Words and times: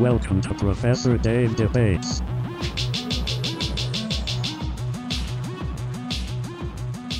Welcome 0.00 0.40
to 0.40 0.54
Professor 0.54 1.18
Dave 1.18 1.56
Debates. 1.56 2.20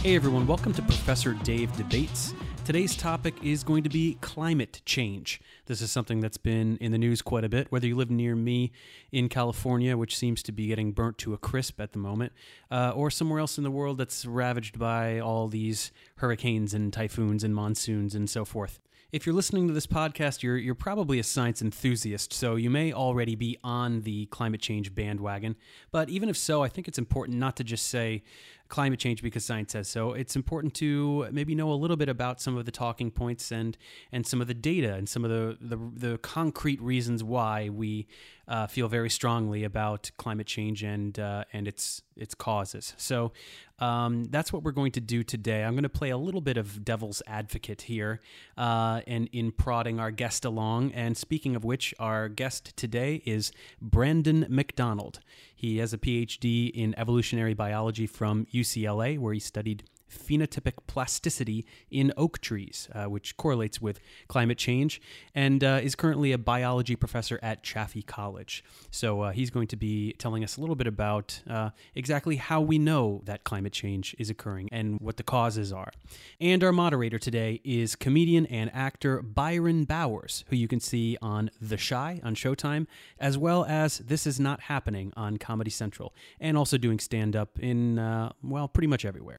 Hey 0.00 0.16
everyone, 0.16 0.46
welcome 0.46 0.72
to 0.72 0.80
Professor 0.80 1.34
Dave 1.34 1.76
Debates. 1.76 2.32
Today's 2.64 2.96
topic 2.96 3.34
is 3.42 3.64
going 3.64 3.82
to 3.82 3.90
be 3.90 4.16
climate 4.22 4.80
change. 4.86 5.42
This 5.66 5.82
is 5.82 5.92
something 5.92 6.20
that's 6.20 6.38
been 6.38 6.78
in 6.78 6.90
the 6.90 6.96
news 6.96 7.20
quite 7.20 7.44
a 7.44 7.50
bit, 7.50 7.70
whether 7.70 7.86
you 7.86 7.96
live 7.96 8.10
near 8.10 8.34
me 8.34 8.72
in 9.12 9.28
California, 9.28 9.94
which 9.98 10.16
seems 10.16 10.42
to 10.44 10.50
be 10.50 10.68
getting 10.68 10.92
burnt 10.92 11.18
to 11.18 11.34
a 11.34 11.38
crisp 11.38 11.82
at 11.82 11.92
the 11.92 11.98
moment, 11.98 12.32
uh, 12.70 12.92
or 12.96 13.10
somewhere 13.10 13.40
else 13.40 13.58
in 13.58 13.64
the 13.64 13.70
world 13.70 13.98
that's 13.98 14.24
ravaged 14.24 14.78
by 14.78 15.18
all 15.20 15.48
these 15.48 15.92
hurricanes 16.16 16.72
and 16.72 16.94
typhoons 16.94 17.44
and 17.44 17.54
monsoons 17.54 18.14
and 18.14 18.30
so 18.30 18.46
forth. 18.46 18.80
If 19.12 19.26
you're 19.26 19.34
listening 19.34 19.66
to 19.66 19.74
this 19.74 19.88
podcast, 19.88 20.44
you're 20.44 20.56
you're 20.56 20.76
probably 20.76 21.18
a 21.18 21.24
science 21.24 21.60
enthusiast, 21.60 22.32
so 22.32 22.54
you 22.54 22.70
may 22.70 22.92
already 22.92 23.34
be 23.34 23.58
on 23.64 24.02
the 24.02 24.26
climate 24.26 24.60
change 24.60 24.94
bandwagon. 24.94 25.56
But 25.90 26.08
even 26.10 26.28
if 26.28 26.36
so, 26.36 26.62
I 26.62 26.68
think 26.68 26.86
it's 26.86 26.98
important 26.98 27.36
not 27.36 27.56
to 27.56 27.64
just 27.64 27.86
say 27.86 28.22
climate 28.70 28.98
change 28.98 29.22
because 29.22 29.44
science 29.44 29.72
says 29.72 29.88
so. 29.88 30.12
It's 30.12 30.36
important 30.36 30.72
to 30.74 31.26
maybe 31.30 31.54
know 31.54 31.70
a 31.70 31.74
little 31.74 31.96
bit 31.96 32.08
about 32.08 32.40
some 32.40 32.56
of 32.56 32.64
the 32.64 32.72
talking 32.72 33.10
points 33.10 33.52
and 33.52 33.76
and 34.12 34.26
some 34.26 34.40
of 34.40 34.46
the 34.46 34.54
data 34.54 34.94
and 34.94 35.08
some 35.08 35.24
of 35.24 35.30
the 35.30 35.58
the, 35.60 35.76
the 35.94 36.18
concrete 36.18 36.80
reasons 36.80 37.22
why 37.22 37.68
we 37.68 38.06
uh, 38.48 38.66
feel 38.66 38.88
very 38.88 39.10
strongly 39.10 39.62
about 39.64 40.10
climate 40.16 40.46
change 40.46 40.82
and 40.82 41.18
uh, 41.18 41.44
and 41.52 41.68
its 41.68 42.02
its 42.16 42.34
causes. 42.34 42.94
So 42.96 43.32
um, 43.78 44.24
that's 44.24 44.52
what 44.52 44.62
we're 44.62 44.72
going 44.72 44.92
to 44.92 45.00
do 45.00 45.22
today. 45.22 45.64
I'm 45.64 45.72
going 45.72 45.84
to 45.84 45.88
play 45.88 46.10
a 46.10 46.18
little 46.18 46.40
bit 46.40 46.56
of 46.56 46.84
devil's 46.84 47.22
advocate 47.26 47.82
here, 47.82 48.20
uh, 48.58 49.00
and 49.06 49.28
in 49.32 49.52
prodding 49.52 49.98
our 49.98 50.10
guest 50.10 50.44
along. 50.44 50.92
And 50.92 51.16
speaking 51.16 51.56
of 51.56 51.64
which, 51.64 51.94
our 51.98 52.28
guest 52.28 52.76
today 52.76 53.22
is 53.24 53.52
Brandon 53.80 54.46
McDonald. 54.48 55.20
He 55.60 55.76
has 55.76 55.92
a 55.92 55.98
PhD 55.98 56.70
in 56.70 56.98
evolutionary 56.98 57.52
biology 57.52 58.06
from 58.06 58.46
UCLA, 58.46 59.18
where 59.18 59.34
he 59.34 59.40
studied 59.40 59.84
phenotypic 60.10 60.74
plasticity 60.86 61.64
in 61.90 62.12
oak 62.16 62.40
trees, 62.40 62.88
uh, 62.94 63.04
which 63.04 63.36
correlates 63.36 63.80
with 63.80 64.00
climate 64.28 64.58
change, 64.58 65.00
and 65.34 65.62
uh, 65.64 65.80
is 65.82 65.94
currently 65.94 66.32
a 66.32 66.38
biology 66.38 66.96
professor 66.96 67.38
at 67.42 67.62
Chaffey 67.62 68.02
College. 68.02 68.64
So 68.90 69.22
uh, 69.22 69.32
he's 69.32 69.50
going 69.50 69.68
to 69.68 69.76
be 69.76 70.12
telling 70.14 70.44
us 70.44 70.56
a 70.56 70.60
little 70.60 70.76
bit 70.76 70.86
about 70.86 71.40
uh, 71.48 71.70
exactly 71.94 72.36
how 72.36 72.60
we 72.60 72.78
know 72.78 73.22
that 73.24 73.44
climate 73.44 73.72
change 73.72 74.14
is 74.18 74.30
occurring 74.30 74.68
and 74.72 74.98
what 75.00 75.16
the 75.16 75.22
causes 75.22 75.72
are. 75.72 75.92
And 76.40 76.62
our 76.64 76.72
moderator 76.72 77.18
today 77.18 77.60
is 77.64 77.96
comedian 77.96 78.46
and 78.46 78.70
actor 78.74 79.22
Byron 79.22 79.84
Bowers, 79.84 80.44
who 80.48 80.56
you 80.56 80.68
can 80.68 80.80
see 80.80 81.16
on 81.22 81.50
The 81.60 81.76
Chi 81.76 82.20
on 82.22 82.34
Showtime, 82.34 82.86
as 83.18 83.38
well 83.38 83.64
as 83.64 83.98
This 83.98 84.26
Is 84.26 84.40
Not 84.40 84.62
Happening 84.62 85.12
on 85.16 85.36
Comedy 85.36 85.70
Central, 85.70 86.14
and 86.40 86.56
also 86.56 86.78
doing 86.78 86.98
stand 86.98 87.36
up 87.36 87.58
in, 87.58 87.98
uh, 87.98 88.32
well, 88.42 88.68
pretty 88.68 88.86
much 88.86 89.04
everywhere. 89.04 89.38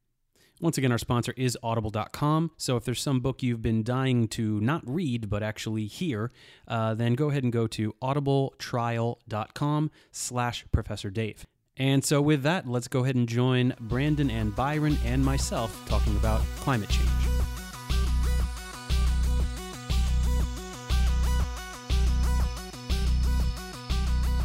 Once 0.61 0.77
again, 0.77 0.91
our 0.91 0.97
sponsor 0.99 1.33
is 1.35 1.57
audible.com. 1.63 2.51
So 2.55 2.77
if 2.77 2.85
there's 2.85 3.01
some 3.01 3.19
book 3.19 3.41
you've 3.41 3.63
been 3.63 3.81
dying 3.81 4.27
to 4.29 4.61
not 4.61 4.83
read 4.85 5.27
but 5.27 5.41
actually 5.41 5.87
hear, 5.87 6.31
uh, 6.67 6.93
then 6.93 7.15
go 7.15 7.31
ahead 7.31 7.43
and 7.43 7.51
go 7.51 7.65
to 7.65 7.95
audibletrial.com 8.03 9.91
slash 10.11 10.65
Professor 10.71 11.09
Dave. 11.09 11.47
And 11.77 12.05
so 12.05 12.21
with 12.21 12.43
that, 12.43 12.67
let's 12.67 12.87
go 12.87 13.03
ahead 13.03 13.15
and 13.15 13.27
join 13.27 13.73
Brandon 13.79 14.29
and 14.29 14.55
Byron 14.55 14.99
and 15.03 15.25
myself 15.25 15.83
talking 15.89 16.15
about 16.17 16.41
climate 16.57 16.89
change. 16.89 17.09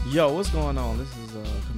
Yo, 0.09 0.33
what's 0.33 0.49
going 0.49 0.79
on? 0.79 0.97
This 0.97 1.15
is 1.19 1.26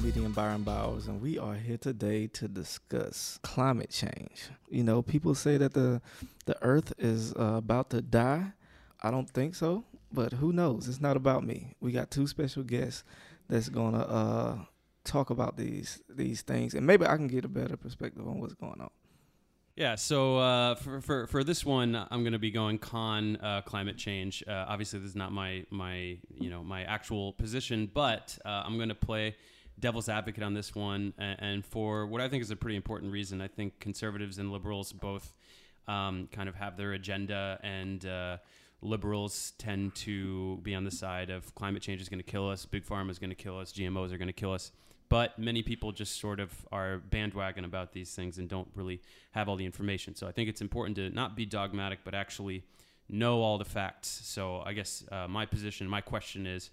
uh, 0.08 0.10
comedian 0.10 0.32
Byron 0.32 0.62
Bowers, 0.62 1.06
and 1.06 1.20
we 1.20 1.38
are 1.38 1.54
here 1.54 1.76
today 1.76 2.28
to 2.28 2.48
discuss 2.48 3.38
climate 3.42 3.90
change. 3.90 4.48
You 4.70 4.82
know, 4.82 5.02
people 5.02 5.34
say 5.34 5.58
that 5.58 5.74
the 5.74 6.00
the 6.46 6.56
Earth 6.62 6.94
is 6.98 7.34
uh, 7.34 7.56
about 7.56 7.90
to 7.90 8.00
die. 8.00 8.52
I 9.02 9.10
don't 9.10 9.28
think 9.28 9.54
so, 9.54 9.84
but 10.10 10.32
who 10.34 10.52
knows? 10.52 10.88
It's 10.88 11.00
not 11.00 11.16
about 11.16 11.44
me. 11.44 11.74
We 11.80 11.92
got 11.92 12.10
two 12.10 12.26
special 12.26 12.62
guests 12.62 13.04
that's 13.48 13.68
gonna 13.68 13.98
uh, 13.98 14.58
talk 15.04 15.28
about 15.28 15.58
these 15.58 16.00
these 16.08 16.40
things, 16.40 16.74
and 16.74 16.86
maybe 16.86 17.04
I 17.04 17.16
can 17.16 17.28
get 17.28 17.44
a 17.44 17.48
better 17.48 17.76
perspective 17.76 18.26
on 18.26 18.40
what's 18.40 18.54
going 18.54 18.80
on. 18.80 18.90
Yeah, 19.76 19.94
so 19.94 20.38
uh, 20.38 20.74
for, 20.76 21.00
for 21.00 21.26
for 21.26 21.44
this 21.44 21.64
one, 21.64 21.94
I'm 21.94 22.22
going 22.22 22.32
to 22.32 22.38
be 22.38 22.50
going 22.50 22.78
con 22.78 23.36
uh, 23.36 23.60
climate 23.60 23.96
change. 23.96 24.42
Uh, 24.48 24.64
obviously, 24.66 25.00
this 25.00 25.10
is 25.10 25.16
not 25.16 25.32
my 25.32 25.66
my 25.70 26.16
you 26.34 26.48
know 26.50 26.64
my 26.64 26.84
actual 26.84 27.34
position, 27.34 27.90
but 27.92 28.38
uh, 28.44 28.62
I'm 28.64 28.76
going 28.76 28.88
to 28.88 28.94
play 28.94 29.36
devil's 29.78 30.08
advocate 30.08 30.42
on 30.42 30.54
this 30.54 30.74
one, 30.74 31.12
and, 31.18 31.64
for 31.64 32.06
what 32.06 32.20
I 32.20 32.28
think 32.28 32.42
is 32.42 32.50
a 32.50 32.56
pretty 32.56 32.76
important 32.76 33.12
reason. 33.12 33.40
I 33.40 33.48
think 33.48 33.78
conservatives 33.80 34.38
and 34.38 34.52
liberals 34.52 34.92
both 34.92 35.32
um, 35.86 36.28
kind 36.32 36.48
of 36.48 36.54
have 36.56 36.76
their 36.76 36.92
agenda, 36.92 37.58
and 37.62 38.04
uh, 38.04 38.38
liberals 38.82 39.52
tend 39.58 39.94
to 39.96 40.56
be 40.58 40.74
on 40.74 40.84
the 40.84 40.90
side 40.90 41.30
of 41.30 41.54
climate 41.54 41.82
change 41.82 42.00
is 42.00 42.08
going 42.08 42.20
to 42.20 42.30
kill 42.30 42.48
us, 42.48 42.66
big 42.66 42.84
pharma 42.84 43.10
is 43.10 43.18
going 43.18 43.30
to 43.30 43.36
kill 43.36 43.58
us, 43.58 43.72
GMOs 43.72 44.12
are 44.12 44.18
going 44.18 44.28
to 44.28 44.32
kill 44.32 44.52
us 44.52 44.72
but 45.08 45.38
many 45.38 45.62
people 45.62 45.92
just 45.92 46.20
sort 46.20 46.40
of 46.40 46.52
are 46.70 46.98
bandwagon 46.98 47.64
about 47.64 47.92
these 47.92 48.14
things 48.14 48.38
and 48.38 48.48
don't 48.48 48.68
really 48.74 49.00
have 49.32 49.48
all 49.48 49.56
the 49.56 49.64
information. 49.64 50.14
So 50.14 50.26
I 50.26 50.32
think 50.32 50.48
it's 50.48 50.60
important 50.60 50.96
to 50.96 51.10
not 51.10 51.36
be 51.36 51.46
dogmatic, 51.46 52.00
but 52.04 52.14
actually 52.14 52.64
know 53.08 53.40
all 53.40 53.58
the 53.58 53.64
facts. 53.64 54.20
So 54.24 54.62
I 54.64 54.74
guess 54.74 55.04
uh, 55.10 55.26
my 55.26 55.46
position, 55.46 55.88
my 55.88 56.00
question 56.00 56.46
is, 56.46 56.70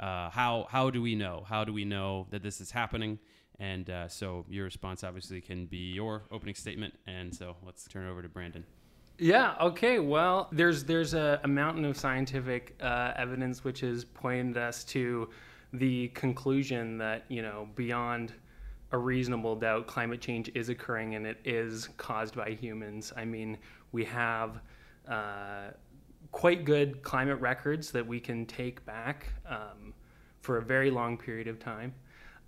uh, 0.00 0.30
how 0.30 0.66
how 0.70 0.90
do 0.90 1.00
we 1.02 1.14
know? 1.14 1.44
How 1.46 1.64
do 1.64 1.72
we 1.72 1.84
know 1.84 2.26
that 2.30 2.42
this 2.42 2.60
is 2.60 2.70
happening? 2.70 3.18
And 3.58 3.90
uh, 3.90 4.08
so 4.08 4.46
your 4.48 4.64
response 4.64 5.04
obviously 5.04 5.40
can 5.40 5.66
be 5.66 5.92
your 5.92 6.22
opening 6.30 6.54
statement. 6.54 6.94
And 7.06 7.34
so 7.34 7.56
let's 7.64 7.86
turn 7.86 8.06
it 8.06 8.10
over 8.10 8.22
to 8.22 8.28
Brandon. 8.28 8.64
Yeah. 9.18 9.54
Okay. 9.60 9.98
Well, 9.98 10.48
there's 10.50 10.84
there's 10.84 11.12
a, 11.12 11.40
a 11.44 11.48
mountain 11.48 11.84
of 11.84 11.96
scientific 11.98 12.74
uh, 12.80 13.12
evidence 13.16 13.62
which 13.62 13.80
has 13.80 14.04
pointed 14.04 14.56
us 14.56 14.82
to 14.84 15.28
the 15.74 16.08
conclusion 16.08 16.98
that 16.98 17.24
you 17.28 17.42
know 17.42 17.68
beyond 17.76 18.32
a 18.92 18.98
reasonable 18.98 19.54
doubt 19.54 19.86
climate 19.86 20.20
change 20.20 20.50
is 20.54 20.68
occurring 20.68 21.14
and 21.14 21.26
it 21.26 21.38
is 21.44 21.88
caused 21.96 22.34
by 22.34 22.50
humans 22.50 23.12
i 23.16 23.24
mean 23.24 23.56
we 23.92 24.04
have 24.04 24.60
uh, 25.08 25.70
quite 26.32 26.64
good 26.64 27.02
climate 27.02 27.40
records 27.40 27.90
that 27.90 28.06
we 28.06 28.20
can 28.20 28.46
take 28.46 28.84
back 28.86 29.26
um, 29.48 29.92
for 30.40 30.58
a 30.58 30.62
very 30.62 30.90
long 30.90 31.16
period 31.16 31.48
of 31.48 31.58
time 31.58 31.92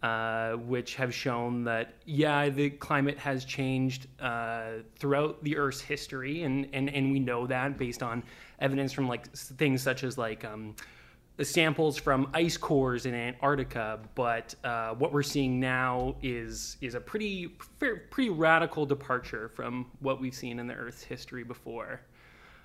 uh, 0.03 0.53
which 0.55 0.97
have 0.97 1.15
shown 1.15 1.63
that 1.65 1.95
yeah 2.05 2.49
the 2.49 2.71
climate 2.71 3.19
has 3.19 3.45
changed 3.45 4.09
uh, 4.21 4.71
throughout 4.97 5.43
the 5.45 5.57
earth's 5.57 5.81
history 5.81 6.43
and, 6.43 6.69
and, 6.73 6.89
and 6.91 7.13
we 7.13 7.21
know 7.21 7.47
that 7.47 7.79
based 7.79 8.03
on 8.03 8.23
evidence 8.61 8.93
from 8.93 9.09
like 9.09 9.33
things 9.35 9.83
such 9.83 10.05
as 10.05 10.19
like 10.19 10.45
um, 10.45 10.75
samples 11.41 11.97
from 11.97 12.29
ice 12.35 12.57
cores 12.57 13.07
in 13.07 13.15
Antarctica, 13.15 13.99
but 14.15 14.55
uh, 14.65 14.91
what 14.95 15.13
we're 15.13 15.23
seeing 15.23 15.59
now 15.59 16.15
is 16.23 16.77
is 16.81 16.95
a 16.95 17.01
pretty 17.01 17.49
pretty 17.79 18.31
radical 18.31 18.85
departure 18.85 19.49
from 19.49 19.91
what 20.01 20.21
we've 20.21 20.35
seen 20.35 20.59
in 20.59 20.67
the 20.67 20.75
Earth's 20.75 21.03
history 21.03 21.43
before. 21.43 22.01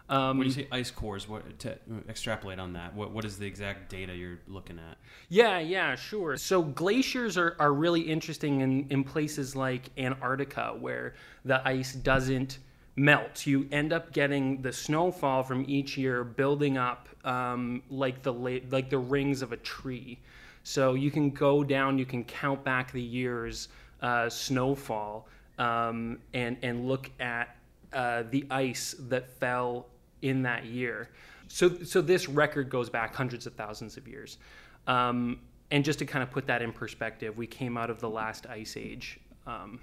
Um, 0.10 0.38
when 0.38 0.48
you 0.48 0.54
say 0.54 0.68
ice 0.72 0.90
cores, 0.90 1.28
what 1.28 1.60
to 1.60 1.78
extrapolate 2.08 2.60
on 2.60 2.74
that? 2.74 2.96
What 2.96 3.12
what 3.12 3.26
is 3.26 3.38
the 3.38 3.46
exact 3.46 3.90
data 3.90 4.16
you're 4.16 4.40
looking 4.48 4.80
at? 4.80 4.98
Yeah, 5.28 5.60
yeah, 5.60 5.96
sure. 5.96 6.38
So 6.38 6.62
glaciers 6.64 7.38
are, 7.38 7.58
are 7.60 7.74
really 7.74 8.02
interesting 8.02 8.62
in, 8.62 8.88
in 8.90 9.04
places 9.04 9.56
like 9.56 9.90
Antarctica, 9.98 10.76
where 10.80 11.16
the 11.44 11.66
ice 11.68 11.94
doesn't 11.94 12.60
melt. 12.96 13.46
You 13.46 13.68
end 13.72 13.92
up 13.92 14.14
getting 14.14 14.62
the 14.62 14.72
snowfall 14.72 15.44
from 15.44 15.66
each 15.68 15.98
year 15.98 16.24
building 16.24 16.78
up 16.78 17.10
um, 17.26 17.84
like 17.90 18.24
the 18.24 18.34
like 18.34 18.90
the 18.90 18.98
rings 18.98 19.42
of 19.42 19.52
a 19.52 19.58
tree. 19.58 20.20
So 20.64 20.96
you 20.96 21.12
can 21.12 21.32
go 21.32 21.64
down, 21.64 21.98
you 21.98 22.06
can 22.06 22.24
count 22.24 22.64
back 22.64 22.92
the 22.92 23.02
years 23.02 23.70
uh, 24.02 24.30
snowfall 24.30 25.28
um, 25.58 26.20
and 26.34 26.58
and 26.62 26.88
look 26.88 27.10
at 27.20 27.56
uh, 27.94 28.24
the 28.30 28.46
ice 28.50 28.96
that 29.08 29.30
fell 29.40 29.88
in 30.22 30.44
that 30.44 30.66
year. 30.66 31.10
So 31.48 31.84
so 31.84 32.02
this 32.02 32.28
record 32.28 32.70
goes 32.70 32.90
back 32.90 33.16
hundreds 33.16 33.46
of 33.48 33.54
thousands 33.54 33.98
of 33.98 34.08
years. 34.08 34.38
Um, 34.88 35.40
and 35.72 35.84
just 35.84 36.00
to 36.00 36.06
kind 36.06 36.24
of 36.24 36.32
put 36.32 36.48
that 36.48 36.62
in 36.62 36.72
perspective, 36.72 37.38
we 37.38 37.46
came 37.46 37.78
out 37.78 37.90
of 37.90 38.00
the 38.00 38.10
last 38.10 38.48
ice 38.48 38.78
age. 38.78 39.20
Um, 39.46 39.80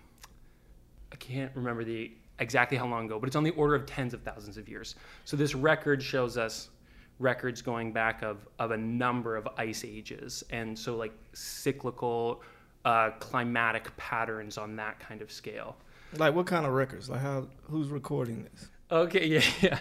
I 1.13 1.17
can't 1.17 1.53
remember 1.55 1.85
the 1.85 2.13
exactly 2.39 2.77
how 2.77 2.87
long 2.87 3.07
ago, 3.07 3.19
but 3.19 3.27
it's 3.27 3.37
on 3.37 3.45
the 3.45 3.51
order 3.51 3.75
of 3.75 3.87
tens 3.87 4.15
of 4.15 4.23
thousands 4.23 4.57
of 4.57 4.69
years. 4.69 4.97
So 5.25 5.37
this 5.37 5.55
record 5.55 6.03
shows 6.03 6.37
us 6.37 6.71
records 7.19 7.63
going 7.63 7.93
back 7.93 8.23
of, 8.23 8.47
of 8.59 8.73
a 8.73 8.77
number 8.77 9.37
of 9.37 9.49
ice 9.57 9.85
ages. 9.85 10.43
And 10.51 10.79
so, 10.79 10.97
like 10.97 11.13
cyclical 11.33 12.43
uh, 12.85 13.11
climatic 13.19 13.97
patterns 13.97 14.59
on 14.59 14.77
that 14.77 14.99
kind 15.01 15.23
of 15.23 15.31
scale. 15.31 15.77
Like 16.17 16.35
what 16.35 16.47
kind 16.47 16.67
of 16.67 16.73
records? 16.73 17.09
Like 17.09 17.21
how? 17.21 17.47
Who's 17.63 17.89
recording 17.89 18.45
this? 18.45 18.69
Okay, 18.91 19.27
yeah, 19.27 19.43
yeah. 19.61 19.79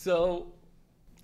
So 0.00 0.46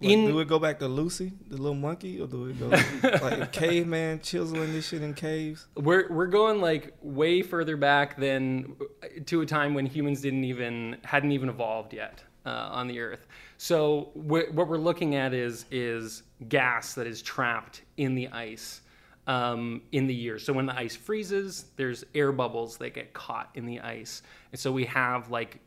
Like, 0.03 0.11
In- 0.13 0.27
do 0.27 0.39
it 0.41 0.49
go 0.49 0.59
back 0.59 0.79
to 0.81 0.87
Lucy, 0.89 1.33
the 1.49 1.57
little 1.57 1.73
monkey, 1.75 2.21
or 2.21 2.27
do 2.27 2.45
it 2.49 2.61
go 2.61 2.69
like 3.27 3.51
caveman 3.51 4.21
chiseling 4.21 4.75
this 4.75 4.89
shit 4.89 5.01
in 5.01 5.15
caves? 5.15 5.67
We're 5.77 6.13
we're 6.13 6.27
going 6.27 6.61
like 6.61 6.93
way 7.01 7.41
further 7.41 7.79
back 7.79 8.19
than 8.19 8.77
to 9.25 9.41
a 9.41 9.47
time 9.47 9.73
when 9.73 9.87
humans 9.87 10.21
didn't 10.21 10.45
even 10.45 10.99
hadn't 11.05 11.33
even 11.33 11.49
evolved 11.49 11.95
yet 11.95 12.23
uh, 12.45 12.51
on 12.79 12.87
the 12.87 13.01
Earth. 13.01 13.27
So 13.57 14.11
wh- 14.13 14.53
what 14.55 14.69
we're 14.69 14.77
looking 14.77 15.15
at 15.15 15.33
is 15.33 15.65
is 15.71 16.23
gas 16.51 16.93
that 16.97 17.07
is 17.07 17.23
trapped 17.23 17.81
in 17.97 18.15
the 18.15 18.29
ice 18.29 18.83
um, 19.27 19.81
in 19.93 20.07
the 20.07 20.15
year. 20.15 20.39
So 20.39 20.53
when 20.53 20.67
the 20.67 20.77
ice 20.77 20.95
freezes, 20.95 21.65
there's 21.77 22.05
air 22.15 22.31
bubbles 22.31 22.77
that 22.77 22.93
get 22.93 23.15
caught 23.15 23.49
in 23.55 23.65
the 23.65 23.81
ice, 23.81 24.21
and 24.53 24.61
so 24.61 24.71
we 24.71 24.85
have 24.85 25.31
like 25.31 25.61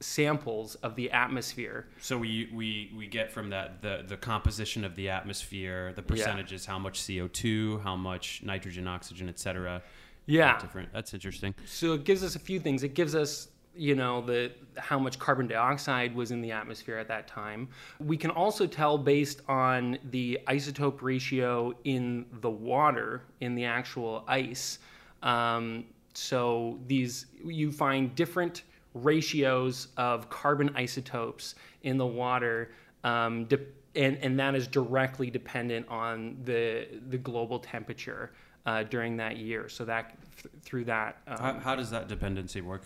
samples 0.00 0.76
of 0.76 0.96
the 0.96 1.10
atmosphere 1.10 1.86
So 2.00 2.16
we, 2.16 2.48
we, 2.52 2.90
we 2.96 3.06
get 3.06 3.30
from 3.30 3.50
that 3.50 3.82
the, 3.82 4.02
the 4.06 4.16
composition 4.16 4.84
of 4.84 4.96
the 4.96 5.10
atmosphere, 5.10 5.92
the 5.94 6.02
percentages, 6.02 6.64
how 6.64 6.78
much 6.78 7.00
CO2, 7.00 7.82
how 7.82 7.96
much 7.96 8.42
nitrogen, 8.42 8.88
oxygen, 8.88 9.28
etc. 9.28 9.82
Yeah. 10.26 10.58
Different. 10.58 10.92
That's 10.92 11.12
interesting. 11.12 11.54
So 11.66 11.92
it 11.92 12.04
gives 12.04 12.24
us 12.24 12.34
a 12.34 12.38
few 12.38 12.60
things. 12.60 12.82
It 12.82 12.94
gives 12.94 13.14
us, 13.14 13.48
you 13.74 13.94
know, 13.94 14.22
the 14.22 14.52
how 14.78 14.98
much 14.98 15.18
carbon 15.18 15.46
dioxide 15.46 16.14
was 16.14 16.30
in 16.30 16.40
the 16.40 16.52
atmosphere 16.52 16.96
at 16.96 17.08
that 17.08 17.26
time. 17.26 17.68
We 17.98 18.16
can 18.16 18.30
also 18.30 18.66
tell 18.66 18.96
based 18.96 19.42
on 19.48 19.98
the 20.10 20.38
isotope 20.48 21.02
ratio 21.02 21.74
in 21.84 22.26
the 22.40 22.50
water 22.50 23.22
in 23.40 23.54
the 23.54 23.64
actual 23.64 24.24
ice. 24.26 24.78
Um, 25.22 25.84
so 26.14 26.78
these 26.86 27.26
you 27.44 27.70
find 27.70 28.14
different 28.14 28.62
ratios 28.94 29.88
of 29.96 30.28
carbon 30.30 30.70
isotopes 30.76 31.54
in 31.82 31.96
the 31.98 32.06
water. 32.06 32.72
Um, 33.04 33.44
de- 33.46 33.58
and, 33.96 34.18
and 34.22 34.38
that 34.38 34.54
is 34.54 34.68
directly 34.68 35.30
dependent 35.30 35.88
on 35.88 36.36
the 36.44 36.86
the 37.08 37.18
global 37.18 37.58
temperature 37.58 38.32
uh, 38.66 38.84
during 38.84 39.16
that 39.16 39.36
year. 39.36 39.68
So 39.68 39.84
that 39.86 40.16
th- 40.36 40.54
through 40.62 40.84
that 40.84 41.18
um, 41.26 41.38
How, 41.38 41.52
how 41.60 41.76
does 41.76 41.90
that 41.90 42.06
dependency 42.08 42.60
work? 42.60 42.82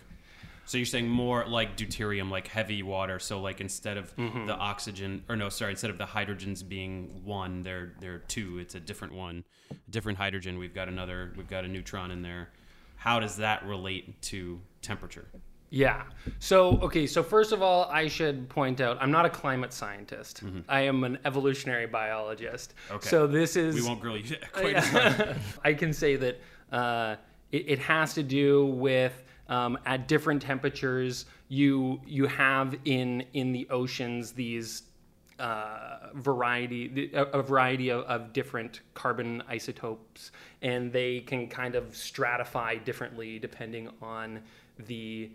So 0.67 0.79
you're 0.79 0.87
saying 0.87 1.09
more 1.09 1.45
like 1.47 1.77
deuterium, 1.77 2.31
like 2.31 2.49
heavy 2.49 2.83
water. 2.83 3.19
So 3.19 3.39
like 3.41 3.61
instead 3.61 3.99
of 3.99 4.17
Mm-hmm. 4.17 4.47
the 4.47 4.55
oxygen, 4.55 5.23
or 5.29 5.37
no, 5.37 5.51
sorry, 5.51 5.73
instead 5.73 5.91
of 5.91 5.99
the 5.99 6.07
hydrogens 6.07 6.67
being 6.67 7.21
one, 7.25 7.63
they're 7.63 7.93
they're 8.01 8.21
two. 8.21 8.59
It's 8.59 8.75
a 8.75 8.81
different 8.81 9.13
one, 9.13 9.45
a 9.71 9.91
different 9.91 10.17
hydrogen. 10.17 10.57
We've 10.59 10.75
got 10.75 10.89
another. 10.89 11.35
We've 11.37 11.49
got 11.51 11.65
a 11.67 11.69
neutron 11.69 12.11
in 12.13 12.23
there. 12.23 12.49
How 12.97 13.21
does 13.21 13.37
that 13.37 13.67
relate 13.67 14.23
to 14.23 14.59
temperature? 14.81 15.27
Yeah. 15.71 16.03
So, 16.39 16.79
okay, 16.83 17.07
so 17.07 17.23
first 17.23 17.53
of 17.53 17.63
all, 17.63 17.87
I 17.91 18.07
should 18.07 18.49
point 18.49 18.81
out 18.81 18.97
I'm 19.01 19.11
not 19.11 19.27
a 19.27 19.31
climate 19.31 19.73
scientist. 19.73 20.43
I 20.69 20.81
am 20.83 21.05
an 21.05 21.19
evolutionary 21.25 21.87
biologist. 21.87 22.75
Okay. 22.91 23.09
So, 23.09 23.27
this 23.27 23.57
is. 23.57 23.75
We 23.75 23.83
won't 23.83 24.01
grill 24.01 24.17
you 24.17 24.37
quite 24.53 24.77
as. 24.77 25.37
I 25.65 25.75
can 25.75 25.93
say 25.93 26.17
that 26.17 26.41
uh, 26.71 27.17
it, 27.51 27.69
it 27.69 27.79
has 27.81 28.15
to 28.15 28.23
do 28.23 28.67
with 28.67 29.25
um, 29.49 29.79
at 29.85 30.09
different 30.09 30.43
temperatures, 30.43 31.27
you 31.49 32.01
you 32.07 32.27
have 32.27 32.77
in 32.85 33.25
in 33.35 33.53
the 33.53 33.67
oceans 33.71 34.33
these 34.33 34.85
uh, 35.39 36.11
variety 36.15 37.11
a, 37.13 37.25
a 37.25 37.43
variety 37.43 37.91
of, 37.91 38.05
of 38.05 38.33
different 38.33 38.81
carbon 38.95 39.43
isotopes, 39.49 40.33
and 40.63 40.93
they 40.93 41.21
can 41.21 41.49
kind 41.49 41.75
of 41.75 41.91
stratify 41.91 42.83
differently 42.85 43.39
depending 43.39 43.91
on 44.01 44.41
the 44.87 45.31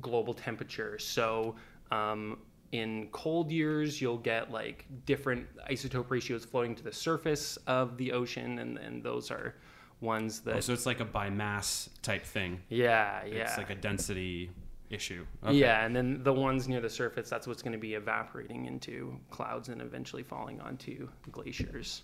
global 0.00 0.34
temperature. 0.34 0.98
So. 0.98 1.56
Um, 1.90 2.38
in 2.72 3.06
cold 3.12 3.52
years, 3.52 4.00
you'll 4.00 4.18
get 4.18 4.50
like 4.50 4.84
different 5.06 5.46
isotope 5.70 6.10
ratios 6.10 6.44
floating 6.44 6.74
to 6.74 6.82
the 6.82 6.90
surface 6.92 7.56
of 7.68 7.96
the 7.96 8.10
ocean, 8.10 8.58
and, 8.58 8.78
and 8.78 9.00
those 9.00 9.30
are 9.30 9.54
ones 10.00 10.40
that 10.40 10.56
Oh, 10.56 10.60
so 10.60 10.72
it's 10.72 10.84
like 10.84 10.98
a 10.98 11.04
by 11.04 11.30
mass 11.30 11.88
type 12.02 12.24
thing. 12.24 12.60
yeah, 12.68 13.24
yeah. 13.24 13.42
It's 13.42 13.58
like 13.58 13.70
a 13.70 13.76
density 13.76 14.50
issue. 14.90 15.24
Okay. 15.44 15.56
Yeah, 15.56 15.84
and 15.84 15.94
then 15.94 16.22
the 16.24 16.32
ones 16.32 16.66
near 16.66 16.80
the 16.80 16.90
surface, 16.90 17.28
that's 17.30 17.46
what's 17.46 17.62
going 17.62 17.72
to 17.72 17.78
be 17.78 17.94
evaporating 17.94 18.66
into 18.66 19.18
clouds 19.30 19.68
and 19.68 19.80
eventually 19.80 20.24
falling 20.24 20.60
onto 20.60 21.08
glaciers. 21.30 22.02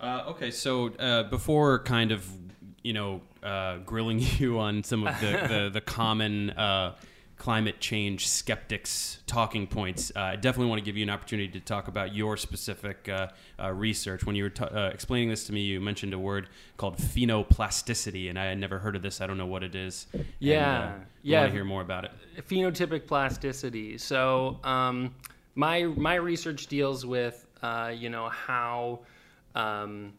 Uh, 0.00 0.24
okay, 0.28 0.50
so 0.50 0.88
uh, 0.94 1.24
before 1.24 1.82
kind 1.82 2.10
of 2.10 2.26
you 2.86 2.92
know 2.92 3.20
uh, 3.42 3.78
grilling 3.78 4.18
you 4.38 4.58
on 4.60 4.82
some 4.84 5.06
of 5.06 5.18
the 5.20 5.32
the, 5.48 5.70
the 5.74 5.80
common 5.80 6.50
uh, 6.50 6.94
climate 7.36 7.80
change 7.80 8.26
skeptics 8.26 9.18
talking 9.26 9.66
points, 9.66 10.10
uh, 10.16 10.20
I 10.20 10.36
definitely 10.36 10.70
want 10.70 10.78
to 10.78 10.84
give 10.84 10.96
you 10.96 11.02
an 11.02 11.10
opportunity 11.10 11.48
to 11.48 11.60
talk 11.60 11.86
about 11.86 12.14
your 12.14 12.36
specific 12.38 13.08
uh, 13.10 13.28
uh, 13.60 13.72
research. 13.72 14.24
When 14.24 14.34
you 14.36 14.44
were 14.44 14.50
t- 14.50 14.64
uh, 14.64 14.88
explaining 14.88 15.28
this 15.28 15.44
to 15.48 15.52
me, 15.52 15.60
you 15.60 15.78
mentioned 15.80 16.14
a 16.14 16.18
word 16.18 16.48
called 16.78 16.96
phenoplasticity, 16.96 18.30
and 18.30 18.38
I 18.38 18.46
had 18.46 18.58
never 18.58 18.78
heard 18.78 18.96
of 18.96 19.02
this. 19.02 19.20
I 19.20 19.26
don't 19.26 19.36
know 19.36 19.46
what 19.46 19.62
it 19.62 19.74
is. 19.74 20.06
And, 20.12 20.24
Yeah, 20.38 20.78
uh, 20.78 20.92
yeah. 21.22 21.40
Want 21.40 21.50
to 21.50 21.54
hear 21.54 21.64
more 21.64 21.82
about 21.82 22.04
it? 22.04 22.12
phenotypic 22.48 23.06
plasticity. 23.06 23.98
So 23.98 24.58
um, 24.64 25.14
my 25.56 25.84
my 25.84 26.14
research 26.14 26.68
deals 26.68 27.04
with 27.04 27.46
uh, 27.62 27.92
you 27.94 28.08
know 28.08 28.28
how 28.30 29.00
um, 29.54 30.14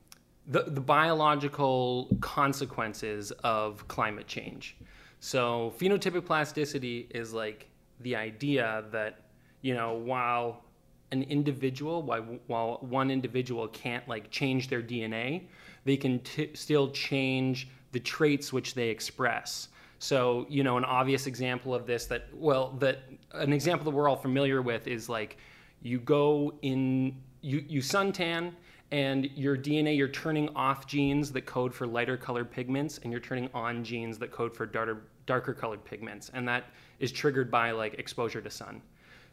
the 0.47 0.63
the 0.63 0.81
biological 0.81 2.09
consequences 2.21 3.31
of 3.43 3.87
climate 3.87 4.27
change. 4.27 4.77
So 5.19 5.73
phenotypic 5.77 6.25
plasticity 6.25 7.07
is 7.11 7.33
like 7.33 7.67
the 8.01 8.15
idea 8.15 8.85
that 8.91 9.21
you 9.61 9.73
know 9.73 9.93
while 9.93 10.63
an 11.11 11.23
individual 11.23 12.03
while, 12.03 12.21
while 12.47 12.77
one 12.81 13.09
individual 13.09 13.67
can't 13.69 14.07
like 14.07 14.29
change 14.29 14.67
their 14.67 14.81
DNA, 14.81 15.43
they 15.85 15.97
can 15.97 16.19
t- 16.19 16.51
still 16.53 16.91
change 16.91 17.69
the 17.91 17.99
traits 17.99 18.51
which 18.51 18.73
they 18.73 18.89
express. 18.89 19.69
So, 19.99 20.45
you 20.49 20.63
know, 20.63 20.77
an 20.77 20.85
obvious 20.85 21.25
example 21.25 21.73
of 21.73 21.87
this 21.87 22.05
that, 22.07 22.27
well, 22.33 22.75
that 22.79 22.99
an 23.31 23.51
example 23.51 23.85
that 23.85 23.97
we're 23.97 24.07
all 24.07 24.15
familiar 24.15 24.61
with 24.61 24.87
is 24.87 25.09
like 25.09 25.37
you 25.81 25.99
go 25.99 26.53
in, 26.61 27.15
you, 27.41 27.63
you 27.67 27.81
suntan 27.81 28.53
and 28.91 29.29
your 29.35 29.57
DNA, 29.57 29.97
you're 29.97 30.07
turning 30.07 30.49
off 30.55 30.87
genes 30.87 31.31
that 31.33 31.45
code 31.45 31.73
for 31.73 31.85
lighter 31.85 32.15
colored 32.15 32.49
pigments 32.49 32.99
and 33.03 33.11
you're 33.11 33.21
turning 33.21 33.49
on 33.53 33.83
genes 33.83 34.17
that 34.19 34.31
code 34.31 34.55
for 34.55 34.65
darker, 34.65 35.01
darker 35.25 35.53
colored 35.53 35.83
pigments. 35.83 36.31
And 36.33 36.47
that 36.47 36.65
is 36.99 37.11
triggered 37.11 37.51
by 37.51 37.71
like 37.71 37.95
exposure 37.95 38.41
to 38.41 38.49
sun. 38.49 38.81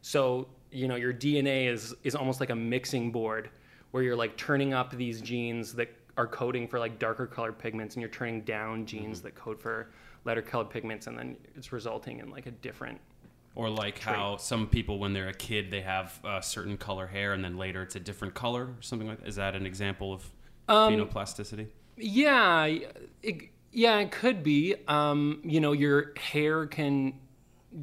So, 0.03 0.49
you 0.73 0.89
know, 0.89 0.97
your 0.97 1.15
DNA 1.15 1.69
is, 1.69 1.95
is 2.03 2.17
almost 2.17 2.41
like 2.41 2.51
a 2.51 2.57
mixing 2.57 3.13
board 3.13 3.49
where 3.93 4.03
you're 4.03 4.17
like 4.17 4.37
turning 4.37 4.75
up 4.75 4.97
these 4.97 5.21
genes 5.21 5.73
that 5.75 5.89
are 6.17 6.27
coding 6.27 6.67
for 6.67 6.79
like 6.81 6.99
darker 6.99 7.27
colored 7.27 7.59
pigments 7.59 7.95
and 7.95 8.01
you're 8.03 8.11
turning 8.11 8.41
down 8.43 8.87
genes 8.87 9.19
mm-hmm. 9.19 9.27
that 9.27 9.35
code 9.37 9.61
for 9.61 9.91
lighter 10.25 10.43
colored 10.43 10.71
pigments 10.71 11.07
and 11.07 11.19
then 11.19 11.37
it's 11.57 11.73
resulting 11.73 12.19
in 12.19 12.31
like 12.31 12.47
a 12.47 12.51
different 12.51 13.01
Or 13.57 13.71
like 13.71 14.01
how 14.01 14.37
some 14.37 14.67
people, 14.67 14.99
when 14.99 15.13
they're 15.13 15.29
a 15.29 15.35
kid, 15.35 15.71
they 15.71 15.83
have 15.83 16.19
a 16.25 16.43
certain 16.43 16.77
color 16.77 17.07
hair, 17.07 17.33
and 17.35 17.45
then 17.45 17.57
later 17.57 17.83
it's 17.83 17.95
a 17.95 18.01
different 18.01 18.35
color, 18.35 18.63
or 18.63 18.77
something 18.81 19.07
like 19.07 19.21
that. 19.21 19.29
Is 19.29 19.37
that 19.37 19.55
an 19.55 19.65
example 19.65 20.13
of 20.13 20.29
phenoplasticity? 20.69 21.69
Yeah, 21.97 22.65
it, 23.23 23.51
yeah, 23.71 23.99
it 23.99 24.11
could 24.11 24.43
be. 24.43 24.75
Um, 24.89 25.41
you 25.45 25.61
know, 25.61 25.71
your 25.71 26.15
hair 26.17 26.67
can 26.67 27.15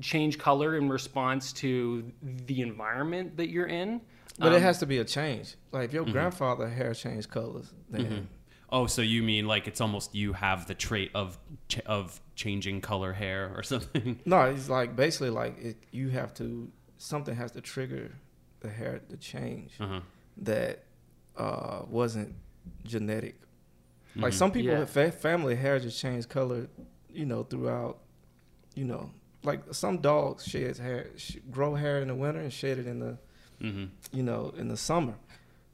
change 0.01 0.37
color 0.37 0.77
in 0.77 0.89
response 0.89 1.53
to 1.53 2.11
the 2.21 2.61
environment 2.61 3.37
that 3.37 3.49
you're 3.49 3.67
in. 3.67 4.01
But 4.39 4.53
it 4.53 4.57
Um, 4.57 4.61
has 4.61 4.79
to 4.79 4.85
be 4.85 4.97
a 4.97 5.05
change. 5.05 5.55
Like 5.71 5.85
if 5.85 5.93
your 5.93 6.05
grandfather 6.05 6.67
hair 6.67 6.93
changed 6.93 7.29
colors, 7.29 7.73
then 7.89 8.27
Oh, 8.71 8.85
so 8.87 9.01
you 9.01 9.21
mean 9.21 9.47
like 9.47 9.67
it's 9.67 9.81
almost 9.81 10.15
you 10.15 10.33
have 10.33 10.65
the 10.67 10.73
trait 10.75 11.11
of 11.13 11.37
ch- 11.67 11.79
of 11.85 12.19
changing 12.35 12.81
color 12.81 13.13
hair 13.13 13.51
or 13.55 13.63
something? 13.71 14.19
no, 14.25 14.41
it's 14.43 14.69
like 14.69 14.95
basically 14.95 15.29
like 15.29 15.57
it, 15.61 15.77
you 15.91 16.09
have 16.09 16.33
to 16.35 16.71
something 16.97 17.35
has 17.35 17.51
to 17.51 17.61
trigger 17.61 18.11
the 18.61 18.69
hair 18.69 19.01
to 19.09 19.17
change 19.17 19.73
Uh-huh. 19.79 19.99
that 20.37 20.83
uh, 21.37 21.81
wasn't 21.89 22.35
genetic. 22.85 23.35
Like 24.15 24.33
some 24.33 24.51
people, 24.51 24.71
Yeah. 24.73 24.85
fa- 24.85 25.11
family 25.11 25.55
hair 25.55 25.79
just 25.79 25.99
change 25.99 26.27
color, 26.27 26.67
you 27.09 27.25
know, 27.25 27.43
throughout, 27.43 27.99
you 28.75 28.83
know, 28.83 29.09
like 29.43 29.61
some 29.73 29.97
dogs 29.99 30.45
shed 30.45 30.77
hair, 30.77 31.07
sh- 31.17 31.37
grow 31.49 31.75
hair 31.75 32.01
in 32.01 32.09
the 32.09 32.15
winter 32.15 32.41
and 32.41 32.51
shed 32.53 32.77
it 32.79 32.87
in 32.87 32.99
the, 32.99 33.17
Mm-hmm. 33.61 33.85
you 34.11 34.23
know, 34.23 34.53
in 34.57 34.67
the 34.67 34.75
summer. 34.77 35.13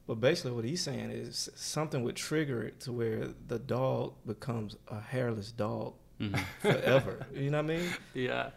But 0.08 0.20
basically, 0.20 0.52
what 0.52 0.64
he's 0.64 0.82
saying 0.82 1.10
is 1.12 1.48
something 1.54 2.02
would 2.02 2.16
trigger 2.16 2.62
it 2.64 2.80
to 2.80 2.92
where 2.92 3.28
the 3.46 3.58
dog 3.60 4.14
becomes 4.26 4.74
a 4.88 5.00
hairless 5.00 5.52
dog 5.52 5.94
Mm-hmm. 6.20 6.34
forever. 6.62 7.26
you 7.32 7.48
know 7.50 7.58
what 7.62 7.70
I 7.70 7.76
mean? 7.76 7.88
Yeah. 8.12 8.50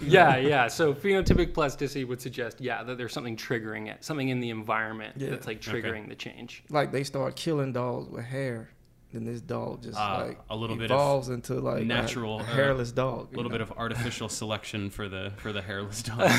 Yeah, 0.00 0.36
yeah. 0.36 0.68
So 0.68 0.94
phenotypic 0.94 1.52
plasticity 1.52 2.04
would 2.04 2.20
suggest, 2.20 2.60
yeah, 2.60 2.84
that 2.84 2.96
there's 2.96 3.12
something 3.12 3.36
triggering 3.36 3.88
it, 3.88 4.04
something 4.04 4.28
in 4.28 4.38
the 4.38 4.50
environment 4.50 5.14
Yeah. 5.16 5.30
that's 5.30 5.48
like 5.48 5.60
triggering 5.60 6.08
the 6.08 6.14
change. 6.14 6.62
Like 6.70 6.92
they 6.92 7.02
start 7.02 7.34
killing 7.34 7.72
dogs 7.72 8.08
with 8.08 8.24
hair, 8.24 8.70
then 9.12 9.24
this 9.24 9.40
dog 9.40 9.82
just 9.82 9.98
Ah, 9.98 10.26
like 10.28 10.38
a 10.48 10.54
little 10.54 10.76
bit 10.76 10.92
evolves 10.92 11.28
into 11.28 11.54
like 11.54 11.82
natural, 11.84 12.38
a, 12.38 12.42
uh, 12.42 12.46
hairless 12.46 12.92
dog. 12.92 13.32
A 13.32 13.36
little 13.36 13.50
bit 13.50 13.62
of 13.62 13.72
artificial 13.76 14.28
selection 14.28 14.88
for 14.90 15.08
the 15.08 15.32
for 15.38 15.52
the 15.52 15.62
hairless 15.62 16.02
dog. 16.04 16.30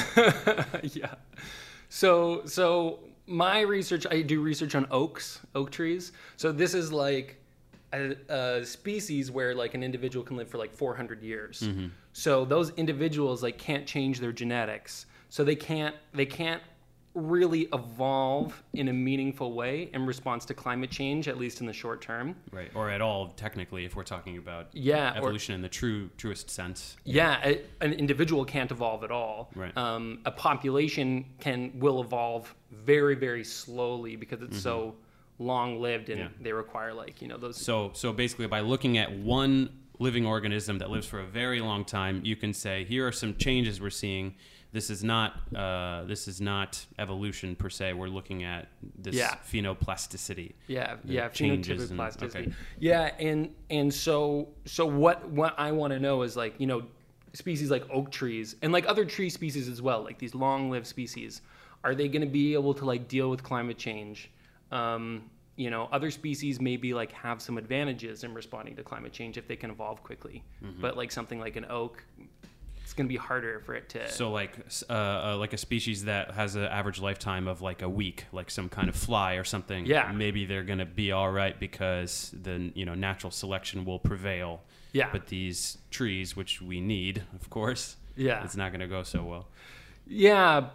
yeah. 0.83 1.15
So 1.89 2.45
so 2.45 2.99
my 3.29 3.61
research, 3.61 4.05
I 4.09 4.21
do 4.21 4.41
research 4.41 4.75
on 4.75 4.87
oaks, 4.91 5.39
oak 5.55 5.71
trees. 5.71 6.11
So 6.35 6.51
this 6.51 6.73
is 6.73 6.91
like 6.91 7.41
a, 7.93 8.15
a 8.27 8.65
species 8.65 9.31
where 9.31 9.53
like 9.53 9.75
an 9.75 9.83
individual 9.83 10.25
can 10.25 10.35
live 10.35 10.49
for 10.49 10.57
like 10.57 10.73
400 10.73 11.21
years. 11.21 11.61
Mm-hmm. 11.61 11.87
So 12.13 12.43
those 12.43 12.71
individuals 12.71 13.43
like 13.43 13.57
can't 13.57 13.85
change 13.85 14.19
their 14.19 14.31
genetics. 14.31 15.05
So 15.29 15.43
they 15.43 15.55
can't 15.55 15.95
they 16.13 16.25
can't 16.25 16.61
really 17.15 17.67
evolve 17.73 18.61
in 18.73 18.87
a 18.89 18.93
meaningful 18.93 19.53
way 19.53 19.89
in 19.93 20.05
response 20.05 20.45
to 20.45 20.53
climate 20.53 20.91
change, 20.91 21.27
at 21.27 21.37
least 21.37 21.59
in 21.59 21.67
the 21.67 21.73
short 21.73 22.01
term. 22.01 22.35
Right, 22.51 22.69
or 22.75 22.89
at 22.89 23.01
all, 23.01 23.29
technically, 23.29 23.83
if 23.85 23.95
we're 23.95 24.03
talking 24.03 24.37
about 24.37 24.67
Yeah, 24.73 25.13
or- 25.13 25.17
evolution 25.17 25.55
in 25.55 25.61
the 25.61 25.69
true 25.69 26.09
truest 26.17 26.49
sense. 26.49 26.97
Yeah, 27.03 27.39
a, 27.43 27.61
an 27.81 27.93
individual 27.93 28.45
can't 28.45 28.71
evolve 28.71 29.03
at 29.03 29.11
all. 29.11 29.49
Right. 29.55 29.75
Um, 29.75 30.19
a 30.25 30.31
population 30.31 31.25
can 31.39 31.71
will 31.79 32.01
evolve 32.01 32.53
very 32.71 33.15
very 33.15 33.43
slowly 33.43 34.15
because 34.15 34.41
it's 34.41 34.61
so 34.61 34.95
long 35.39 35.81
lived 35.81 36.09
and 36.09 36.19
Yeah. 36.19 36.27
they 36.41 36.53
require 36.53 36.93
like 36.93 37.21
you 37.21 37.27
know 37.27 37.37
those. 37.37 37.57
So, 37.57 37.91
so 37.93 38.13
basically, 38.13 38.47
by 38.47 38.59
looking 38.59 38.97
at 38.97 39.11
one 39.11 39.69
living 39.97 40.25
organism 40.25 40.77
that 40.77 40.89
lives 40.89 41.07
for 41.07 41.19
a 41.19 41.25
very 41.25 41.59
long 41.59 41.83
time, 41.83 42.21
you 42.23 42.35
can 42.35 42.53
say 42.53 42.85
here 42.85 43.05
are 43.07 43.11
some 43.11 43.35
changes 43.35 43.81
we're 43.81 43.89
seeing. 43.89 44.35
This 44.71 44.89
is 44.91 45.03
not 45.03 45.33
uh, 45.55 46.03
this 46.03 46.27
is 46.27 46.39
not 46.39 46.85
evolution 46.99 47.55
per 47.55 47.69
se. 47.69 47.93
We're 47.93 48.07
looking 48.07 48.43
at 48.43 48.67
this 48.97 49.15
Yeah. 49.15 49.35
phenoplasticity. 49.51 50.53
Yeah, 50.67 50.97
yeah, 51.03 51.29
changes 51.29 51.89
and- 51.89 51.97
plasticity. 51.97 52.45
okay. 52.47 52.53
Yeah, 52.79 53.11
and 53.19 53.53
and 53.71 53.91
so 53.93 54.49
so 54.65 54.85
what 54.85 55.27
what 55.29 55.55
I 55.57 55.71
want 55.71 55.93
to 55.93 55.99
know 55.99 56.21
is 56.21 56.35
like 56.37 56.53
you 56.59 56.67
know 56.67 56.83
species 57.33 57.69
like 57.71 57.85
oak 57.91 58.11
trees 58.11 58.55
and 58.61 58.71
like 58.71 58.87
other 58.87 59.05
tree 59.05 59.29
species 59.29 59.67
as 59.67 59.81
well, 59.81 60.03
like 60.03 60.17
these 60.19 60.33
long-lived 60.35 60.87
species, 60.87 61.41
are 61.83 61.93
they 61.95 62.07
going 62.07 62.21
to 62.23 62.27
be 62.31 62.53
able 62.53 62.73
to 62.75 62.85
like 62.85 63.07
deal 63.07 63.29
with 63.29 63.41
climate 63.43 63.77
change? 63.77 64.29
Um, 64.71 65.29
you 65.55 65.69
know, 65.69 65.89
other 65.91 66.09
species 66.11 66.61
maybe 66.61 66.93
like 66.93 67.11
have 67.11 67.41
some 67.41 67.57
advantages 67.57 68.23
in 68.23 68.33
responding 68.33 68.75
to 68.77 68.83
climate 68.83 69.11
change 69.13 69.37
if 69.37 69.47
they 69.47 69.55
can 69.55 69.69
evolve 69.71 70.01
quickly, 70.03 70.43
Mm-hmm. 70.63 70.79
but 70.81 70.95
like 70.95 71.11
something 71.11 71.39
like 71.39 71.55
an 71.55 71.65
oak, 71.69 72.03
it's 72.89 72.95
going 72.95 73.05
to 73.05 73.13
be 73.13 73.17
harder 73.17 73.59
for 73.59 73.75
it 73.75 73.87
to. 73.89 74.09
So, 74.11 74.31
like 74.31 74.51
uh, 74.89 74.93
uh, 74.93 75.35
like 75.37 75.53
a 75.53 75.57
species 75.59 76.05
that 76.05 76.31
has 76.31 76.55
an 76.55 76.63
average 76.63 76.99
lifetime 76.99 77.47
of 77.47 77.61
like 77.61 77.83
a 77.83 77.87
week, 77.89 78.25
like 78.31 78.49
some 78.49 78.67
kind 78.67 78.89
of 78.89 78.95
fly 78.95 79.35
or 79.35 79.43
something. 79.43 79.85
Yeah. 79.85 80.11
maybe 80.11 80.45
they're 80.45 80.63
gonna 80.63 80.87
be 80.87 81.11
all 81.11 81.29
right 81.31 81.59
because 81.59 82.33
the 82.41 82.71
you 82.73 82.85
know 82.85 82.95
natural 82.95 83.29
selection 83.29 83.85
will 83.85 83.99
prevail. 83.99 84.61
Yeah. 84.91 85.09
but 85.11 85.27
these 85.27 85.77
trees, 85.91 86.35
which 86.35 86.63
we 86.63 86.81
need, 86.81 87.21
of 87.39 87.51
course, 87.51 87.95
Yeah. 88.15 88.43
it's 88.43 88.55
not 88.55 88.71
gonna 88.71 88.87
go 88.87 89.03
so 89.03 89.23
well. 89.23 89.47
Yeah, 90.07 90.69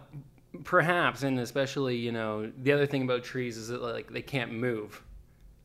perhaps, 0.63 1.23
and 1.23 1.37
especially 1.37 1.97
you 1.97 2.13
know 2.13 2.49
the 2.63 2.71
other 2.71 2.85
thing 2.85 3.01
about 3.03 3.25
trees 3.25 3.57
is 3.57 3.67
that 3.67 3.81
like 3.81 4.09
they 4.13 4.21
can't 4.21 4.53
move 4.53 5.03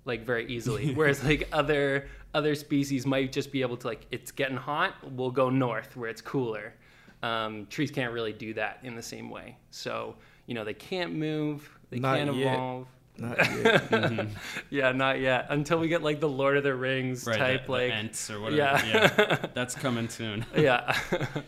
like 0.05 0.27
very 0.27 0.49
easily, 0.49 0.95
whereas 0.97 1.23
like 1.23 1.49
other 1.53 2.09
other 2.35 2.55
species 2.55 3.07
might 3.07 3.33
just 3.33 3.51
be 3.53 3.63
able 3.63 3.77
to 3.79 3.87
like 3.87 4.07
it's 4.11 4.31
getting 4.33 4.57
hot, 4.57 4.95
we'll 5.13 5.31
go 5.31 5.51
north 5.51 5.97
where 5.97 6.09
it's 6.11 6.21
cooler. 6.21 6.75
Um, 7.23 7.67
trees 7.67 7.91
can't 7.91 8.13
really 8.13 8.33
do 8.33 8.55
that 8.55 8.79
in 8.83 8.97
the 8.97 9.03
same 9.03 9.29
way, 9.31 9.57
so 9.71 10.17
you 10.47 10.55
know 10.55 10.65
they 10.65 10.75
can't 10.75 11.15
move, 11.15 11.69
they 11.91 11.99
Not 11.99 12.17
can't 12.19 12.35
yet. 12.37 12.55
evolve. 12.55 12.87
Not 13.19 13.37
yet. 13.65 14.27
Yeah, 14.71 14.93
not 14.93 15.21
yet. 15.21 15.47
Until 15.51 15.79
we 15.79 15.89
get 15.89 16.03
like 16.03 16.21
the 16.21 16.29
Lord 16.29 16.57
of 16.57 16.63
the 16.63 16.75
Rings 16.75 17.27
Right, 17.27 17.37
type, 17.37 17.63
the, 17.63 17.67
the 17.67 17.73
like 17.73 17.93
ants 17.93 18.31
or 18.31 18.41
whatever. 18.41 18.57
Yeah. 18.87 19.13
Yeah. 19.19 19.47
that's 19.55 19.75
coming 19.75 20.09
soon. 20.09 20.47
yeah. 20.57 20.97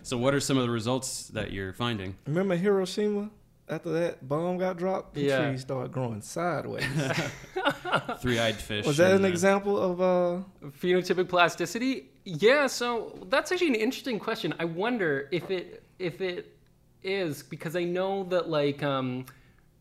So, 0.02 0.18
what 0.18 0.34
are 0.34 0.40
some 0.40 0.58
of 0.58 0.64
the 0.64 0.70
results 0.70 1.28
that 1.28 1.50
you're 1.52 1.72
finding? 1.72 2.16
Remember 2.26 2.56
Hiroshima? 2.56 3.30
After 3.68 3.90
that 3.92 4.26
bomb 4.28 4.58
got 4.58 4.76
dropped, 4.76 5.14
the 5.14 5.22
Yeah. 5.22 5.48
trees 5.48 5.62
started 5.62 5.92
growing 5.92 6.20
sideways. 6.20 6.84
Three-eyed 8.20 8.56
fish. 8.56 8.86
Was 8.86 8.96
that 8.98 9.12
an 9.12 9.24
uh, 9.24 9.28
example 9.28 9.78
of 9.78 10.00
uh? 10.00 10.42
phenotypic 10.80 11.28
plasticity 11.28 12.08
yeah 12.24 12.68
so 12.68 13.18
that's 13.30 13.50
actually 13.50 13.66
an 13.68 13.74
interesting 13.74 14.16
question 14.18 14.54
i 14.60 14.64
wonder 14.64 15.28
if 15.32 15.50
it 15.50 15.82
if 15.98 16.20
it 16.20 16.56
is 17.02 17.42
because 17.42 17.74
i 17.74 17.82
know 17.82 18.22
that 18.24 18.48
like 18.48 18.80
um, 18.84 19.24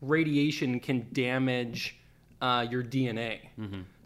radiation 0.00 0.80
can 0.80 1.06
damage 1.12 1.98
uh, 2.40 2.66
your 2.68 2.82
dna 2.82 3.38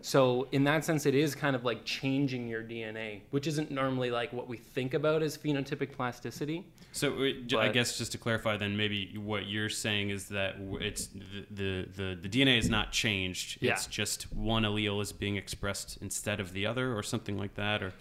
so 0.07 0.47
in 0.53 0.63
that 0.65 0.85
sense 0.85 1.05
it 1.07 1.15
is 1.15 1.35
kind 1.35 1.57
of 1.57 1.65
like 1.65 1.85
changing 1.85 2.47
your 2.47 2.63
dna 2.63 3.21
which 3.31 3.47
isn't 3.49 3.71
normally 3.71 4.11
like 4.11 4.33
what 4.33 4.47
we 4.53 4.57
think 4.57 4.95
about 4.95 5.21
as 5.23 5.37
phenotypic 5.37 5.91
plasticity 5.93 6.65
So 6.93 7.07
uh, 7.13 7.33
j- 7.47 7.57
I 7.59 7.67
But- 7.67 7.75
guess 7.75 7.99
just 7.99 8.13
to 8.13 8.19
clarify, 8.19 8.57
then 8.57 8.75
maybe 8.77 8.99
what 9.33 9.43
you're 9.53 9.69
saying 9.69 10.07
is 10.17 10.23
that 10.37 10.53
it's 10.81 11.09
the 11.09 11.45
the, 11.61 11.71
the, 11.99 12.09
the 12.23 12.29
DNA 12.35 12.57
is 12.63 12.71
not 12.71 12.87
changed. 12.91 13.49
Yeah. 13.61 13.73
It's 13.73 13.87
just 14.01 14.33
one 14.33 14.63
allele 14.63 15.03
is 15.03 15.13
being 15.13 15.37
expressed 15.37 15.99
instead 16.01 16.39
of 16.41 16.49
the 16.57 16.65
other, 16.71 16.87
or 16.97 17.03
something 17.03 17.37
like 17.43 17.55
that. 17.57 17.83
Or 17.83 17.93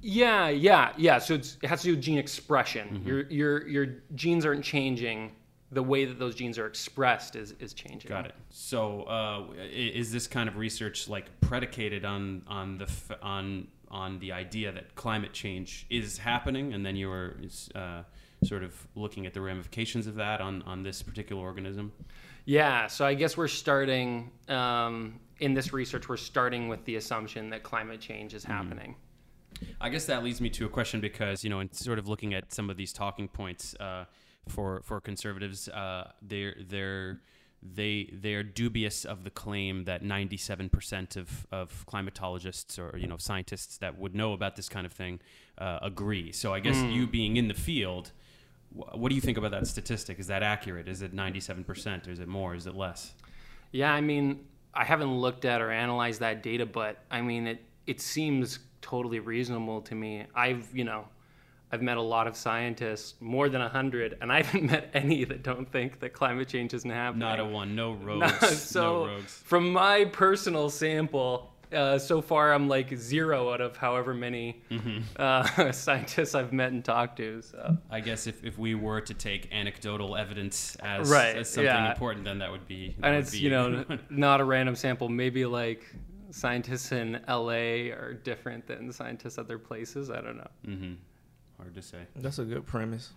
Yeah, 0.00 0.48
yeah, 0.48 0.92
yeah. 0.96 1.18
So 1.18 1.34
it's, 1.34 1.56
it 1.62 1.68
has 1.72 1.80
to 1.82 1.88
do 1.88 1.92
with 1.96 2.02
gene 2.04 2.18
expression. 2.18 2.86
Your 3.08 3.20
your 3.40 3.66
your 3.74 3.86
genes 4.14 4.44
aren't 4.46 4.64
changing. 4.64 5.32
The 5.72 5.82
way 5.82 6.04
that 6.04 6.18
those 6.18 6.34
genes 6.34 6.58
are 6.58 6.66
expressed 6.66 7.36
is 7.36 7.52
is 7.58 7.74
changing. 7.74 8.08
got 8.08 8.26
it. 8.26 8.34
So 8.50 9.02
uh, 9.02 9.44
is 9.70 10.12
this 10.12 10.26
kind 10.26 10.48
of 10.48 10.56
research 10.56 11.08
like 11.08 11.40
predicated 11.40 12.04
on 12.04 12.42
on 12.46 12.78
the 12.78 12.84
f- 12.84 13.18
on 13.22 13.68
on 13.88 14.18
the 14.18 14.32
idea 14.32 14.72
that 14.72 14.94
climate 14.94 15.32
change 15.32 15.86
is 15.90 16.18
happening, 16.18 16.72
and 16.72 16.84
then 16.84 16.96
you 16.96 17.08
were 17.08 17.36
uh, 17.74 18.02
sort 18.44 18.62
of 18.62 18.86
looking 18.94 19.26
at 19.26 19.34
the 19.34 19.40
ramifications 19.40 20.06
of 20.06 20.14
that 20.16 20.40
on 20.40 20.62
on 20.62 20.82
this 20.82 21.02
particular 21.02 21.42
organism? 21.42 21.92
Yeah. 22.44 22.86
So 22.86 23.04
I 23.04 23.14
guess 23.14 23.36
we're 23.36 23.48
starting 23.48 24.30
um, 24.48 25.18
in 25.40 25.52
this 25.52 25.72
research. 25.72 26.08
We're 26.08 26.16
starting 26.16 26.68
with 26.68 26.84
the 26.84 26.96
assumption 26.96 27.50
that 27.50 27.62
climate 27.62 28.00
change 28.00 28.34
is 28.34 28.44
happening. 28.44 28.94
I 29.80 29.88
guess 29.88 30.06
that 30.06 30.22
leads 30.22 30.40
me 30.40 30.50
to 30.50 30.66
a 30.66 30.68
question 30.68 31.00
because 31.00 31.42
you 31.42 31.50
know, 31.50 31.60
in 31.60 31.72
sort 31.72 31.98
of 31.98 32.08
looking 32.08 32.34
at 32.34 32.52
some 32.52 32.70
of 32.70 32.76
these 32.76 32.92
talking 32.92 33.28
points 33.28 33.74
uh, 33.80 34.04
for 34.48 34.82
for 34.84 35.00
conservatives, 35.00 35.68
uh, 35.68 36.10
they're 36.22 36.56
they're 36.68 37.20
they 37.62 38.10
they 38.12 38.34
are 38.34 38.42
dubious 38.42 39.04
of 39.04 39.24
the 39.24 39.30
claim 39.30 39.84
that 39.84 40.02
97% 40.02 41.16
of, 41.16 41.46
of 41.50 41.84
climatologists 41.86 42.78
or 42.78 42.96
you 42.96 43.06
know 43.06 43.16
scientists 43.16 43.78
that 43.78 43.98
would 43.98 44.14
know 44.14 44.32
about 44.32 44.56
this 44.56 44.68
kind 44.68 44.86
of 44.86 44.92
thing 44.92 45.20
uh, 45.58 45.78
agree. 45.82 46.32
So 46.32 46.52
I 46.52 46.60
guess 46.60 46.76
you 46.76 47.06
being 47.06 47.36
in 47.36 47.48
the 47.48 47.54
field, 47.54 48.12
wh- 48.70 48.94
what 48.96 49.08
do 49.08 49.14
you 49.14 49.20
think 49.20 49.38
about 49.38 49.52
that 49.52 49.66
statistic? 49.66 50.18
Is 50.18 50.26
that 50.26 50.42
accurate? 50.42 50.86
Is 50.88 51.02
it 51.02 51.14
97%? 51.14 52.06
Or 52.06 52.10
is 52.10 52.20
it 52.20 52.28
more? 52.28 52.54
Is 52.54 52.66
it 52.66 52.74
less? 52.74 53.14
Yeah. 53.72 53.92
I 53.92 54.00
mean, 54.00 54.44
I 54.74 54.84
haven't 54.84 55.14
looked 55.14 55.44
at 55.44 55.60
or 55.62 55.70
analyzed 55.70 56.20
that 56.20 56.42
data, 56.42 56.66
but 56.66 56.98
I 57.10 57.22
mean, 57.22 57.46
it 57.46 57.62
it 57.86 58.00
seems 58.00 58.58
totally 58.82 59.18
reasonable 59.18 59.80
to 59.82 59.94
me. 59.94 60.26
I've 60.34 60.68
you 60.74 60.84
know. 60.84 61.06
I've 61.72 61.82
met 61.82 61.96
a 61.96 62.02
lot 62.02 62.26
of 62.28 62.36
scientists, 62.36 63.14
more 63.20 63.48
than 63.48 63.60
a 63.60 63.68
hundred, 63.68 64.18
and 64.20 64.30
I 64.32 64.42
haven't 64.42 64.70
met 64.70 64.90
any 64.94 65.24
that 65.24 65.42
don't 65.42 65.70
think 65.70 65.98
that 66.00 66.12
climate 66.12 66.48
change 66.48 66.72
isn't 66.74 66.88
happening. 66.90 67.20
Not 67.20 67.40
a 67.40 67.44
one. 67.44 67.74
No 67.74 67.92
rogues. 68.02 68.40
No, 68.42 68.48
so 68.48 68.82
no 68.82 69.06
rogues. 69.14 69.32
from 69.44 69.72
my 69.72 70.04
personal 70.06 70.70
sample, 70.70 71.52
uh, 71.72 71.98
so 71.98 72.22
far 72.22 72.52
I'm 72.54 72.68
like 72.68 72.96
zero 72.96 73.52
out 73.52 73.60
of 73.60 73.76
however 73.76 74.14
many 74.14 74.62
Mm-hmm. 74.70 74.98
uh, 75.16 75.72
scientists 75.72 76.36
I've 76.36 76.52
met 76.52 76.70
and 76.70 76.84
talked 76.84 77.16
to. 77.16 77.42
So 77.42 77.76
I 77.90 77.98
guess 77.98 78.28
if, 78.28 78.44
if 78.44 78.56
we 78.56 78.76
were 78.76 79.00
to 79.00 79.12
take 79.14 79.52
anecdotal 79.52 80.14
evidence 80.16 80.76
as, 80.76 81.10
Right, 81.10 81.36
as 81.36 81.48
something 81.50 81.64
yeah. 81.66 81.90
important, 81.90 82.24
then 82.24 82.38
that 82.38 82.52
would 82.52 82.68
be. 82.68 82.94
that 83.00 83.06
and 83.06 83.16
would 83.16 83.22
it's 83.24 83.32
be 83.32 83.38
you 83.38 83.50
know 83.50 83.84
not 84.08 84.40
a 84.40 84.44
random 84.44 84.76
sample. 84.76 85.08
Maybe 85.08 85.44
like 85.44 85.84
scientists 86.30 86.92
in 86.92 87.20
LA 87.28 87.90
are 87.92 88.14
different 88.22 88.66
than 88.68 88.92
scientists 88.92 89.36
other 89.38 89.58
places. 89.58 90.10
I 90.10 90.20
don't 90.20 90.36
know. 90.36 90.50
hmm 90.64 90.92
Hard 91.58 91.74
to 91.74 91.82
say. 91.82 91.98
That's 92.16 92.38
a 92.38 92.44
good 92.44 92.66
premise. 92.66 93.12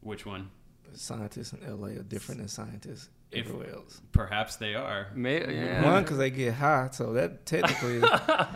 Which 0.00 0.24
one? 0.26 0.50
Scientists 0.94 1.52
in 1.52 1.60
LA 1.80 1.88
are 1.88 2.02
different 2.02 2.40
than 2.40 2.48
scientists 2.48 3.08
If- 3.30 3.46
everywhere 3.46 3.72
else. 3.74 4.00
Perhaps 4.12 4.56
they 4.56 4.74
are. 4.74 5.08
May, 5.14 5.54
yeah. 5.54 5.84
One, 5.84 6.02
because 6.02 6.18
they 6.18 6.30
get 6.30 6.54
high, 6.54 6.88
so 6.92 7.12
that 7.12 7.46
technically 7.46 8.02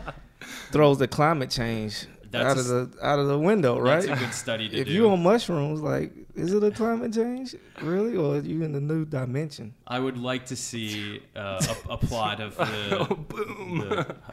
throws 0.72 0.98
the 0.98 1.08
climate 1.08 1.50
change 1.50 2.06
That's 2.30 2.44
out 2.44 2.56
a 2.56 2.60
of 2.76 2.92
the 2.92 3.06
out 3.06 3.18
of 3.18 3.28
the 3.28 3.38
window, 3.38 3.78
right? 3.78 4.04
That's 4.04 4.20
a 4.20 4.24
good 4.24 4.34
study 4.34 4.68
to 4.68 4.74
do. 4.74 4.80
if 4.80 4.86
do. 4.88 4.92
you 4.92 5.10
on 5.10 5.22
mushrooms, 5.22 5.80
like, 5.80 6.12
is 6.34 6.52
it 6.52 6.62
a 6.64 6.70
climate 6.72 7.12
change, 7.14 7.54
really, 7.82 8.16
or 8.16 8.36
are 8.36 8.40
you 8.40 8.62
in 8.62 8.74
a 8.74 8.80
new 8.80 9.04
dimension? 9.04 9.74
I 9.86 10.00
would 10.00 10.18
like 10.18 10.46
to 10.46 10.56
see 10.56 11.22
uh, 11.36 11.64
a, 11.88 11.92
a 11.92 11.96
plot 11.96 12.40
of 12.40 12.56
the, 12.56 12.98
Oh, 13.10 13.14
boom. 13.14 13.78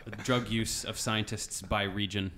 the 0.06 0.12
drug 0.24 0.50
use 0.50 0.84
of 0.86 0.98
scientists 0.98 1.62
by 1.62 1.84
region. 1.84 2.32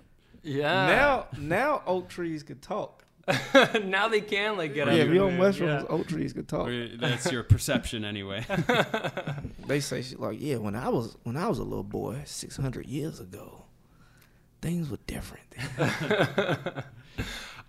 Yeah. 0.44 0.88
Now, 0.88 1.28
now 1.40 1.82
oak 1.88 2.10
trees 2.10 2.44
could 2.44 2.62
talk. 2.62 3.06
now 3.86 4.10
they 4.10 4.20
can 4.20 4.58
like 4.58 4.74
get 4.74 4.88
Yeah, 4.88 4.94
up 4.94 5.00
if 5.00 5.06
and 5.06 5.16
you're 5.16 5.24
on 5.26 5.32
move, 5.32 5.40
mushrooms, 5.40 5.86
yeah. 5.90 5.96
oak 5.96 6.08
trees 6.08 6.34
could 6.34 6.48
talk. 6.50 6.68
Or 6.68 6.98
That's 6.98 7.32
your 7.32 7.44
perception, 7.44 8.04
anyway. 8.04 8.46
They 9.66 9.80
say 9.80 10.02
shit 10.02 10.20
like, 10.20 10.42
yeah, 10.42 10.58
when 10.58 10.76
I 10.76 10.90
was 10.90 11.16
when 11.24 11.38
I 11.38 11.48
was 11.48 11.58
a 11.60 11.64
little 11.64 11.86
boy, 11.86 12.22
six 12.26 12.58
hundred 12.58 12.86
years 12.88 13.22
ago, 13.22 13.64
things 14.62 14.90
were 14.90 15.00
different. 15.08 15.46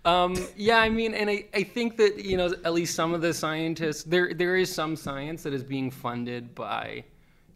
Um, 0.03 0.35
yeah, 0.55 0.77
I 0.77 0.89
mean, 0.89 1.15
and 1.15 1.31
I, 1.31 1.45
I 1.51 1.63
think 1.63 1.97
that 1.97 2.23
you 2.23 2.37
know 2.37 2.53
at 2.63 2.73
least 2.73 2.93
some 2.93 3.15
of 3.15 3.21
the 3.21 3.33
scientists 3.33 4.03
there 4.03 4.35
there 4.35 4.55
is 4.55 4.71
some 4.71 4.95
science 4.95 5.41
that 5.43 5.51
is 5.53 5.63
being 5.63 5.89
funded 5.89 6.53
by, 6.53 7.03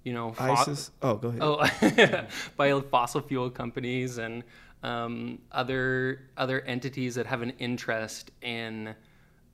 you 0.03 0.13
know, 0.13 0.31
fo- 0.31 0.53
ISIS. 0.53 0.89
Oh, 1.03 1.13
go 1.15 1.27
ahead. 1.27 1.41
Oh, 1.43 2.25
by 2.57 2.81
fossil 2.89 3.21
fuel 3.21 3.51
companies 3.51 4.17
and 4.17 4.43
um, 4.83 5.39
other 5.51 6.21
other 6.37 6.61
entities 6.61 7.15
that 7.15 7.25
have 7.25 7.41
an 7.41 7.51
interest 7.59 8.31
in 8.41 8.95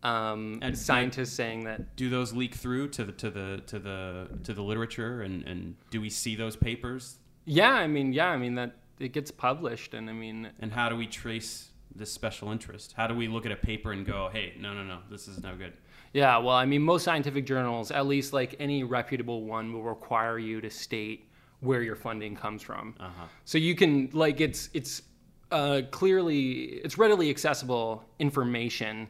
um, 0.03 0.60
And- 0.62 0.77
scientists 0.77 1.34
saying 1.34 1.63
that 1.65 1.96
Do 1.96 2.10
those 2.10 2.34
leak 2.34 2.55
through 2.55 2.89
to 2.89 3.03
the 3.05 3.12
to 3.13 3.29
the 3.29 3.63
to 3.67 3.79
the 3.79 4.27
to 4.44 4.53
the 4.53 4.62
literature, 4.62 5.22
and 5.22 5.44
and 5.44 5.75
do 5.89 6.00
we 6.01 6.10
see 6.10 6.36
those 6.36 6.55
papers? 6.55 7.17
yeah, 7.46 7.72
I 7.74 7.88
mean, 7.88 8.13
yeah, 8.13 8.27
I 8.29 8.38
mean 8.38 8.55
that 8.55 8.75
it 9.00 9.13
gets 9.13 9.29
published, 9.32 9.94
and 9.94 10.10
I 10.10 10.13
mean, 10.13 10.50
And 10.60 10.72
how 10.72 10.89
do 10.89 10.96
we 10.96 11.05
trace 11.08 11.70
this 11.96 12.12
special 12.12 12.51
interest? 12.51 12.94
How 12.98 13.08
do 13.08 13.13
we 13.15 13.27
look 13.27 13.46
at 13.46 13.51
a 13.51 13.55
paper 13.55 13.91
and 13.91 14.05
go, 14.05 14.29
hey, 14.32 14.53
no, 14.60 14.74
no, 14.74 14.84
no, 14.84 15.00
this 15.10 15.27
is 15.27 15.41
no 15.44 15.55
good? 15.55 15.74
Yeah, 16.13 16.38
well, 16.38 16.55
I 16.55 16.65
mean, 16.65 16.82
most 16.82 17.03
scientific 17.03 17.46
journals, 17.46 17.91
at 17.91 18.05
least 18.08 18.32
like 18.34 18.55
any 18.60 18.84
reputable 18.84 19.44
one, 19.44 19.74
will 19.74 19.84
require 19.84 20.39
you 20.39 20.62
to 20.62 20.70
state 20.70 21.29
where 21.60 21.82
your 21.82 21.96
funding 21.96 22.36
comes 22.36 22.62
from. 22.62 22.96
Uh-huh. 23.00 23.25
So 23.44 23.58
you 23.58 23.75
can 23.75 24.10
like 24.13 24.39
it's 24.39 24.70
it's 24.74 25.01
uh, 25.51 25.81
clearly 25.91 26.51
it's 26.83 26.97
readily 26.97 27.29
accessible 27.29 28.03
information 28.19 29.07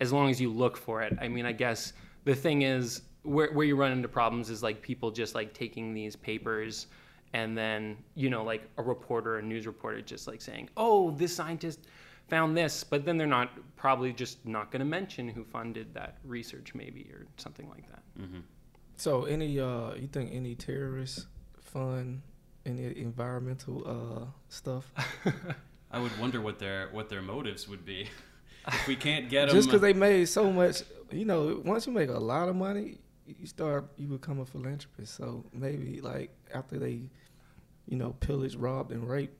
as 0.00 0.12
long 0.12 0.30
as 0.30 0.40
you 0.40 0.50
look 0.50 0.76
for 0.76 1.02
it. 1.02 1.16
I 1.20 1.28
mean, 1.28 1.46
I 1.46 1.52
guess 1.52 1.92
the 2.24 2.34
thing 2.34 2.62
is 2.62 3.02
where 3.22 3.52
where 3.52 3.66
you 3.66 3.76
run 3.76 3.92
into 3.92 4.08
problems 4.08 4.50
is 4.50 4.62
like 4.62 4.82
people 4.82 5.10
just 5.10 5.34
like 5.34 5.54
taking 5.54 5.94
these 5.94 6.16
papers 6.16 6.88
and 7.34 7.56
then 7.56 7.96
you 8.14 8.28
know 8.30 8.42
like 8.44 8.68
a 8.78 8.82
reporter, 8.82 9.38
a 9.38 9.42
news 9.42 9.66
reporter, 9.66 10.00
just 10.00 10.26
like 10.26 10.40
saying, 10.40 10.68
"Oh, 10.76 11.10
this 11.12 11.34
scientist." 11.34 11.80
found 12.28 12.56
this 12.56 12.82
but 12.84 13.04
then 13.04 13.18
they're 13.18 13.26
not 13.26 13.50
probably 13.76 14.10
just 14.10 14.46
not 14.46 14.70
going 14.70 14.80
to 14.80 14.86
mention 14.86 15.28
who 15.28 15.44
funded 15.44 15.92
that 15.92 16.16
research 16.24 16.72
maybe 16.74 17.10
or 17.12 17.26
something 17.36 17.68
like 17.68 17.86
that 17.90 18.02
So, 18.96 19.24
any 19.24 19.58
uh, 19.60 19.94
you 19.96 20.06
think 20.06 20.30
any 20.32 20.54
terrorists 20.54 21.26
fund 21.60 22.22
any 22.64 22.96
environmental 22.96 23.82
uh 23.86 24.26
stuff? 24.48 24.92
I 25.92 25.98
would 26.00 26.16
wonder 26.18 26.40
what 26.40 26.58
their 26.58 26.88
what 26.92 27.08
their 27.08 27.22
motives 27.22 27.68
would 27.68 27.84
be. 27.84 28.08
if 28.68 28.86
we 28.88 28.96
can't 28.96 29.28
get 29.28 29.46
them, 29.46 29.56
Just 29.56 29.68
because 29.68 29.80
they 29.82 29.92
made 29.92 30.26
so 30.28 30.50
much, 30.52 30.82
you 31.10 31.24
know, 31.24 31.60
once 31.64 31.86
you 31.86 31.92
make 31.92 32.08
a 32.08 32.18
lot 32.18 32.48
of 32.48 32.56
money, 32.56 32.98
you 33.26 33.46
start 33.46 33.86
you 33.96 34.06
become 34.08 34.40
a 34.40 34.46
philanthropist. 34.46 35.14
So 35.14 35.44
maybe 35.52 36.00
like 36.00 36.30
after 36.54 36.78
they, 36.78 37.10
you 37.86 37.96
know, 37.96 38.12
pillaged, 38.20 38.56
robbed, 38.56 38.92
and 38.92 39.08
raped, 39.08 39.36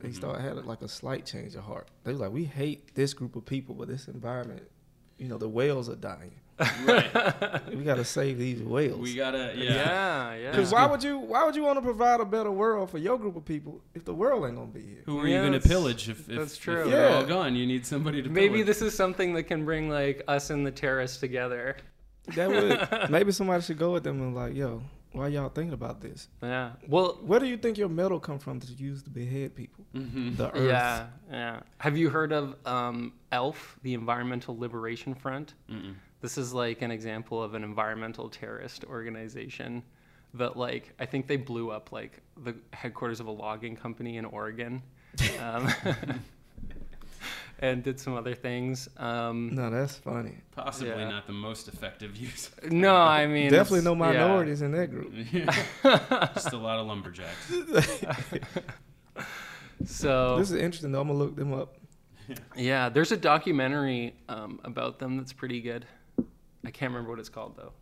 they 0.00 0.08
Mhm. 0.08 0.14
start 0.16 0.40
had 0.40 0.64
like 0.66 0.82
a 0.82 0.88
slight 0.88 1.24
change 1.24 1.54
of 1.54 1.64
heart. 1.64 1.88
They 2.04 2.12
was 2.12 2.20
like, 2.20 2.32
we 2.32 2.44
hate 2.44 2.94
this 2.94 3.14
group 3.14 3.34
of 3.36 3.46
people, 3.46 3.74
but 3.74 3.88
this 3.88 4.06
environment, 4.08 4.62
you 5.18 5.28
know, 5.28 5.38
the 5.38 5.48
whales 5.48 5.88
are 5.88 5.96
dying. 5.96 6.34
Right? 6.58 7.68
we 7.76 7.82
got 7.84 7.96
to 7.96 8.04
save 8.04 8.38
these 8.38 8.62
whales. 8.62 9.00
We 9.00 9.14
gotta, 9.16 9.52
yeah. 9.56 9.74
yeah 9.74 10.34
yeah, 10.34 10.50
Because 10.50 10.72
why 10.72 10.86
would 10.86 11.02
you 11.02 11.18
why 11.18 11.44
would 11.44 11.56
you 11.56 11.62
want 11.62 11.78
to 11.78 11.82
provide 11.82 12.20
a 12.20 12.24
better 12.24 12.50
world 12.50 12.90
for 12.90 12.98
your 12.98 13.18
group 13.18 13.36
of 13.36 13.44
people 13.44 13.80
if 13.94 14.04
the 14.04 14.14
world 14.14 14.44
ain't 14.46 14.56
gonna 14.56 14.68
be 14.68 14.82
here? 14.82 15.02
Who 15.06 15.18
are 15.20 15.26
Yeah, 15.26 15.36
you 15.36 15.40
going 15.42 15.52
to 15.52 15.58
that's- 15.58 15.72
pillage 15.72 16.08
if, 16.08 16.28
if, 16.28 16.36
that's 16.38 16.54
if 16.54 16.60
true. 16.60 16.84
they're 16.90 17.10
Yeah. 17.10 17.16
all 17.16 17.24
gone? 17.26 17.56
You 17.56 17.66
need 17.66 17.84
somebody 17.84 18.22
to 18.22 18.28
maybe 18.28 18.54
pillage. 18.62 18.66
this 18.66 18.82
is 18.82 18.94
something 18.94 19.34
that 19.34 19.44
can 19.44 19.64
bring 19.64 19.88
like 19.88 20.22
us 20.28 20.50
and 20.50 20.64
the 20.66 20.70
terrorists 20.70 21.18
together 21.18 21.76
That 22.36 22.48
would 22.48 23.10
maybe 23.10 23.32
somebody 23.32 23.62
should 23.62 23.78
go 23.78 23.92
with 23.92 24.04
them 24.04 24.20
and 24.22 24.34
like, 24.34 24.54
yo, 24.54 24.82
why 25.12 25.28
y'all 25.28 25.48
thinking 25.48 25.74
about 25.74 26.00
this? 26.00 26.28
yeah 26.42 26.72
well 26.88 27.18
Where 27.22 27.40
do 27.40 27.46
you 27.46 27.56
think 27.56 27.78
your 27.78 27.88
metal 27.88 28.18
come 28.20 28.38
from 28.38 28.60
to 28.60 28.72
use 28.72 29.02
to 29.04 29.10
behead 29.10 29.54
people? 29.56 29.84
Mhm. 29.94 30.36
The 30.36 30.54
earth. 30.54 30.68
yeah 30.68 31.06
yeah 31.30 31.60
have 31.78 31.96
you 31.96 32.10
heard 32.10 32.32
of 32.32 32.54
um, 32.66 33.12
elf 33.32 33.76
the 33.82 33.94
environmental 33.94 34.56
liberation 34.58 35.14
front 35.14 35.54
Mm-mm. 35.70 35.94
This 36.24 36.38
is 36.38 36.54
like 36.54 36.80
an 36.80 36.90
example 36.90 37.42
of 37.42 37.52
an 37.52 37.62
environmental 37.62 38.30
terrorist 38.30 38.82
organization 38.84 39.82
that 40.32 40.56
like 40.56 40.94
i 40.98 41.04
think 41.04 41.26
they 41.26 41.36
blew 41.36 41.70
up 41.70 41.92
like 41.92 42.22
the 42.44 42.54
headquarters 42.72 43.20
of 43.20 43.26
a 43.26 43.30
logging 43.30 43.76
company 43.76 44.16
in 44.16 44.24
oregon 44.24 44.82
um, 45.42 45.70
and 47.58 47.82
did 47.82 48.00
some 48.00 48.14
other 48.14 48.34
things 48.34 48.88
um, 48.96 49.54
No, 49.54 49.68
that's 49.70 49.96
funny. 49.96 50.36
Possibly 50.56 50.88
Yeah. 50.90 51.10
not 51.10 51.26
the 51.26 51.34
most 51.34 51.68
effective 51.68 52.16
use. 52.16 52.50
no 52.70 52.96
i 52.96 53.26
mean 53.26 53.50
Definitely 53.50 53.80
it's- 53.80 53.84
no 53.84 53.92
yeah. 53.92 54.12
minorities 54.12 54.62
in 54.62 54.72
that 54.72 54.90
group. 54.90 55.12
Just 56.34 56.52
a 56.54 56.56
lot 56.56 56.78
of 56.80 56.86
lumberjacks. 56.86 57.52
so 59.84 60.38
This 60.38 60.50
is 60.50 60.56
interesting 60.56 60.90
though. 60.90 61.02
I'm 61.02 61.08
gonna 61.08 61.18
look 61.18 61.36
them 61.36 61.52
up. 61.52 61.76
Yeah, 62.56 62.88
there's 62.88 63.12
a 63.12 63.16
documentary 63.18 64.14
um, 64.30 64.58
about 64.64 64.98
them 64.98 65.18
that's 65.18 65.32
pretty 65.34 65.60
good. 65.60 65.84
I 66.66 66.70
can't 66.70 66.90
remember 66.92 67.10
what 67.10 67.18
it's 67.18 67.28
called 67.28 67.56
though. 67.56 67.72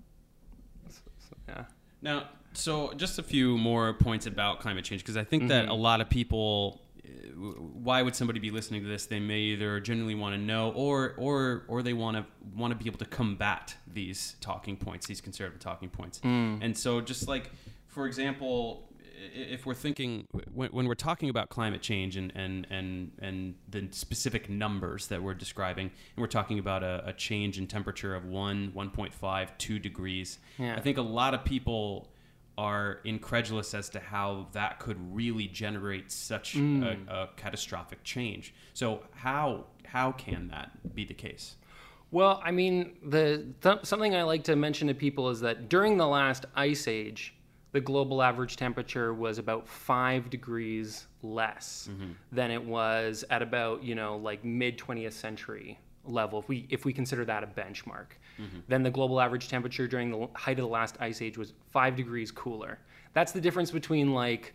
So- 0.88 1.00
so, 1.18 1.36
yeah. 1.48 1.64
Now, 2.00 2.28
so 2.52 2.92
just 2.94 3.18
a 3.18 3.22
few 3.22 3.56
more 3.56 3.94
points 3.94 4.26
about 4.26 4.60
climate 4.60 4.84
change 4.84 5.02
because 5.02 5.16
I 5.16 5.24
think 5.24 5.48
that 5.48 5.66
Mhm. 5.66 5.70
a 5.70 5.74
lot 5.74 6.00
of 6.00 6.10
people, 6.10 6.82
uh, 7.04 7.08
why 7.38 8.02
would 8.02 8.14
somebody 8.16 8.40
be 8.40 8.50
listening 8.50 8.82
to 8.82 8.88
this? 8.88 9.06
They 9.06 9.20
may 9.20 9.40
either 9.40 9.80
genuinely 9.80 10.14
want 10.16 10.34
to 10.34 10.40
know, 10.40 10.70
or 10.72 11.14
or 11.16 11.64
or 11.68 11.82
they 11.82 11.92
want 11.94 12.16
to 12.16 12.26
want 12.56 12.72
to 12.72 12.76
be 12.76 12.86
able 12.88 12.98
to 12.98 13.04
combat 13.06 13.76
these 13.86 14.36
talking 14.40 14.76
points, 14.76 15.06
these 15.06 15.20
conservative 15.20 15.60
talking 15.60 15.88
points. 15.88 16.20
And 16.22 16.76
so, 16.76 17.00
just 17.00 17.28
like 17.28 17.50
for 17.86 18.06
example, 18.06 18.88
if 19.35 19.66
we're 19.66 19.74
thinking 19.74 20.26
when, 20.52 20.70
when 20.70 20.87
we're 20.87 20.94
talking 20.94 21.28
about 21.28 21.48
climate 21.48 21.82
change 21.82 22.16
and, 22.16 22.32
and, 22.35 22.66
and, 22.70 23.12
and 23.20 23.54
the 23.68 23.88
specific 23.90 24.48
numbers 24.48 25.06
that 25.08 25.22
we're 25.22 25.35
describing, 25.35 25.87
and 25.87 26.20
we're 26.20 26.26
talking 26.26 26.58
about 26.58 26.82
a, 26.82 27.02
a 27.06 27.12
change 27.12 27.58
in 27.58 27.66
temperature 27.66 28.14
of 28.14 28.24
1, 28.24 28.72
1.5, 28.74 29.48
2 29.58 29.78
degrees, 29.78 30.38
Yeah. 30.58 30.76
I 30.76 30.80
think 30.80 30.98
a 30.98 31.02
lot 31.02 31.35
of 31.35 31.44
people 31.44 32.08
are 32.58 33.00
incredulous 33.04 33.72
as 33.74 33.88
to 33.90 33.98
how 34.00 34.46
that 34.52 34.78
could 34.78 34.98
really 35.14 35.46
generate 35.46 36.12
such 36.12 36.54
a, 36.54 36.58
mm. 36.58 37.08
a 37.08 37.30
catastrophic 37.37 38.04
change. 38.04 38.54
So 38.74 39.02
how 39.14 39.66
how 39.87 40.12
can 40.12 40.48
that 40.48 40.94
be 40.94 41.04
the 41.04 41.14
case? 41.14 41.56
Well, 42.11 42.42
I 42.44 42.50
mean, 42.50 42.96
the 43.02 43.46
th- 43.62 43.85
something 43.85 44.14
I 44.14 44.22
like 44.22 44.44
to 44.44 44.56
mention 44.56 44.88
to 44.88 44.94
people 44.94 45.30
is 45.30 45.40
that 45.40 45.68
during 45.70 45.96
the 45.96 46.06
last 46.06 46.44
ice 46.54 46.87
age, 46.87 47.35
the 47.72 47.80
global 47.80 48.22
average 48.22 48.56
temperature 48.56 49.12
was 49.14 49.38
about 49.38 49.66
five 49.66 50.30
degrees 50.30 51.06
less 51.22 51.88
mm-hmm. 51.90 52.12
than 52.30 52.50
it 52.50 52.62
was 52.62 53.24
at 53.30 53.42
about 53.42 53.82
you 53.82 53.94
know 53.94 54.16
like 54.16 54.44
mid 54.44 54.78
20th 54.78 55.12
century 55.12 55.78
level. 56.04 56.38
If 56.38 56.48
we 56.48 56.66
if 56.70 56.85
we 56.85 56.92
consider 56.92 57.24
that 57.24 57.42
a 57.42 57.46
benchmark, 57.46 58.16
mm-hmm. 58.38 58.61
then 58.68 58.82
the 58.82 58.90
global 58.90 59.20
average 59.20 59.48
temperature 59.48 59.87
during 59.87 60.11
the 60.11 60.28
height 60.35 60.58
of 60.58 60.64
the 60.64 60.70
last 60.70 60.96
ice 61.00 61.22
age 61.22 61.38
was 61.38 61.52
five 61.70 61.96
degrees 61.96 62.30
cooler. 62.30 62.78
That's 63.14 63.32
the 63.32 63.40
difference 63.40 63.70
between 63.70 64.12
like 64.12 64.54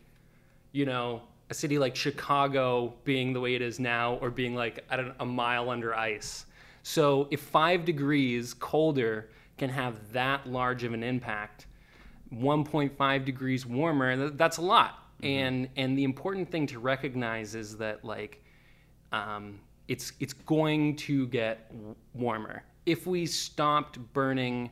you 0.71 0.85
know, 0.85 1.21
a 1.49 1.53
city 1.53 1.79
like 1.79 1.95
Chicago 1.95 2.93
being 3.03 3.33
the 3.33 3.39
way 3.39 3.55
it 3.55 3.61
is 3.61 3.79
now 3.79 4.15
or 4.15 4.29
being 4.29 4.53
like 4.53 4.85
at 4.89 4.99
a 5.19 5.25
mile 5.25 5.69
under 5.69 5.95
ice. 5.95 6.45
So 6.83 7.27
if 7.31 7.41
five 7.41 7.85
degrees 7.85 8.53
colder 8.53 9.29
can 9.57 9.69
have 9.69 10.13
that 10.13 10.47
large 10.47 10.83
of 10.83 10.93
an 10.93 11.03
impact, 11.03 11.65
1.5 12.33 13.25
degrees 13.25 13.65
warmer, 13.65 14.29
that's 14.29 14.57
a 14.57 14.61
lot. 14.61 15.03
And 15.23 15.67
and 15.75 15.97
the 15.97 16.03
important 16.03 16.51
thing 16.51 16.67
to 16.67 16.79
recognize 16.79 17.55
is 17.55 17.77
that 17.77 18.05
like 18.05 18.43
um, 19.11 19.59
it's 19.87 20.13
it's 20.19 20.33
going 20.33 20.95
to 20.97 21.27
get 21.27 21.71
warmer. 22.13 22.63
If 22.85 23.07
we 23.07 23.25
stopped 23.25 23.97
burning 24.13 24.69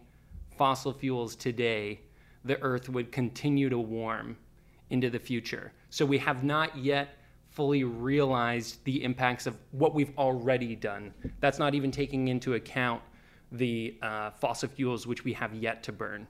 fossil 0.58 0.94
fuels 0.94 1.36
today, 1.36 2.00
the 2.44 2.62
Earth 2.62 2.90
would 2.90 3.12
continue 3.12 3.70
to 3.70 3.80
warm 3.80 4.38
into 4.90 5.10
the 5.10 5.20
future. 5.20 5.72
So 5.90 6.06
we 6.06 6.18
have 6.20 6.44
not 6.44 6.78
yet 6.78 7.18
fully 7.50 7.84
realized 7.84 8.84
the 8.84 9.04
impacts 9.04 9.48
of 9.48 9.58
what 9.72 9.94
we've 9.94 10.16
already 10.18 10.76
done. 10.76 11.14
That's 11.40 11.58
not 11.58 11.74
even 11.74 11.90
taking 11.90 12.28
into 12.28 12.54
account 12.54 13.02
the 13.52 13.98
uh, 14.02 14.32
fossil 14.32 14.70
fuels 14.70 15.08
which 15.08 15.24
we 15.24 15.34
have 15.34 15.54
yet 15.56 15.82
to 15.84 15.92
burn. 15.92 16.28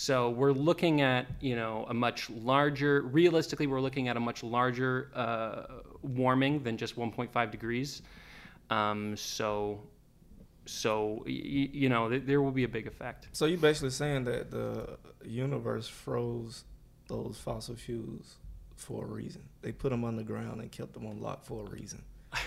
So 0.00 0.30
we're 0.30 0.52
looking 0.52 1.00
at 1.00 1.26
you 1.40 1.56
know 1.56 1.84
a 1.88 1.92
much 1.92 2.30
larger. 2.30 3.02
Realistically, 3.02 3.66
we're 3.66 3.80
looking 3.80 4.06
at 4.06 4.16
a 4.16 4.20
much 4.20 4.44
larger 4.44 5.10
uh, 5.12 5.62
warming 6.02 6.62
than 6.62 6.76
just 6.76 6.94
1.5 6.94 7.50
degrees. 7.50 8.02
Um, 8.70 9.16
so 9.16 9.82
so 10.66 11.24
you 11.26 11.88
know 11.88 12.08
th- 12.08 12.22
there 12.26 12.40
will 12.40 12.52
be 12.52 12.62
a 12.62 12.68
big 12.68 12.86
effect. 12.86 13.26
So 13.32 13.46
you're 13.46 13.58
basically 13.58 13.90
saying 13.90 14.22
that 14.26 14.52
the 14.52 14.98
universe 15.24 15.88
froze 15.88 16.62
those 17.08 17.36
fossil 17.42 17.74
fuels 17.74 18.36
for 18.76 19.04
a 19.04 19.08
reason. 19.08 19.42
They 19.62 19.72
put 19.72 19.90
them 19.90 20.04
underground 20.04 20.60
and 20.60 20.70
kept 20.70 20.94
them 20.94 21.06
on 21.06 21.20
lock 21.20 21.44
for 21.44 21.66
a 21.66 21.70
reason. 21.70 22.04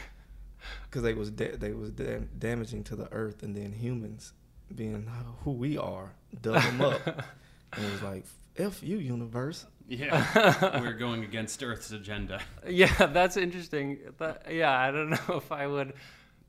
Because 0.83 1.01
they 1.03 1.15
was 1.15 1.29
da- 1.31 1.57
they 1.57 1.73
was 1.73 1.89
dam- 1.89 2.29
damaging 2.39 2.85
to 2.85 2.95
the 2.95 3.11
earth, 3.11 3.43
and 3.43 3.53
then 3.53 3.73
humans, 3.73 4.31
being 4.73 5.05
who 5.43 5.51
we 5.51 5.77
are, 5.77 6.13
dug 6.41 6.61
them 6.63 6.81
up. 6.81 7.25
and 7.73 7.85
it 7.85 7.91
was 7.91 8.01
like, 8.01 8.25
"F 8.57 8.81
you, 8.83 8.97
universe." 8.97 9.65
Yeah, 9.87 10.79
we're 10.81 10.93
going 10.93 11.23
against 11.23 11.61
Earth's 11.63 11.91
agenda. 11.91 12.39
Yeah, 12.67 13.07
that's 13.07 13.35
interesting. 13.37 13.99
That, 14.19 14.45
yeah, 14.49 14.77
I 14.77 14.89
don't 14.91 15.09
know 15.27 15.35
if 15.37 15.51
I 15.51 15.67
would 15.67 15.93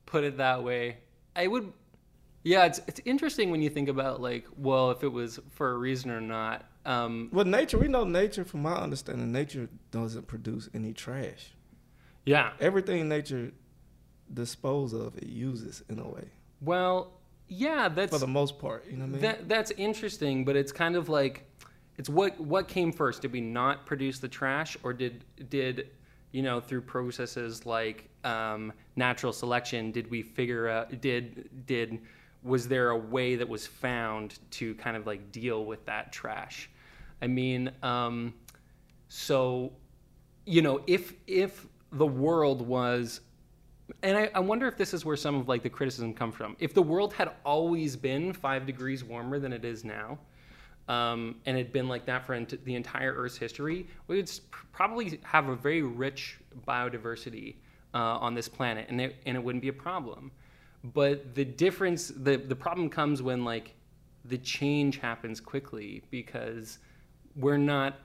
put 0.05 0.23
it 0.23 0.37
that 0.37 0.63
way. 0.63 0.97
I 1.35 1.47
would. 1.47 1.73
Yeah, 2.43 2.65
it's 2.65 2.79
it's 2.87 3.01
interesting 3.05 3.51
when 3.51 3.61
you 3.61 3.69
think 3.69 3.89
about 3.89 4.21
like, 4.21 4.45
well, 4.57 4.91
if 4.91 5.03
it 5.03 5.11
was 5.11 5.39
for 5.51 5.71
a 5.71 5.77
reason 5.77 6.11
or 6.11 6.21
not. 6.21 6.65
Um, 6.85 7.29
Well, 7.31 7.45
nature, 7.45 7.77
we 7.77 7.87
know 7.87 8.03
nature, 8.03 8.43
from 8.43 8.61
my 8.63 8.75
understanding, 8.75 9.31
nature 9.31 9.69
doesn't 9.91 10.27
produce 10.27 10.69
any 10.73 10.91
trash. 10.91 11.53
yeah. 12.25 12.51
Everything 12.59 13.07
nature 13.07 13.53
dispose 14.33 14.91
of, 14.93 15.15
it 15.17 15.27
uses 15.27 15.81
in 15.89 15.99
a 15.99 16.07
way, 16.07 16.25
Well, 16.59 17.11
yeah, 17.47 17.89
that's 17.89 18.11
for 18.11 18.19
the 18.19 18.27
most 18.27 18.59
part. 18.59 18.85
You 18.89 18.97
know 18.97 19.05
what 19.05 19.09
I 19.09 19.11
mean? 19.11 19.21
That 19.21 19.49
that's 19.49 19.71
interesting, 19.71 20.45
but 20.45 20.55
it's 20.55 20.71
kind 20.71 20.95
of 20.95 21.09
like 21.09 21.45
it's 21.97 22.09
what 22.09 22.39
what 22.39 22.67
came 22.67 22.91
first? 22.91 23.21
Did 23.21 23.31
we 23.31 23.41
not 23.41 23.85
produce 23.85 24.19
the 24.19 24.27
trash, 24.27 24.77
or 24.83 24.93
did 24.93 25.25
did 25.49 25.89
you 26.31 26.41
know 26.41 26.59
through 26.59 26.81
processes 26.81 27.65
like 27.65 28.09
um, 28.23 28.73
natural 28.95 29.33
selection 29.33 29.91
did 29.91 30.09
we 30.09 30.21
figure 30.21 30.67
out 30.67 31.01
did 31.01 31.65
did 31.65 31.99
was 32.41 32.67
there 32.67 32.89
a 32.89 32.97
way 32.97 33.35
that 33.35 33.47
was 33.47 33.65
found 33.65 34.39
to 34.51 34.75
kind 34.75 34.97
of 34.97 35.05
like 35.05 35.31
deal 35.31 35.65
with 35.65 35.85
that 35.85 36.11
trash? 36.11 36.69
I 37.21 37.27
mean, 37.27 37.71
um, 37.83 38.33
so 39.09 39.73
you 40.45 40.61
know 40.61 40.81
if 40.87 41.13
if 41.27 41.67
the 41.91 42.07
world 42.07 42.61
was 42.65 43.21
and 44.01 44.17
I, 44.17 44.29
I 44.33 44.39
wonder 44.39 44.67
if 44.67 44.77
this 44.77 44.93
is 44.93 45.05
where 45.05 45.15
some 45.15 45.35
of 45.35 45.47
like 45.47 45.63
the 45.63 45.69
criticism 45.69 46.13
come 46.13 46.31
from. 46.31 46.55
If 46.59 46.73
the 46.73 46.81
world 46.81 47.13
had 47.13 47.31
always 47.45 47.95
been 47.95 48.33
five 48.33 48.65
degrees 48.65 49.03
warmer 49.03 49.39
than 49.39 49.53
it 49.53 49.65
is 49.65 49.83
now, 49.83 50.17
um, 50.87 51.35
and 51.45 51.57
had 51.57 51.71
been 51.71 51.87
like 51.87 52.05
that 52.05 52.25
for 52.25 52.33
ent- 52.33 52.63
the 52.65 52.75
entire 52.75 53.13
Earth's 53.13 53.37
history, 53.37 53.87
we 54.07 54.17
would 54.17 54.31
probably 54.71 55.19
have 55.23 55.49
a 55.49 55.55
very 55.55 55.81
rich 55.81 56.39
biodiversity 56.67 57.55
uh, 57.93 57.97
on 57.97 58.33
this 58.33 58.49
planet, 58.49 58.87
and 58.89 58.99
it, 58.99 59.15
and 59.25 59.37
it 59.37 59.43
wouldn't 59.43 59.61
be 59.61 59.69
a 59.69 59.73
problem. 59.73 60.31
But 60.83 61.35
the 61.35 61.45
difference, 61.45 62.09
the 62.09 62.37
the 62.37 62.55
problem 62.55 62.89
comes 62.89 63.21
when 63.21 63.45
like 63.45 63.75
the 64.25 64.37
change 64.37 64.97
happens 64.97 65.39
quickly 65.39 66.03
because 66.09 66.79
we're 67.35 67.57
not 67.57 67.99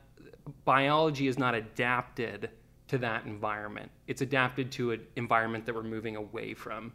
biology 0.64 1.27
is 1.27 1.38
not 1.38 1.55
adapted 1.55 2.51
to 2.88 2.98
that 2.98 3.24
environment. 3.27 3.90
It's 4.07 4.22
adapted 4.22 4.70
to 4.72 4.92
an 4.92 5.07
environment 5.16 5.66
that 5.66 5.74
we're 5.74 5.83
moving 5.83 6.16
away 6.16 6.55
from, 6.55 6.92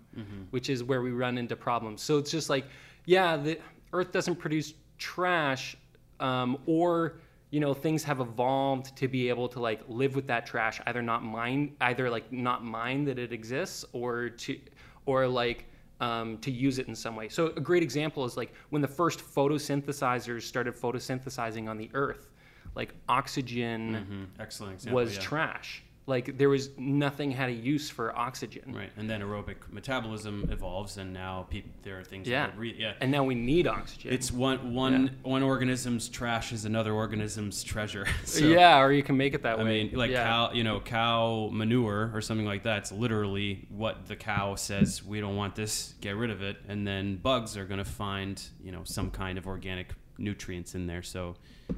which 0.52 0.70
is 0.70 0.84
where 0.84 1.02
we 1.02 1.12
run 1.12 1.38
into 1.38 1.56
problems. 1.56 2.02
So 2.02 2.18
it's 2.18 2.32
just 2.32 2.50
like, 2.50 2.66
yeah, 3.06 3.38
the 3.38 3.60
Earth 3.94 4.12
doesn't 4.12 4.36
produce 4.38 4.74
trash, 4.98 5.76
um, 6.20 6.58
or 6.66 7.20
you 7.52 7.60
know, 7.60 7.72
things 7.72 8.04
have 8.04 8.20
evolved 8.20 8.98
to 8.98 9.08
be 9.08 9.30
able 9.30 9.48
to 9.48 9.60
like 9.60 9.82
live 9.88 10.16
with 10.16 10.26
that 10.26 10.44
trash, 10.48 10.82
either 10.88 11.04
not 11.04 11.24
mind, 11.24 11.76
either 11.82 12.10
like 12.10 12.32
not 12.32 12.64
mind 12.64 13.08
that 13.08 13.20
it 13.20 13.32
exists, 13.32 13.86
or 13.94 14.30
to, 14.30 14.60
or 15.06 15.28
like 15.28 15.66
um, 16.02 16.40
to 16.40 16.50
use 16.50 16.80
it 16.80 16.88
in 16.88 16.96
some 16.96 17.16
way. 17.16 17.30
So 17.30 17.48
a 17.56 17.60
great 17.60 17.84
example 17.84 18.26
is 18.26 18.36
like 18.36 18.54
when 18.72 18.82
the 18.82 18.88
first 18.88 19.20
photosynthesizers 19.20 20.42
started 20.42 20.74
photosynthesizing 20.74 21.70
on 21.70 21.78
the 21.78 21.92
Earth, 21.94 22.32
like 22.76 22.94
oxygen 23.10 24.30
Mhm. 24.38 24.42
Excellent 24.42 24.74
example. 24.74 24.96
was 25.02 25.16
yeah. 25.16 25.22
trash. 25.22 25.84
Like 26.06 26.38
there 26.38 26.50
was 26.50 26.70
nothing 26.78 27.32
had 27.32 27.48
a 27.48 27.54
use 27.54 27.90
for 27.90 28.14
oxygen. 28.18 28.76
Right, 28.76 28.92
and 28.98 29.10
then 29.10 29.22
aerobic 29.22 29.56
metabolism 29.72 30.50
evolves, 30.52 30.98
and 30.98 31.14
now 31.14 31.48
peop 31.50 31.66
there 31.84 31.98
are 31.98 32.04
things. 32.04 32.28
Yeah. 32.28 32.48
That 32.48 32.58
breathe. 32.58 32.76
Yeah. 32.78 32.96
And 33.00 33.10
now 33.10 33.24
we 33.24 33.36
need 33.36 33.68
oxygen. 33.68 34.12
It's 34.12 34.30
one 34.30 34.74
one 34.74 35.16
one 35.24 35.44
organism's 35.44 36.10
trash 36.10 36.52
is 36.52 36.66
another 36.66 36.92
organism's 36.92 37.64
treasure. 37.64 38.06
so, 38.26 38.44
yeah, 38.44 38.82
or 38.82 38.92
you 38.92 39.02
can 39.02 39.16
make 39.16 39.34
it 39.34 39.44
that 39.44 39.60
I 39.60 39.64
way. 39.64 39.82
I 39.82 39.84
mean, 39.86 39.92
like 39.98 40.12
yeah. 40.12 40.26
cow, 40.26 40.52
you 40.52 40.66
know, 40.66 40.82
cow 40.82 41.50
manure 41.54 42.12
or 42.14 42.20
something 42.20 42.46
like 42.46 42.64
that. 42.64 42.80
It's 42.80 42.92
literally 42.92 43.66
what 43.70 44.06
the 44.08 44.18
cow 44.18 44.56
says. 44.56 45.06
We 45.06 45.22
don't 45.22 45.38
want 45.38 45.56
this. 45.56 45.94
Get 46.02 46.18
rid 46.18 46.32
of 46.32 46.42
it. 46.42 46.58
And 46.68 46.86
then 46.86 47.16
bugs 47.16 47.56
are 47.56 47.66
going 47.66 47.78
to 47.78 47.90
find, 47.90 48.44
you 48.62 48.74
know, 48.74 48.82
some 48.84 49.10
kind 49.10 49.38
of 49.38 49.48
organic 49.48 49.94
nutrients 50.18 50.76
in 50.76 50.88
there. 50.88 51.02
So 51.04 51.36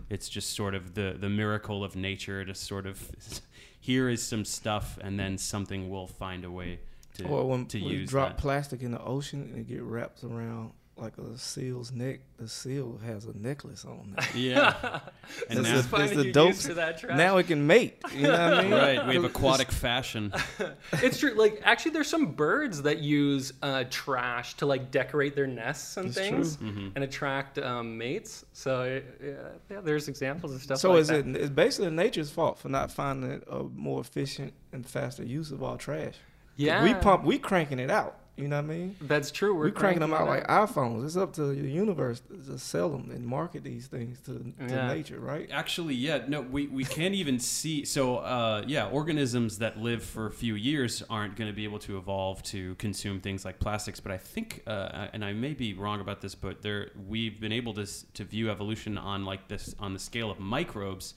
it's 0.10 0.30
just 0.30 0.56
sort 0.56 0.76
of 0.76 0.94
the 0.94 1.16
the 1.20 1.30
miracle 1.30 1.84
of 1.84 1.96
nature 1.96 2.44
to 2.46 2.54
sort 2.56 2.86
of 2.86 3.12
here 3.80 4.10
is 4.10 4.22
some 4.22 4.46
stuff, 4.46 4.98
and 5.02 5.20
then 5.20 5.38
something 5.38 5.90
will 5.90 6.08
find 6.08 6.44
a 6.46 6.52
way 6.52 6.80
to 7.16 7.26
or 7.28 7.48
when 7.48 7.66
to 7.68 7.78
we 7.78 7.92
use 7.92 8.10
drop 8.10 8.30
that. 8.30 8.38
plastic 8.38 8.82
in 8.82 8.92
the 8.92 9.02
ocean 9.02 9.42
and 9.54 9.60
it 9.60 9.68
get 9.68 9.82
wrapped 9.82 10.24
around 10.24 10.72
like 10.98 11.18
a 11.18 11.38
seal's 11.38 11.92
neck, 11.92 12.22
the 12.38 12.48
seal 12.48 12.98
has 13.06 13.26
a 13.26 13.38
necklace 13.38 13.84
on 13.84 14.16
it. 14.18 14.26
Yeah. 14.36 14.74
and 15.50 15.60
This 15.60 15.68
now, 15.68 15.76
is- 15.76 15.86
Finding 15.88 16.18
it's 16.20 16.28
the 16.28 16.32
dope- 16.32 16.48
use 16.50 16.68
for 16.68 16.74
that 16.76 16.98
trash. 17.00 17.18
now 17.18 17.36
it 17.38 17.48
can 17.48 17.68
mate. 17.68 18.02
You 18.14 18.24
know 18.24 18.32
what 18.32 18.40
I 18.40 18.62
mean? 18.64 18.72
right, 18.72 19.08
we 19.08 19.16
have 19.16 19.26
aquatic 19.26 19.72
fashion. 19.74 20.32
it's 20.94 21.20
true. 21.20 21.34
Like 21.34 21.60
actually, 21.66 21.92
there's 21.92 22.08
some 22.08 22.28
birds 22.28 22.82
that 22.84 23.00
use 23.00 23.52
uh, 23.62 23.84
trash 23.90 24.54
to 24.56 24.66
like 24.66 24.90
decorate 24.92 25.36
their 25.36 25.48
nests 25.48 25.98
and 25.98 26.08
It's 26.08 26.16
things. 26.18 26.58
Mm-hmm. 26.58 26.90
and 26.96 27.04
attract 27.04 27.58
um, 27.60 27.98
mates. 27.98 28.46
So 28.54 29.02
yeah, 29.22 29.32
yeah, 29.70 29.82
there's 29.82 30.08
examples 30.08 30.56
of 30.56 30.62
stuff. 30.62 30.78
So 30.78 30.92
like 30.92 31.02
is 31.02 31.08
that. 31.10 31.28
it? 31.28 31.36
It's 31.36 31.50
basically 31.50 31.92
nature's 31.92 32.30
fault 32.30 32.58
for 32.58 32.70
not 32.70 32.90
finding 32.92 33.42
a 33.50 33.64
more 33.64 34.00
efficient 34.00 34.54
and 34.72 34.86
faster 34.88 35.24
use 35.26 35.52
of 35.52 35.62
all 35.62 35.76
trash. 35.78 36.16
Yeah, 36.56 36.84
we 36.86 36.94
pump, 36.94 37.26
we 37.26 37.38
cranking 37.38 37.80
it 37.80 37.92
out. 37.92 38.18
You 38.38 38.50
know 38.50 38.58
what 38.58 38.66
I 38.66 38.68
mean? 38.68 38.96
That's 39.00 39.32
true. 39.32 39.56
We're 39.56 39.66
we 39.66 39.72
cranking 39.72 40.02
them 40.02 40.14
out 40.14 40.28
like 40.28 40.46
iPhones. 40.48 41.06
It's 41.06 41.16
up 41.16 41.32
to 41.34 41.46
the 41.46 41.56
universe 41.56 42.22
to 42.46 42.60
sell 42.60 42.90
them 42.90 43.10
and 43.10 43.26
market 43.26 43.64
these 43.64 43.88
things 43.88 44.20
to, 44.22 44.54
to 44.68 44.74
Yeah. 44.74 44.88
nature, 44.94 45.20
right? 45.22 45.48
Actually, 45.52 45.96
yeah, 45.96 46.20
no, 46.28 46.42
we, 46.42 46.68
we 46.68 46.84
can't 46.84 47.16
even 47.16 47.40
see. 47.40 47.86
So, 47.86 48.18
uh, 48.18 48.64
yeah, 48.68 48.88
organisms 48.90 49.60
that 49.60 49.80
live 49.80 50.04
for 50.04 50.26
a 50.28 50.32
few 50.32 50.56
years 50.56 51.02
aren't 51.10 51.38
going 51.38 51.50
to 51.50 51.56
be 51.56 51.64
able 51.64 51.80
to 51.80 51.98
evolve 51.98 52.44
to 52.44 52.76
consume 52.76 53.22
things 53.22 53.46
like 53.46 53.60
plastics. 53.60 54.02
But 54.02 54.12
I 54.12 54.18
think, 54.18 54.64
uh, 54.68 55.08
and 55.14 55.24
I 55.24 55.32
may 55.32 55.54
be 55.54 55.74
wrong 55.74 56.02
about 56.02 56.20
this, 56.20 56.36
but 56.36 56.62
there 56.62 56.90
we've 57.08 57.40
been 57.40 57.54
able 57.54 57.74
to 57.76 57.86
to 58.16 58.24
view 58.26 58.50
evolution 58.52 58.98
on 58.98 59.24
like 59.24 59.48
this 59.48 59.74
on 59.80 59.94
the 59.94 60.00
scale 60.00 60.30
of 60.30 60.40
microbes, 60.42 61.14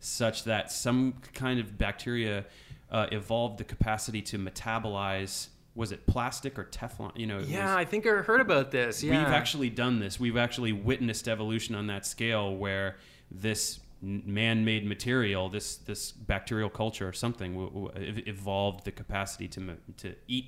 such 0.00 0.42
that 0.44 0.72
some 0.72 1.14
kind 1.32 1.60
of 1.60 1.78
bacteria 1.78 2.44
uh, 2.90 3.06
evolved 3.12 3.58
the 3.58 3.64
capacity 3.64 4.20
to 4.22 4.38
metabolize. 4.38 5.48
Was 5.76 5.92
it 5.92 6.06
plastic 6.06 6.58
or 6.58 6.64
Teflon? 6.64 7.16
You 7.16 7.26
know, 7.26 7.38
Yeah, 7.38 7.66
was- 7.74 7.76
I 7.76 7.84
think 7.84 8.06
I 8.06 8.10
heard 8.22 8.40
about 8.40 8.70
this. 8.70 9.02
Yeah, 9.02 9.18
We've 9.24 9.32
actually 9.34 9.70
done 9.70 10.00
this. 10.00 10.18
We've 10.18 10.36
actually 10.38 10.72
witnessed 10.72 11.28
evolution 11.28 11.74
on 11.74 11.86
that 11.88 12.06
scale 12.06 12.56
where 12.56 12.96
this 13.30 13.78
man-made 14.02 14.86
material, 14.86 15.48
this 15.48 15.76
this 15.76 16.12
bacterial 16.12 16.70
culture 16.70 17.08
or 17.08 17.12
something, 17.12 17.52
w- 17.54 17.88
w- 17.88 18.22
evolved 18.26 18.84
the 18.84 18.92
capacity 18.92 19.48
to 19.48 19.76
to 19.98 20.14
eat 20.28 20.46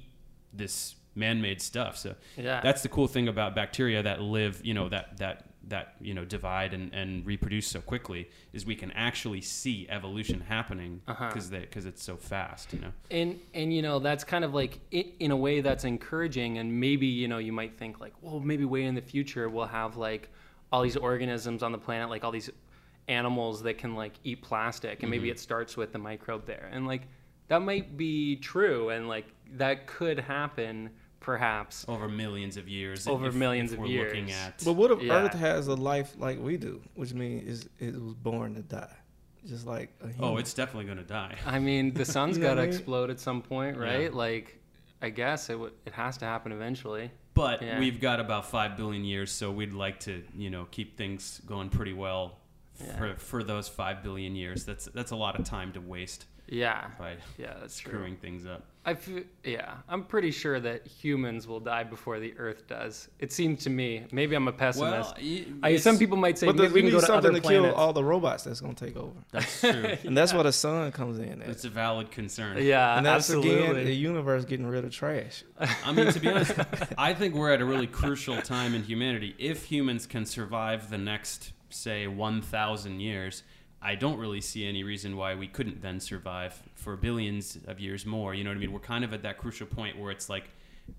this 0.53 0.97
man-made 1.15 1.61
stuff. 1.61 1.97
So 1.97 2.15
Yeah. 2.37 2.61
that's 2.61 2.83
the 2.83 2.89
cool 2.89 3.09
thing 3.09 3.29
about 3.29 3.55
bacteria 3.55 4.03
that 4.03 4.21
live, 4.23 4.61
you 4.65 4.73
know, 4.75 4.89
that 4.89 5.17
that 5.19 5.48
that 5.69 5.95
you 6.01 6.15
know 6.15 6.25
divide 6.25 6.73
and, 6.75 6.93
and 6.95 7.25
reproduce 7.27 7.67
so 7.67 7.81
quickly 7.81 8.29
is 8.53 8.65
we 8.67 8.75
can 8.75 8.91
actually 8.93 9.41
see 9.41 9.87
evolution 9.91 10.41
happening 10.41 11.01
Uh-huh. 11.07 11.29
because 11.29 11.49
because 11.51 11.87
it's 11.87 12.03
so 12.03 12.17
fast, 12.17 12.73
you 12.73 12.81
know. 12.81 12.93
and 13.11 13.39
and 13.55 13.73
you 13.73 13.83
know 13.83 13.99
that's 13.99 14.25
kind 14.25 14.45
of 14.45 14.55
like 14.55 14.81
i 14.93 15.05
in 15.21 15.31
a 15.31 15.37
way 15.37 15.61
that's 15.61 15.85
encouraging. 15.85 16.59
And 16.59 16.81
maybe 16.81 17.07
you 17.07 17.29
know 17.29 17.39
you 17.39 17.53
might 17.53 17.79
think 17.79 18.01
like 18.01 18.15
well 18.23 18.41
maybe 18.41 18.65
way 18.65 18.85
in 18.85 18.95
the 18.95 19.03
future 19.03 19.49
we'll 19.49 19.67
have 19.67 19.97
like 19.97 20.31
all 20.73 20.83
these 20.83 20.97
organisms 20.97 21.63
on 21.63 21.73
the 21.73 21.79
planet 21.79 22.11
like 22.11 22.25
all 22.25 22.31
these 22.33 22.51
animals 23.09 23.63
that 23.63 23.79
can 23.79 23.95
like 23.95 24.15
eat 24.25 24.43
plastic. 24.43 25.03
And 25.03 25.11
maybe 25.11 25.31
it 25.31 25.39
starts 25.41 25.77
with 25.77 25.93
the 25.93 25.99
microbe 25.99 26.45
there. 26.47 26.69
And 26.73 26.87
like 26.87 27.03
that 27.49 27.63
might 27.63 27.97
be 27.97 28.37
true. 28.37 28.91
And 28.91 29.09
like 29.09 29.27
that 29.57 29.87
could 29.87 30.19
happen 30.19 30.91
perhaps 31.21 31.85
Over 31.89 32.09
millions 32.09 32.57
of 32.57 32.69
years. 32.69 33.07
Over 33.07 33.33
millions 33.33 33.73
of 33.73 33.79
we're 33.81 33.87
looking 34.05 34.29
years. 34.29 34.39
at 34.39 34.63
But 34.65 34.75
what 34.75 34.91
if 34.91 35.03
Yeah. 35.03 35.15
Earth 35.25 35.35
has 35.35 35.67
a 35.69 35.75
life 35.75 36.15
like 36.19 36.39
we 36.41 36.57
do, 36.57 36.81
which 36.95 37.13
means 37.15 37.49
is 37.49 37.69
it 37.79 37.95
was 38.01 38.15
born 38.15 38.55
to 38.55 38.63
die, 38.63 38.95
just 39.47 39.67
like 39.67 39.91
a 40.01 40.05
oh, 40.05 40.09
human? 40.09 40.25
Oh, 40.25 40.37
it's 40.37 40.55
definitely 40.55 40.85
going 40.87 40.99
to 40.99 41.05
die. 41.05 41.37
i 41.47 41.59
mean 41.59 41.93
the 41.95 42.05
sun's 42.15 42.37
You 42.37 42.43
know 42.45 42.49
got 42.51 42.55
to 42.57 42.63
I 42.63 42.67
mean? 42.67 42.75
explode 42.75 43.11
at 43.11 43.21
some 43.21 43.43
point 43.43 43.77
Yeah. 43.77 43.83
right 43.85 44.15
like 44.15 44.61
i 45.03 45.11
guess 45.11 45.49
it, 45.49 45.55
w- 45.55 45.73
it 45.87 45.93
has 45.93 46.17
to 46.19 46.25
happen 46.25 46.53
eventually 46.53 47.11
But 47.35 47.63
Yeah. 47.63 47.79
we've 47.79 48.01
got 48.01 48.19
about 48.21 48.47
five 48.51 48.77
billion 48.77 49.05
years, 49.05 49.31
so 49.31 49.51
we'd 49.53 49.73
like 49.73 50.01
to, 50.01 50.25
you 50.37 50.51
know, 50.51 50.67
keep 50.73 50.97
things 50.97 51.41
going 51.47 51.69
pretty 51.71 51.93
well 51.93 52.39
for, 52.97 53.15
for 53.17 53.45
those 53.45 53.69
five 53.69 54.03
billion 54.03 54.35
years. 54.35 54.65
That's 54.65 54.87
that's 54.87 55.13
a 55.13 55.17
lot 55.17 55.39
of 55.39 55.45
time 55.45 55.73
to 55.75 55.81
waste 55.81 56.27
yeah 56.49 56.89
by 56.99 57.17
yeah 57.37 57.55
that's 57.61 57.79
true 57.79 57.93
screwing 57.93 58.17
things 58.17 58.47
up. 58.47 58.65
I 58.87 58.97
yeah, 59.45 59.75
I'm 59.87 60.05
pretty 60.05 60.31
sure 60.31 60.59
that 60.61 60.87
humans 60.87 61.47
will 61.47 61.61
die 61.61 61.85
before 61.85 62.21
the 62.21 62.33
Earth 62.39 62.67
does. 62.69 63.09
It 63.19 63.33
seems 63.33 63.65
to 63.65 63.71
me. 63.71 64.07
Maybe 64.13 64.35
I'm 64.35 64.49
a 64.49 64.53
pessimist. 64.53 65.15
y- 65.17 65.45
I, 65.63 65.69
it's- 65.71 65.83
some 65.83 65.99
people 65.99 66.17
might 66.17 66.39
say 66.39 66.47
but 66.47 66.57
maybe 66.57 66.73
we 66.73 66.83
need 66.83 66.93
go 66.93 67.01
to 67.01 67.07
something 67.07 67.31
other 67.33 67.41
to 67.41 67.47
kill 67.47 67.75
all 67.75 67.93
the 67.93 68.03
robots 68.03 68.45
that's 68.45 68.63
gonna 68.63 68.73
take 68.73 68.97
over, 68.97 69.13
that's 69.31 69.61
true. 69.61 69.97
and 70.05 70.17
that's 70.17 70.33
where 70.33 70.45
the 70.45 70.53
sun 70.53 70.91
comes 70.93 71.19
in. 71.19 71.43
At. 71.43 71.51
It's 71.51 71.65
a 71.67 71.69
valid 71.69 72.11
concern. 72.11 72.65
yeah, 72.65 72.97
and 72.97 73.05
that's 73.05 73.29
absolutely. 73.29 73.63
again 73.63 73.85
the 73.85 73.95
universe 73.95 74.47
getting 74.47 74.67
rid 74.67 74.87
of 74.87 74.91
trash. 74.93 75.45
I 75.85 75.93
mean, 75.93 76.11
to 76.11 76.21
be 76.21 76.29
honest, 76.29 76.55
I 76.99 77.13
think 77.13 77.35
we're 77.35 77.53
at 77.53 77.61
a 77.61 77.67
really 77.67 77.89
crucial 77.89 78.41
time 78.41 78.75
in 78.75 78.85
humanity. 78.85 79.35
If 79.39 79.65
humans 79.65 80.07
can 80.07 80.25
survive 80.25 80.89
the 80.89 80.99
next, 80.99 81.53
say, 81.69 82.07
1,000 82.07 83.01
years, 83.01 83.43
I 83.81 83.95
don't 83.95 84.19
really 84.19 84.41
see 84.41 84.67
any 84.67 84.83
reason 84.83 85.17
why 85.17 85.35
we 85.35 85.47
couldn't 85.47 85.83
then 85.83 86.01
survive 86.01 86.61
for 86.75 86.97
billions 86.97 87.59
of 87.67 87.79
years 87.79 88.05
more. 88.05 88.35
You 88.35 88.45
know 88.45 88.51
what 88.51 88.57
I 88.57 88.61
mean? 88.61 88.73
We're 88.73 88.81
kind 88.81 89.05
of 89.05 89.13
at 89.13 89.23
that 89.23 89.39
crucial 89.39 89.67
point 89.67 89.99
where 89.99 90.11
it's 90.11 90.29
like 90.29 90.51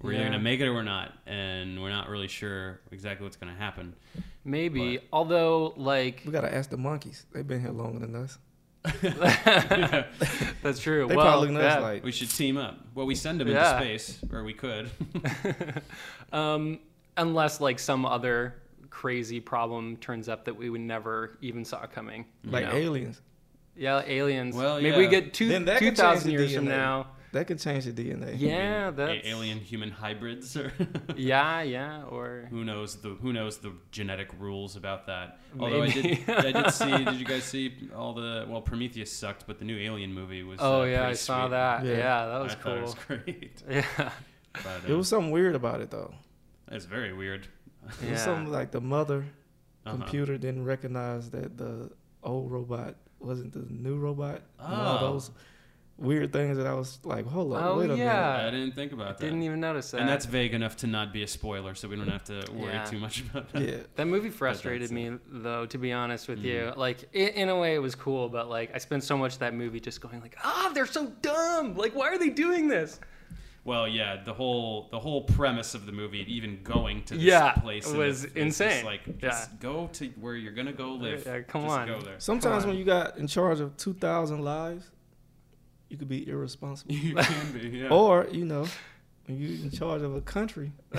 we're 0.01 0.13
either 0.13 0.23
gonna 0.25 0.39
make 0.39 0.59
it 0.59 0.67
or 0.67 0.73
we're 0.73 0.83
not, 0.83 1.13
and 1.25 1.81
we're 1.81 1.89
not 1.89 2.09
really 2.09 2.27
sure 2.27 2.79
exactly 2.91 3.23
what's 3.25 3.35
gonna 3.37 3.55
happen. 3.55 3.95
Maybe. 4.45 4.99
Although, 5.11 5.73
like, 5.75 6.21
We 6.25 6.31
gotta 6.31 6.53
ask 6.53 6.69
the 6.69 6.77
monkeys. 6.77 7.25
They've 7.33 7.45
been 7.47 7.61
here 7.61 7.71
longer 7.71 7.99
than 7.99 8.15
us. 8.15 8.37
that's 10.63 10.79
true. 10.79 11.05
They 11.07 11.15
well, 11.15 11.25
probably 11.25 11.49
looking 11.49 11.57
yeah. 11.57 11.79
like, 11.79 12.03
We 12.03 12.13
should 12.13 12.29
team 12.29 12.55
up. 12.57 12.79
Well, 12.95 13.05
we 13.05 13.15
send 13.15 13.41
them 13.41 13.49
Yeah. 13.49 13.75
into 13.75 13.83
space, 13.83 14.19
or 14.31 14.43
we 14.43 14.53
could. 14.53 14.89
um, 16.31 16.79
unless 17.17 17.59
like 17.59 17.79
some 17.79 18.05
other 18.05 18.55
crazy 18.89 19.39
problem 19.39 19.97
turns 19.97 20.27
up 20.29 20.45
that 20.45 20.55
we 20.55 20.69
would 20.69 20.81
never 20.81 21.37
even 21.41 21.63
saw 21.65 21.85
coming. 21.85 22.25
like 22.43 22.65
know? 22.65 22.73
aliens. 22.75 23.21
Yeah, 23.75 24.03
aliens. 24.05 24.55
Well, 24.55 24.81
maybe 24.81 24.97
we 24.97 25.07
get 25.07 25.33
two 25.33 25.47
Then 25.47 25.65
that 25.65 25.79
two 25.79 25.85
could 25.85 25.97
thousand 25.97 26.31
change 26.31 26.37
the 26.37 26.43
years 26.47 26.55
from 26.55 26.65
now. 26.65 27.07
That 27.31 27.45
could 27.45 27.59
change 27.59 27.85
the 27.85 27.93
DNA. 27.93 28.33
Yeah, 28.39 28.87
A- 28.87 28.91
that's 28.91 29.27
alien 29.27 29.59
human 29.59 29.91
hybrids, 29.91 30.57
or 30.57 30.73
Yeah, 31.15 31.61
yeah, 31.61 32.03
or 32.05 32.47
who 32.49 32.65
knows 32.65 32.95
the 32.95 33.09
who 33.09 33.31
knows 33.31 33.59
the 33.59 33.71
genetic 33.91 34.29
rules 34.39 34.75
about 34.75 35.05
that. 35.05 35.37
Although 35.59 35.83
I 35.83 35.87
Maybe. 35.89 36.15
did, 36.15 36.29
I 36.45 36.51
did 36.51 36.73
see. 36.73 36.89
Did 37.05 37.15
you 37.19 37.25
guys 37.25 37.43
see 37.43 37.87
all 37.95 38.13
the? 38.13 38.47
Well, 38.49 38.61
Prometheus 38.61 39.11
sucked, 39.13 39.45
but 39.45 39.59
the 39.59 39.65
new 39.65 39.77
Alien 39.77 40.11
movie 40.11 40.41
was. 40.41 40.57
oh 40.59 40.81
uh, 40.81 40.85
yeah, 40.85 41.07
I 41.07 41.13
saw 41.13 41.43
sweet. 41.43 41.51
that. 41.51 41.85
Yeah. 41.85 41.91
Yeah, 41.97 42.25
that 42.25 42.39
was 42.41 42.51
I 42.51 42.55
cool. 42.55 42.71
thought 42.71 42.77
it 42.77 42.81
was 42.81 42.95
great. 42.95 43.63
yeah, 43.69 44.11
But, 44.53 44.81
It 44.87 44.91
uh, 44.91 44.97
was 44.97 45.07
something 45.07 45.29
weird 45.31 45.53
about 45.55 45.81
it 45.81 45.91
though. 45.91 46.15
it's 46.71 46.85
very 46.85 47.13
weird. 47.13 47.47
It 48.03 48.09
yeah. 48.11 48.15
something 48.17 48.51
like 48.51 48.71
the 48.71 48.81
mother 48.81 49.25
Uh-huh. 49.85 49.95
computer 49.97 50.37
didn't 50.37 50.65
recognize 50.65 51.29
that 51.31 51.57
the 51.57 51.89
old 52.23 52.51
robot 52.51 52.95
wasn't 53.19 53.53
the 53.53 53.65
new 53.69 53.97
robot. 53.97 54.41
And 54.59 54.73
all 54.81 54.97
Oh. 54.97 55.11
those 55.13 55.31
weird 55.97 56.31
things 56.31 56.55
that 56.57 56.65
I 56.67 56.73
was 56.73 56.99
like, 57.03 57.25
hold 57.25 57.53
on, 57.53 57.61
Oh, 57.63 57.77
wait 57.79 57.89
a 57.89 57.97
yeah. 57.97 58.45
I 58.47 58.51
didn't 58.51 58.73
think 58.73 58.93
about 58.93 59.17
that. 59.17 59.25
Didn't 59.25 59.43
even 59.43 59.59
notice 59.59 59.91
that. 59.91 59.99
and 60.01 60.07
that's 60.07 60.25
vague 60.25 60.53
enough 60.53 60.77
to 60.77 60.87
not 60.87 61.11
be 61.11 61.23
a 61.23 61.27
spoiler, 61.27 61.75
so 61.75 61.89
we 61.89 61.95
don't 61.97 62.07
have 62.07 62.23
to 62.25 62.45
worry 62.53 62.71
Yeah. 62.73 62.85
too 62.85 62.99
much 62.99 63.21
about 63.25 63.51
that. 63.51 63.61
Yeah. 63.61 63.77
That 63.95 64.05
movie 64.07 64.29
frustrated 64.29 64.83
that's 64.83 64.91
me, 64.93 65.17
though. 65.27 65.65
To 65.65 65.77
be 65.77 65.91
honest 65.91 66.27
with 66.29 66.39
Mm. 66.39 66.43
you, 66.43 66.73
like 66.77 67.09
i 67.13 67.17
in 67.17 67.49
a 67.49 67.57
way, 67.57 67.75
it 67.75 67.79
was 67.81 67.95
cool, 67.95 68.29
but 68.29 68.47
like 68.49 68.73
I 68.73 68.77
spent 68.77 69.03
so 69.03 69.17
much 69.17 69.33
of 69.33 69.39
that 69.39 69.53
movie 69.53 69.79
just 69.81 69.99
going 69.99 70.21
like, 70.21 70.37
ah, 70.43 70.71
they're 70.73 70.85
so 70.85 71.07
dumb. 71.21 71.75
Like, 71.75 71.93
why 71.95 72.07
are 72.09 72.17
they 72.17 72.29
doing 72.29 72.67
this? 72.69 72.99
Well, 73.69 73.87
yeah, 73.87 74.23
the 74.23 74.33
whole 74.33 74.87
the 74.89 74.99
whole 74.99 75.21
premise 75.25 75.75
of 75.75 75.85
the 75.85 75.91
movie, 75.91 76.25
even 76.27 76.63
going 76.63 77.03
to 77.03 77.13
this 77.13 77.23
Yeah, 77.23 77.51
place, 77.51 77.85
was 77.91 78.21
the- 78.23 78.27
it's 78.29 78.35
insane. 78.35 78.69
Just 78.71 78.83
like, 78.85 79.01
Yeah. 79.05 79.13
just 79.29 79.59
go 79.59 79.87
to 79.93 80.07
where 80.19 80.35
you're 80.35 80.53
gonna 80.53 80.73
go 80.73 80.93
live. 80.93 81.23
Yeah, 81.23 81.41
come 81.41 81.61
Just 81.65 81.77
on. 81.77 81.87
go 81.87 82.01
there. 82.01 82.19
Sometimes 82.19 82.63
on. 82.63 82.69
when 82.69 82.77
you 82.79 82.83
got 82.83 83.17
in 83.19 83.27
charge 83.27 83.59
of 83.59 83.77
two 83.77 83.93
thousand 83.93 84.39
lives, 84.43 84.89
you 85.87 85.97
could 85.97 86.09
be 86.09 86.27
irresponsible. 86.27 86.93
You 86.95 87.13
can 87.29 87.51
be, 87.53 87.67
yeah. 87.77 87.89
Or, 87.89 88.27
you 88.31 88.43
know, 88.45 88.65
when 89.27 89.37
you're 89.39 89.51
in 89.65 89.69
charge 89.69 90.01
of 90.01 90.15
a 90.15 90.21
country, 90.21 90.71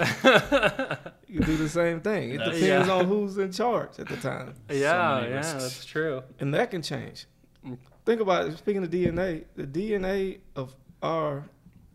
you 1.26 1.40
do 1.40 1.56
the 1.56 1.68
same 1.68 2.00
thing. 2.00 2.30
It 2.30 2.38
That's- 2.38 2.60
depends 2.60 2.86
Yeah. 2.88 2.94
on 2.94 3.04
who's 3.06 3.36
in 3.38 3.50
charge 3.50 3.98
at 3.98 4.06
the 4.06 4.16
time. 4.16 4.54
yeah, 4.70 5.16
many 5.20 5.30
yeah, 5.30 5.36
risks. 5.38 5.52
that's 5.62 5.84
true. 5.84 6.22
And 6.38 6.54
that 6.54 6.70
can 6.70 6.82
change. 6.82 7.26
Mm. 7.66 7.78
Think 8.06 8.20
about 8.20 8.46
it. 8.46 8.56
Speaking 8.58 8.84
of 8.84 8.90
DNA, 8.90 9.44
the 9.56 9.66
DNA 9.66 10.38
of 10.54 10.76
our 11.02 11.44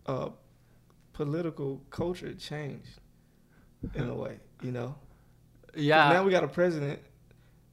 uh, 0.05 0.29
political 1.15 1.81
culture 1.89 2.33
changed 2.33 2.99
in 3.95 4.09
a 4.09 4.13
way, 4.13 4.37
you 4.61 4.71
know? 4.71 4.95
Yeah, 5.75 6.09
Now 6.09 6.23
we 6.23 6.31
got 6.31 6.43
a 6.43 6.47
president, 6.47 6.99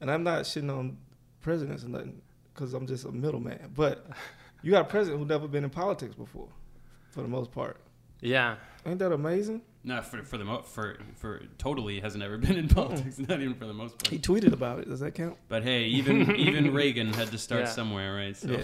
and 0.01 0.09
I'm 0.09 0.23
not 0.23 0.43
shitting 0.43 0.75
on 0.75 0.97
presidents 1.41 1.83
or 1.83 1.89
nothing 1.89 2.21
because 2.53 2.73
I'm 2.73 2.87
just 2.87 3.05
a 3.05 3.11
middleman. 3.11 3.71
But 3.75 4.05
you 4.61 4.71
got 4.71 4.81
a 4.81 4.89
president 4.89 5.19
who 5.21 5.25
never 5.27 5.47
been 5.47 5.63
in 5.65 5.69
politics 5.69 6.15
before, 6.15 6.47
for 7.11 7.21
the 7.21 7.27
most 7.27 7.51
part. 7.51 7.77
yeah. 8.21 8.55
Ain't 8.85 8.99
that 8.99 9.13
amazing? 9.13 9.61
No, 9.85 10.01
for 10.01 10.23
for 10.23 10.37
the 10.37 10.43
mo- 10.43 10.61
for 10.61 10.97
for 11.15 11.41
totally 11.57 12.01
has 12.01 12.17
never 12.17 12.37
been 12.45 12.57
in 12.57 12.67
politics, 12.67 13.17
not 13.17 13.39
even 13.41 13.53
for 13.53 13.65
the 13.65 13.73
most 13.73 13.97
part. 13.97 14.09
He 14.09 14.19
tweeted 14.19 14.51
about 14.51 14.79
it. 14.79 14.89
Does 14.89 14.99
that 14.99 15.13
count? 15.15 15.37
But 15.47 15.63
hey, 15.63 15.85
even 15.85 16.35
even 16.35 16.73
Reagan 16.81 17.13
had 17.13 17.29
to 17.31 17.37
start 17.37 17.61
Yeah. 17.63 17.69
somewhere, 17.69 18.13
right? 18.13 18.35
So. 18.35 18.49
Yeah. 18.51 18.59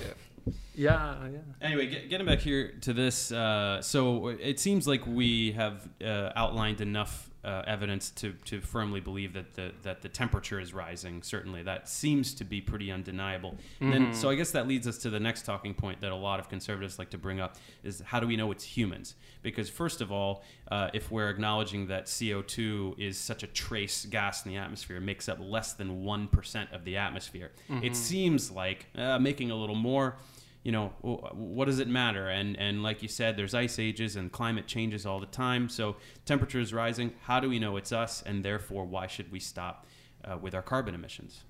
Yeah, 0.75 1.15
yeah. 1.31 1.39
Anyway, 1.61 1.87
get, 1.87 2.09
getting 2.09 2.25
back 2.25 2.39
here 2.39 2.73
to 2.81 2.93
this, 2.93 3.31
uh, 3.31 3.81
so 3.81 4.27
it 4.27 4.59
seems 4.59 4.87
like 4.87 5.05
we 5.05 5.51
have 5.51 5.89
uh, 6.03 6.31
outlined 6.35 6.79
enough 6.79 7.29
uh, 7.43 7.63
evidence 7.67 8.11
to, 8.11 8.33
to 8.45 8.59
firmly 8.59 8.99
believe 8.99 9.33
that 9.33 9.53
the 9.55 9.71
that 9.83 10.01
the 10.01 10.09
temperature 10.09 10.59
is 10.59 10.73
rising. 10.73 11.23
Certainly, 11.23 11.63
that 11.63 11.87
seems 11.87 12.33
to 12.35 12.43
be 12.43 12.59
pretty 12.59 12.91
undeniable. 12.91 13.57
And 13.79 13.93
then, 13.93 14.13
so 14.13 14.29
I 14.29 14.35
guess 14.35 14.51
that 14.51 14.67
leads 14.67 14.87
us 14.87 14.97
to 14.99 15.09
the 15.09 15.19
next 15.19 15.45
talking 15.45 15.73
point 15.73 16.01
that 16.01 16.11
a 16.11 16.15
lot 16.15 16.39
of 16.39 16.49
conservatives 16.49 16.99
like 16.99 17.09
to 17.11 17.17
bring 17.17 17.39
up 17.39 17.55
is 17.83 18.01
how 18.05 18.19
do 18.19 18.27
we 18.27 18.35
know 18.35 18.51
it's 18.51 18.63
humans? 18.63 19.15
Because 19.41 19.69
first 19.69 20.01
of 20.01 20.11
all, 20.11 20.43
uh, 20.69 20.89
if 20.93 21.11
we're 21.11 21.29
acknowledging 21.29 21.87
that 21.87 22.13
CO 22.19 22.41
two 22.41 22.93
is 22.97 23.17
such 23.17 23.43
a 23.43 23.47
trace 23.47 24.05
gas 24.05 24.45
in 24.45 24.51
the 24.51 24.57
atmosphere, 24.57 24.99
makes 24.99 25.29
up 25.29 25.39
less 25.41 25.73
than 25.73 26.03
one 26.03 26.27
percent 26.27 26.71
of 26.73 26.83
the 26.83 26.97
atmosphere. 26.97 27.51
It 27.81 27.95
seems 27.95 28.51
like 28.51 28.87
uh, 28.97 29.17
making 29.19 29.51
a 29.51 29.55
little 29.55 29.75
more 29.75 30.17
you 30.63 30.71
know 30.71 30.89
what 31.01 31.65
does 31.65 31.79
it 31.79 31.87
matter? 31.87 32.27
And 32.27 32.57
and 32.57 32.83
like 32.83 33.01
you 33.01 33.07
said 33.07 33.37
there's 33.37 33.53
ice 33.53 33.79
ages 33.79 34.15
and 34.15 34.31
climate 34.31 34.67
changes 34.67 35.05
all 35.05 35.19
the 35.19 35.25
time. 35.25 35.69
So 35.69 35.95
temperature 36.25 36.59
is 36.59 36.73
rising. 36.73 37.13
How 37.21 37.39
do 37.39 37.49
we 37.49 37.59
know 37.59 37.77
it's 37.77 37.91
us? 37.91 38.21
And 38.25 38.43
therefore 38.43 38.85
why 38.85 39.07
should 39.07 39.31
we 39.31 39.39
stop 39.39 39.85
uh, 40.25 40.37
with 40.37 40.53
our 40.53 40.61
carbon 40.61 40.95
emissions? 40.95 41.43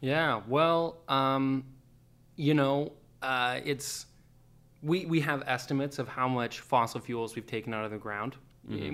Yeah, 0.00 0.42
well, 0.48 0.98
um, 1.08 1.64
you 2.36 2.54
know, 2.54 2.92
uh, 3.20 3.60
it's 3.64 4.06
we 4.82 5.06
we 5.06 5.20
have 5.20 5.42
estimates 5.46 5.98
of 5.98 6.08
how 6.08 6.28
much 6.28 6.60
fossil 6.60 7.00
fuels 7.00 7.34
we've 7.34 7.46
taken 7.46 7.72
out 7.72 7.84
of 7.84 7.90
the 7.90 7.98
ground. 7.98 8.36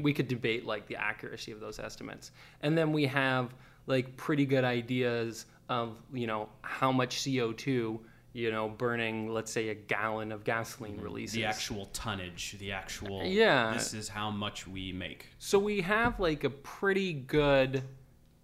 We 0.02 0.14
could 0.14 0.28
debate 0.28 0.64
like 0.64 0.86
the 0.86 0.96
accuracy 0.96 1.52
of 1.52 1.60
those 1.60 1.78
estimates, 1.78 2.30
and 2.62 2.76
then 2.76 2.90
we 2.90 3.04
have 3.04 3.54
like 3.86 4.16
pretty 4.16 4.46
good 4.46 4.64
ideas 4.64 5.44
of 5.68 5.98
you 6.12 6.26
know 6.26 6.48
how 6.62 6.90
much 6.90 7.22
CO 7.24 7.52
two 7.52 8.00
you 8.32 8.50
know 8.50 8.68
burning 8.68 9.32
let's 9.32 9.50
say 9.50 9.70
a 9.70 9.74
gallon 9.74 10.30
of 10.32 10.44
gasoline 10.44 10.98
mm, 10.98 11.02
releases. 11.02 11.34
the 11.34 11.44
actual 11.44 11.86
tonnage 11.86 12.56
the 12.58 12.72
actual 12.72 13.24
Yeah. 13.24 13.72
this 13.72 13.94
is 13.94 14.08
how 14.08 14.30
much 14.30 14.66
we 14.66 14.92
make 14.92 15.26
So 15.38 15.58
we 15.58 15.80
have 15.80 16.20
like 16.20 16.44
a 16.44 16.50
pretty 16.50 17.12
good, 17.12 17.82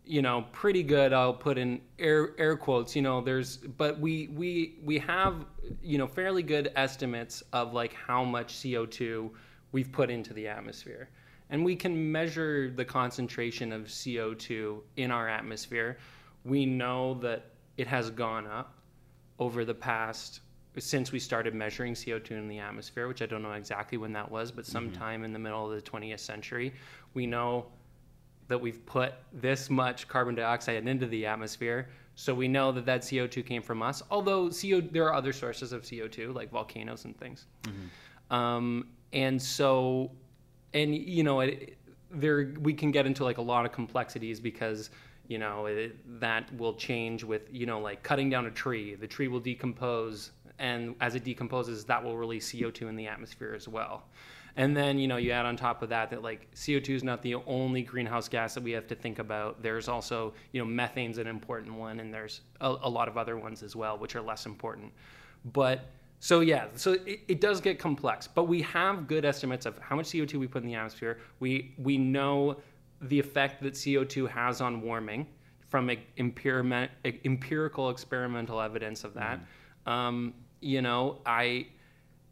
you 0.06 0.22
know, 0.22 0.46
pretty 0.52 0.82
good. 0.82 1.12
I'll 1.12 1.34
put 1.34 1.58
in 1.58 1.80
air 1.98 2.30
air 2.38 2.56
quotes. 2.56 2.94
You 2.96 3.02
know, 3.02 3.20
there's, 3.20 3.56
but 3.58 3.98
we 3.98 4.28
we 4.28 4.76
we 4.82 4.98
have 4.98 5.44
you 5.82 5.98
know 5.98 6.06
fairly 6.06 6.42
good 6.42 6.72
estimates 6.76 7.42
of 7.52 7.72
like 7.72 7.94
how 7.94 8.24
much 8.24 8.62
CO 8.62 8.86
two 8.86 9.32
we've 9.72 9.90
put 9.90 10.10
into 10.10 10.32
the 10.34 10.46
atmosphere, 10.46 11.08
and 11.50 11.64
we 11.64 11.74
can 11.76 12.12
measure 12.12 12.70
the 12.70 12.84
concentration 12.84 13.72
of 13.72 13.90
CO 13.90 14.34
two 14.34 14.82
in 14.96 15.10
our 15.10 15.28
atmosphere. 15.28 15.98
We 16.44 16.66
know 16.66 17.14
that 17.20 17.46
it 17.76 17.86
has 17.86 18.10
gone 18.10 18.46
up 18.46 18.78
over 19.38 19.64
the 19.64 19.74
past 19.74 20.40
since 20.78 21.12
we 21.12 21.20
started 21.20 21.54
measuring 21.54 21.94
CO2 21.94 22.32
in 22.32 22.48
the 22.48 22.58
atmosphere, 22.58 23.06
which 23.06 23.22
I 23.22 23.26
don't 23.26 23.42
know 23.42 23.52
exactly 23.52 23.96
when 23.96 24.12
that 24.12 24.28
was, 24.28 24.50
but 24.50 24.66
sometime 24.66 25.22
in 25.24 25.32
the 25.32 25.38
middle 25.38 25.70
of 25.70 25.72
the 25.72 25.90
20th 25.90 26.18
century, 26.18 26.74
we 27.14 27.26
know 27.26 27.66
that 28.48 28.60
we've 28.60 28.84
put 28.84 29.14
this 29.32 29.70
much 29.70 30.08
carbon 30.08 30.34
dioxide 30.34 30.86
into 30.86 31.06
the 31.06 31.26
atmosphere. 31.26 31.88
So 32.16 32.34
we 32.34 32.48
know 32.48 32.72
that 32.72 32.86
that 32.86 33.02
CO2 33.02 33.46
came 33.46 33.62
from 33.62 33.82
us. 33.82 34.02
Although 34.10 34.50
CO, 34.50 34.80
there 34.80 35.04
are 35.04 35.14
other 35.14 35.32
sources 35.32 35.72
of 35.72 35.82
CO2 35.82 36.34
like 36.34 36.50
volcanoes 36.50 37.04
and 37.04 37.16
things. 37.16 37.46
Um, 38.30 38.88
and 39.12 39.40
so, 39.40 40.10
and 40.74 40.94
you 40.94 41.22
know, 41.22 41.40
it, 41.40 41.78
there 42.10 42.52
we 42.60 42.72
can 42.74 42.90
get 42.90 43.06
into 43.06 43.24
like 43.24 43.38
a 43.38 43.42
lot 43.42 43.64
of 43.64 43.72
complexities 43.72 44.40
because 44.40 44.90
you 45.28 45.38
know 45.38 45.66
it, 45.66 45.96
that 46.20 46.54
will 46.56 46.74
change 46.74 47.24
with 47.24 47.42
you 47.50 47.66
know 47.66 47.80
like 47.80 48.02
cutting 48.02 48.30
down 48.30 48.46
a 48.46 48.50
tree. 48.50 48.94
The 48.94 49.06
tree 49.06 49.28
will 49.28 49.40
decompose, 49.40 50.32
and 50.58 50.94
as 51.00 51.14
it 51.14 51.24
decomposes, 51.24 51.84
that 51.84 52.02
will 52.02 52.16
release 52.16 52.52
CO2 52.52 52.88
in 52.88 52.96
the 52.96 53.06
atmosphere 53.06 53.54
as 53.54 53.68
well. 53.68 54.04
And 54.56 54.76
then 54.76 54.98
you 54.98 55.08
know 55.08 55.16
you 55.16 55.32
add 55.32 55.46
on 55.46 55.56
top 55.56 55.82
of 55.82 55.88
that 55.88 56.10
that 56.10 56.22
like 56.22 56.48
CO2 56.54 56.90
is 56.90 57.04
not 57.04 57.22
the 57.22 57.34
only 57.46 57.82
greenhouse 57.82 58.28
gas 58.28 58.54
that 58.54 58.62
we 58.62 58.72
have 58.72 58.86
to 58.88 58.94
think 58.94 59.18
about. 59.18 59.62
There's 59.62 59.88
also 59.88 60.34
you 60.52 60.60
know 60.60 60.66
methane's 60.66 61.18
an 61.18 61.26
important 61.26 61.74
one, 61.74 62.00
and 62.00 62.12
there's 62.12 62.42
a, 62.60 62.74
a 62.82 62.88
lot 62.88 63.08
of 63.08 63.16
other 63.16 63.36
ones 63.36 63.62
as 63.62 63.74
well 63.74 63.98
which 63.98 64.14
are 64.14 64.22
less 64.22 64.46
important. 64.46 64.92
But 65.52 65.90
so 66.20 66.40
yeah, 66.40 66.68
so 66.74 66.92
it, 67.04 67.20
it 67.28 67.40
does 67.42 67.60
get 67.60 67.78
complex, 67.78 68.26
but 68.26 68.44
we 68.44 68.62
have 68.62 69.06
good 69.06 69.24
estimates 69.24 69.66
of 69.66 69.76
how 69.78 69.96
much 69.96 70.06
CO2 70.06 70.34
we 70.34 70.46
put 70.46 70.62
in 70.62 70.68
the 70.68 70.74
atmosphere. 70.74 71.18
We 71.40 71.74
we 71.76 71.98
know 71.98 72.56
the 73.08 73.18
effect 73.18 73.62
that 73.62 73.74
CO2 73.74 74.28
has 74.28 74.60
on 74.60 74.80
warming 74.80 75.26
from 75.68 75.90
empirical 76.18 77.90
experimental 77.90 78.60
evidence 78.60 79.04
of 79.04 79.14
that. 79.14 79.40
Um, 79.86 80.34
you 80.60 80.82
know, 80.82 81.18
I 81.26 81.66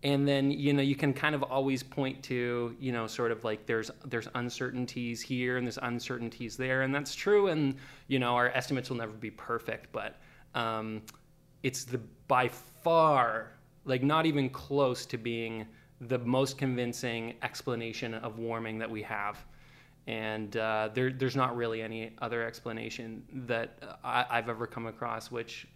and 0.03 0.27
then 0.27 0.51
you 0.51 0.73
know 0.73 0.83
you 0.83 0.97
can 0.97 1.13
kind 1.13 1.35
of 1.35 1.43
always 1.45 1.83
point 1.83 2.23
to 2.25 2.75
you 2.81 2.93
know 2.93 3.07
sort 3.07 3.31
of 3.31 3.45
like 3.45 3.67
there's 3.67 3.91
there's 4.05 4.29
uncertainties 4.35 5.21
here 5.21 5.59
and 5.59 5.67
there's 5.67 5.79
uncertainties 5.83 6.57
there 6.57 6.83
and 6.83 6.93
that's 6.93 7.15
true 7.15 7.49
and 7.49 7.77
you 8.09 8.19
know 8.19 8.35
our 8.35 8.49
estimates 8.49 8.91
will 8.91 8.97
never 8.97 9.13
be 9.13 9.31
perfect 9.31 9.93
but 9.93 10.17
um, 10.57 11.03
it's 11.63 11.85
the 11.85 11.99
by 12.27 12.49
far 12.49 13.53
like 13.85 14.03
not 14.03 14.27
even 14.27 14.49
close 14.51 15.07
to 15.07 15.19
being 15.19 15.67
the 16.09 16.19
most 16.19 16.59
convincing 16.59 17.35
explanation 17.43 18.15
of 18.15 18.39
warming 18.39 18.79
that 18.79 18.91
we 18.91 19.03
have. 19.03 19.45
And 20.07 20.57
uh, 20.57 20.91
there, 20.93 21.13
there's 21.13 21.37
not 21.37 21.57
really 21.57 21.81
any 21.81 22.13
other 22.21 22.45
explanation 22.45 23.23
that 23.47 23.79
I, 24.03 24.27
I've 24.29 24.49
ever 24.49 24.67
come 24.67 24.87
across 24.87 25.31
which 25.31 25.67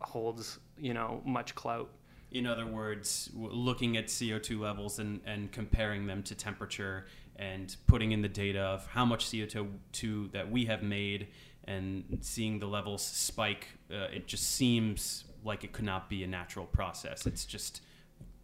holds, 0.00 0.58
you 0.78 0.94
know, 0.94 1.22
much 1.24 1.54
clout. 1.54 1.90
In 2.32 2.46
other 2.46 2.66
words, 2.66 3.30
looking 3.34 3.96
at 3.96 4.08
CO2 4.08 4.60
levels 4.60 4.98
and, 4.98 5.20
and 5.24 5.50
comparing 5.52 6.06
them 6.06 6.22
to 6.24 6.34
temperature 6.34 7.06
and 7.36 7.74
putting 7.86 8.12
in 8.12 8.22
the 8.22 8.28
data 8.28 8.60
of 8.60 8.86
how 8.86 9.04
much 9.04 9.26
CO2 9.26 10.32
that 10.32 10.50
we 10.50 10.64
have 10.66 10.82
made 10.82 11.28
and 11.64 12.18
seeing 12.20 12.58
the 12.58 12.66
levels 12.66 13.04
spike, 13.04 13.68
uh, 13.90 14.08
it 14.12 14.26
just 14.26 14.54
seems 14.54 15.24
like 15.44 15.64
it 15.64 15.72
could 15.72 15.84
not 15.84 16.08
be 16.08 16.24
a 16.24 16.26
natural 16.26 16.66
process. 16.66 17.26
It's 17.26 17.44
just 17.44 17.82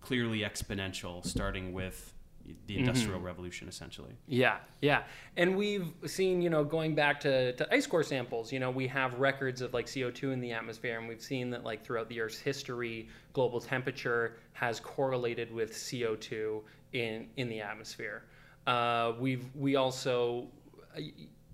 clearly 0.01 0.41
exponential, 0.41 1.25
starting 1.25 1.73
with 1.73 2.15
the 2.67 2.79
Industrial 2.79 3.21
Revolution, 3.21 3.69
essentially. 3.69 4.13
Yeah, 4.27 4.59
yeah. 4.81 5.03
And 5.37 5.57
we've 5.57 5.93
seen, 6.07 6.43
you 6.43 6.51
know, 6.51 6.65
going 6.65 6.95
back 6.95 7.21
to, 7.21 7.53
to 7.53 7.75
ice 7.75 7.87
core 7.87 8.03
samples, 8.03 8.53
you 8.53 8.61
know, 8.61 8.71
we 8.71 8.87
have 8.89 9.15
records 9.19 9.61
of 9.61 9.75
like 9.75 9.87
CO2 9.87 10.33
in 10.33 10.41
the 10.41 10.53
atmosphere, 10.53 10.99
and 10.99 11.09
we've 11.09 11.23
seen 11.23 11.51
that 11.51 11.65
like 11.65 11.85
throughout 11.85 12.09
the 12.09 12.21
Earth's 12.21 12.39
history, 12.39 13.09
global 13.33 13.61
temperature 13.61 14.37
has 14.53 14.81
correlated 14.81 15.53
with 15.53 15.73
CO2 15.73 16.63
in 16.93 17.29
in 17.37 17.49
the 17.49 17.61
atmosphere. 17.61 18.25
Uh, 18.67 19.13
we've 19.19 19.45
we 19.55 19.77
also, 19.77 20.49
uh, 20.97 21.01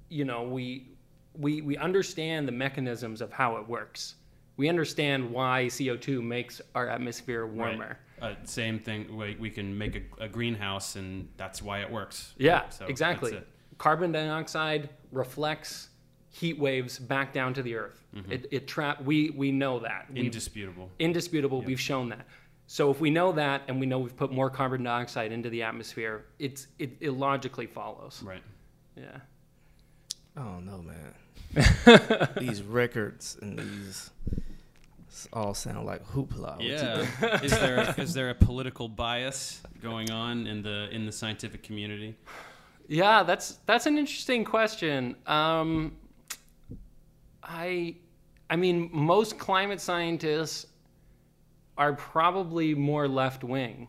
you 0.08 0.24
know, 0.24 0.42
we 0.42 0.88
we 1.34 1.62
we 1.62 1.76
understand 1.76 2.46
the 2.46 2.52
mechanisms 2.52 3.20
of 3.20 3.32
how 3.32 3.56
it 3.56 3.68
works. 3.68 4.16
We 4.58 4.68
understand 4.68 5.30
why 5.30 5.66
CO2 5.70 6.20
makes 6.20 6.60
our 6.74 6.88
atmosphere 6.88 7.46
warmer. 7.46 7.96
Uh, 8.20 8.34
same 8.42 8.80
thing. 8.80 9.16
We, 9.16 9.36
we 9.38 9.50
can 9.50 9.78
make 9.78 9.94
a, 10.18 10.24
a 10.24 10.28
greenhouse, 10.28 10.96
and 10.96 11.28
that's 11.36 11.62
why 11.62 11.80
it 11.80 11.90
works. 11.90 12.34
Yeah, 12.36 12.68
So 12.68 12.84
exactly. 12.86 13.40
Carbon 13.78 14.10
dioxide 14.10 14.90
reflects 15.12 15.90
heat 16.30 16.58
waves 16.58 16.98
back 16.98 17.32
down 17.32 17.54
to 17.54 17.62
the 17.62 17.76
earth. 17.76 18.04
It, 18.28 18.46
it 18.50 18.66
trap. 18.66 19.00
We 19.04 19.30
we 19.30 19.52
know 19.52 19.78
that. 19.78 20.06
We've- 20.12 20.26
Indisputable. 20.26 20.90
indisputable. 20.98 21.62
We've 21.62 21.80
shown 21.80 22.08
that. 22.08 22.26
So 22.66 22.90
if 22.90 23.00
we 23.00 23.10
know 23.10 23.30
that, 23.32 23.62
and 23.68 23.78
we 23.78 23.86
know 23.86 24.00
we've 24.00 24.16
put 24.16 24.32
more 24.32 24.50
carbon 24.50 24.82
dioxide 24.82 25.30
into 25.30 25.48
the 25.50 25.62
atmosphere, 25.62 26.24
it's 26.40 26.66
it, 26.80 26.96
it 27.00 27.10
logically 27.12 27.66
follows. 27.66 28.20
Right. 28.26 28.42
Yeah. 28.96 29.18
I 30.38 30.42
don't 30.44 30.66
know, 30.66 30.82
man. 30.82 32.28
these 32.38 32.62
records 32.62 33.36
and 33.40 33.58
these 33.58 34.10
all 35.32 35.52
sound 35.54 35.84
like 35.84 36.06
hoopla. 36.06 36.56
What 36.56 36.60
Yeah. 36.60 37.40
is 37.42 37.50
there 37.50 37.94
is 37.98 38.14
there 38.14 38.30
a 38.30 38.34
political 38.34 38.88
bias 38.88 39.60
going 39.82 40.10
on 40.10 40.46
in 40.46 40.62
the 40.62 40.88
in 40.92 41.06
the 41.06 41.12
scientific 41.12 41.62
community? 41.62 42.14
Yeah, 42.86 43.22
that's 43.24 43.58
that's 43.66 43.86
an 43.86 43.98
interesting 43.98 44.44
question. 44.44 45.16
Um, 45.26 45.96
I, 47.42 47.96
I 48.50 48.56
mean, 48.56 48.90
most 48.92 49.38
climate 49.38 49.80
scientists 49.80 50.66
are 51.78 51.94
probably 51.94 52.74
more 52.74 53.08
left 53.08 53.42
wing, 53.42 53.88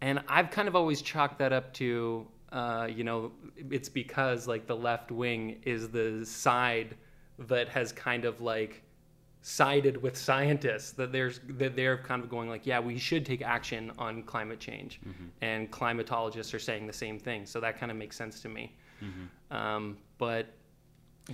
and 0.00 0.20
I've 0.28 0.50
kind 0.50 0.68
of 0.68 0.74
always 0.76 1.00
chalked 1.02 1.38
that 1.38 1.52
up 1.52 1.72
to, 1.74 2.26
uh, 2.54 2.86
you 2.86 3.02
know, 3.02 3.32
it's 3.68 3.88
because 3.88 4.46
like 4.46 4.66
the 4.66 4.76
left 4.76 5.10
wing 5.10 5.60
is 5.64 5.88
the 5.88 6.24
side 6.24 6.96
that 7.40 7.68
has 7.68 7.90
kind 7.90 8.24
of 8.24 8.40
like 8.40 8.82
sided 9.42 10.00
with 10.00 10.16
scientists 10.16 10.92
that 10.92 11.12
there's 11.12 11.40
that 11.48 11.76
they're 11.76 11.98
kind 11.98 12.22
of 12.22 12.30
going 12.30 12.48
like 12.48 12.64
yeah 12.64 12.80
we 12.80 12.96
should 12.96 13.26
take 13.26 13.42
action 13.42 13.92
on 13.98 14.22
climate 14.22 14.60
change. 14.60 15.00
And 15.42 15.70
climatologists 15.70 16.54
are 16.54 16.60
saying 16.60 16.86
the 16.86 16.92
same 16.92 17.18
thing. 17.18 17.44
So 17.44 17.58
that 17.60 17.78
kind 17.78 17.90
of 17.90 17.98
makes 17.98 18.16
sense 18.16 18.40
to 18.42 18.48
me. 18.48 18.72
Um, 19.50 19.98
but 20.16 20.46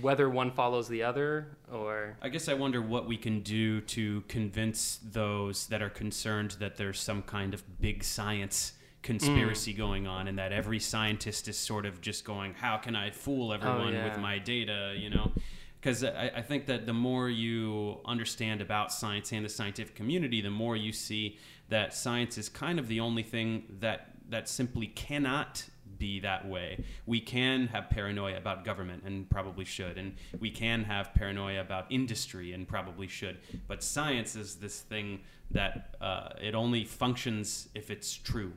whether 0.01 0.29
one 0.29 0.49
follows 0.51 0.87
the 0.87 1.03
other 1.03 1.57
or 1.71 2.17
I 2.21 2.29
guess 2.29 2.49
I 2.49 2.55
wonder 2.55 2.81
what 2.81 3.05
we 3.05 3.15
can 3.17 3.41
do 3.41 3.81
to 3.81 4.21
convince 4.21 4.99
those 5.03 5.67
that 5.67 5.81
are 5.83 5.89
concerned 5.89 6.51
that 6.59 6.77
there's 6.77 6.99
some 6.99 7.21
kind 7.21 7.53
of 7.53 7.79
big 7.79 8.03
science 8.03 8.73
conspiracy 9.01 9.73
going 9.73 10.07
on 10.07 10.27
and 10.27 10.37
that 10.37 10.51
every 10.51 10.79
scientist 10.79 11.47
is 11.47 11.57
sort 11.57 11.85
of 11.85 12.01
just 12.01 12.23
going, 12.23 12.53
how 12.53 12.77
can 12.77 12.95
I 12.95 13.09
fool 13.09 13.53
everyone 13.53 13.93
yeah. 13.93 14.05
with 14.05 14.19
my 14.19 14.37
data, 14.37 14.95
you 14.97 15.09
know? 15.09 15.31
Because 15.79 16.03
I, 16.03 16.31
I 16.35 16.41
think 16.41 16.67
that 16.67 16.85
the 16.85 16.93
more 16.93 17.29
you 17.29 17.97
understand 18.05 18.61
about 18.61 18.91
science 18.91 19.31
and 19.31 19.43
the 19.43 19.49
scientific 19.49 19.95
community, 19.95 20.39
the 20.41 20.51
more 20.51 20.75
you 20.75 20.91
see 20.91 21.39
that 21.69 21.93
science 21.95 22.37
is 22.37 22.49
kind 22.49 22.77
of 22.77 22.87
the 22.87 22.99
only 22.99 23.23
thing 23.23 23.63
that 23.79 24.07
that 24.29 24.47
simply 24.47 24.87
cannot 24.87 25.65
be 25.97 26.19
that 26.19 26.47
way. 26.47 26.83
We 27.05 27.19
can 27.19 27.67
have 27.67 27.89
paranoia 27.89 28.37
about 28.37 28.63
government 28.65 29.03
and 29.05 29.29
probably 29.29 29.65
should, 29.65 29.97
and 29.97 30.15
we 30.39 30.49
can 30.49 30.83
have 30.83 31.13
paranoia 31.13 31.61
about 31.61 31.85
industry 31.91 32.53
and 32.53 32.67
probably 32.67 33.07
should. 33.07 33.37
But 33.67 33.83
science 33.83 34.35
is 34.35 34.55
this 34.55 34.79
thing 34.79 35.19
that 35.51 35.95
uh, 36.01 36.29
it 36.41 36.55
only 36.55 36.85
functions 36.85 37.69
if 37.75 37.91
it's 37.91 38.13
true. 38.13 38.53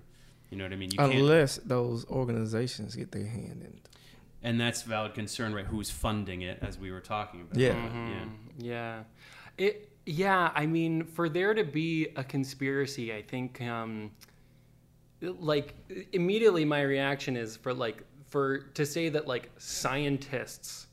You 0.54 0.58
know 0.58 0.66
what 0.66 0.72
I 0.72 0.76
mean? 0.76 0.92
You 0.92 0.98
can't, 0.98 1.12
Unless 1.14 1.56
those 1.64 2.06
organizations 2.06 2.94
get 2.94 3.10
their 3.10 3.26
hand 3.26 3.62
in. 3.62 3.72
it. 3.78 3.88
and 4.44 4.60
that's 4.60 4.84
a 4.84 4.88
valid 4.88 5.12
concern, 5.14 5.52
right? 5.52 5.66
Who's 5.66 5.90
funding 5.90 6.42
it, 6.42 6.58
as 6.62 6.78
we 6.78 6.92
were 6.92 7.00
talking 7.00 7.40
about? 7.40 7.56
Yeah. 7.58 7.72
But, 7.72 8.64
yeah. 8.64 8.74
Yeah 8.74 9.02
it 9.58 9.88
yeah 10.06 10.50
i 10.54 10.66
mean 10.66 11.04
for 11.04 11.28
there 11.28 11.54
to 11.54 11.62
be 11.64 12.08
a 12.16 12.22
conspiracy 12.24 13.14
i 13.14 13.22
think 13.22 13.60
um 13.62 14.10
like 15.20 15.74
immediately 16.12 16.64
my 16.64 16.82
reaction 16.82 17.36
is 17.36 17.56
for 17.56 17.72
like 17.72 18.02
for 18.28 18.58
to 18.74 18.84
say 18.84 19.08
that 19.08 19.26
like 19.28 19.50
scientists 19.58 20.88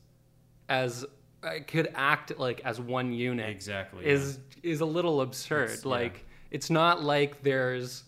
as 0.68 1.04
uh, 1.42 1.50
could 1.66 1.88
act 1.94 2.38
like 2.38 2.60
as 2.64 2.80
one 2.80 3.12
unit 3.12 3.50
Exactly. 3.50 4.06
is 4.06 4.38
is 4.62 4.80
a 4.80 4.86
little 4.86 5.20
absurd 5.22 5.64
It's- 5.64 5.84
yeah. 5.84 5.90
like 5.90 6.24
it's 6.52 6.70
not 6.70 7.02
like 7.02 7.42
there's 7.42 8.04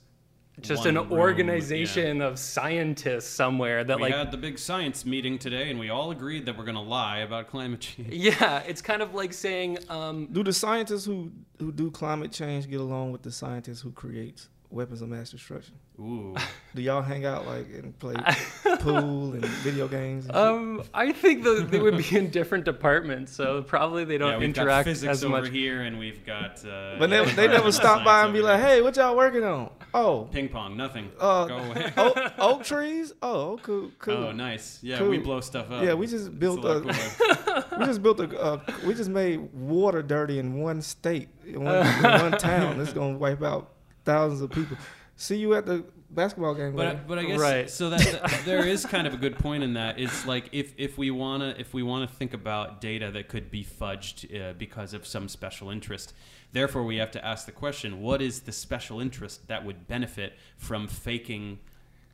just 0.61 0.81
One 0.85 0.97
an 0.97 1.09
room, 1.09 1.12
organization 1.12 2.21
of 2.21 2.38
scientists 2.38 3.29
somewhere 3.29 3.83
that 3.85 4.01
like 4.01 4.12
we 4.12 4.17
like 4.17 4.27
had 4.27 4.31
the 4.31 4.37
big 4.37 4.59
science 4.59 5.05
meeting 5.05 5.38
today, 5.38 5.71
and 5.71 5.79
we 5.81 5.90
all 5.90 6.11
agreed 6.11 6.47
that 6.47 6.57
we're 6.57 6.64
going 6.64 6.77
to 6.77 6.81
lie 6.81 7.19
about 7.19 7.49
climate 7.49 7.81
change. 7.81 8.09
yeah 8.12 8.59
it's 8.61 8.81
kind 8.81 9.03
of 9.03 9.14
like 9.14 9.33
saying 9.33 9.79
um 9.88 10.29
Do 10.31 10.43
the 10.45 10.53
scientists 10.53 11.05
who 11.05 11.33
who 11.59 11.73
do 11.73 11.90
climate 11.90 12.31
change 12.33 12.69
get 12.69 12.81
along 12.81 13.12
with 13.12 13.23
the 13.23 13.33
scientists 13.33 13.81
who 13.81 13.90
create 13.90 14.47
weapons 14.71 15.03
of 15.03 15.09
mass 15.09 15.31
destruction? 15.31 15.75
Ooh. 16.01 16.35
Do 16.75 16.83
y'all 16.83 17.03
hang 17.03 17.25
out 17.25 17.47
like 17.47 17.67
and 17.73 17.97
play 17.99 18.14
pool 18.81 19.33
and 19.33 19.45
video 19.45 19.87
games? 19.87 20.25
And 20.27 20.35
shit? 20.35 20.43
Um, 20.43 20.83
I 20.93 21.12
think 21.12 21.45
that 21.45 21.69
they 21.71 21.79
would 21.79 21.97
be 21.97 22.17
in 22.17 22.31
different 22.31 22.64
departments, 22.64 23.33
so 23.33 23.62
probably 23.62 24.05
they 24.05 24.19
don't 24.19 24.40
we've 24.40 24.53
got 24.53 24.62
interact 24.62 24.88
physics 24.88 25.11
as 25.11 25.25
over 25.25 25.43
much. 25.43 25.51
here, 25.51 25.83
and 25.83 25.99
we've 25.99 26.27
got. 26.27 26.64
Uh, 26.64 26.97
but 26.99 27.11
they, 27.11 27.25
they 27.25 27.47
never 27.59 27.71
stop 27.71 28.05
by 28.05 28.25
and 28.25 28.33
be 28.33 28.40
like, 28.40 28.59
here. 28.59 28.69
"Hey, 28.69 28.83
what 28.83 28.97
y'all 28.97 29.17
working 29.17 29.45
on? 29.45 29.71
Oh, 29.96 30.28
Ping 30.33 30.48
pong, 30.48 30.76
nothing. 30.76 31.11
uh, 31.20 31.46
Go 31.46 31.57
away. 31.59 31.92
oak, 31.96 32.18
oak 32.38 32.64
trees. 32.64 33.12
Oh, 33.22 33.61
cool, 33.62 33.92
cool. 34.00 34.14
Oh, 34.14 34.33
nice. 34.33 34.80
Yeah, 34.83 35.00
we 35.04 35.18
blow 35.18 35.40
stuff 35.40 35.70
up. 35.70 35.85
Yeah, 35.85 35.94
we 35.94 36.09
just 36.09 36.37
built 36.38 36.64
lot 36.64 36.85
a- 36.85 37.66
We 37.78 37.87
just 37.87 38.02
built 38.02 38.18
a. 38.18 38.24
Uh, 38.38 38.61
we 38.85 38.94
just 38.94 39.09
made 39.11 39.38
water 39.52 40.02
dirty 40.02 40.40
in 40.40 40.61
one 40.61 40.83
state, 40.83 41.28
in 41.46 41.62
one, 41.64 41.87
in 41.87 42.02
one 42.02 42.33
town. 42.38 42.80
It's 42.80 42.92
gonna 42.92 43.16
wipe 43.16 43.42
out 43.42 43.70
thousands 44.04 44.40
of 44.42 44.50
people. 44.50 44.76
See 45.16 45.37
you 45.37 45.54
at 45.54 45.64
the 45.64 45.85
basketball 46.14 46.55
game. 46.55 46.74
later. 46.74 46.94
But 46.94 47.09
but 47.09 47.18
I 47.18 47.24
guess 47.24 47.40
Right. 47.40 47.68
so 47.70 47.90
that, 47.90 48.00
that 48.00 48.42
there 48.44 48.66
is 48.66 48.87
kind 48.87 49.07
of 49.07 49.14
a 49.14 49.16
good 49.16 49.38
point 49.38 49.62
in 49.62 49.74
that. 49.74 49.98
It's 49.98 50.27
like 50.27 50.48
if 50.53 50.72
if 50.77 50.96
we 50.98 51.11
wanna 51.11 51.55
if 51.59 51.74
we 51.74 51.83
wanna 51.83 52.07
think 52.07 52.33
about 52.35 52.81
data 52.81 53.11
that 53.12 53.29
could 53.29 53.50
be 53.50 53.64
fudged 53.64 54.18
uh, 54.35 54.53
because 54.55 54.94
of 54.94 55.07
some 55.07 55.29
special 55.29 55.70
interest, 55.70 56.15
therefore 56.52 56.85
we 56.85 56.96
have 56.96 57.10
to 57.12 57.25
ask 57.25 57.46
the 57.46 57.52
question: 57.52 58.00
What 58.00 58.23
is 58.23 58.40
the 58.40 58.52
special 58.52 59.00
interest 59.00 59.48
that 59.48 59.65
would 59.65 59.87
benefit 59.87 60.35
from 60.56 60.87
faking 60.88 61.58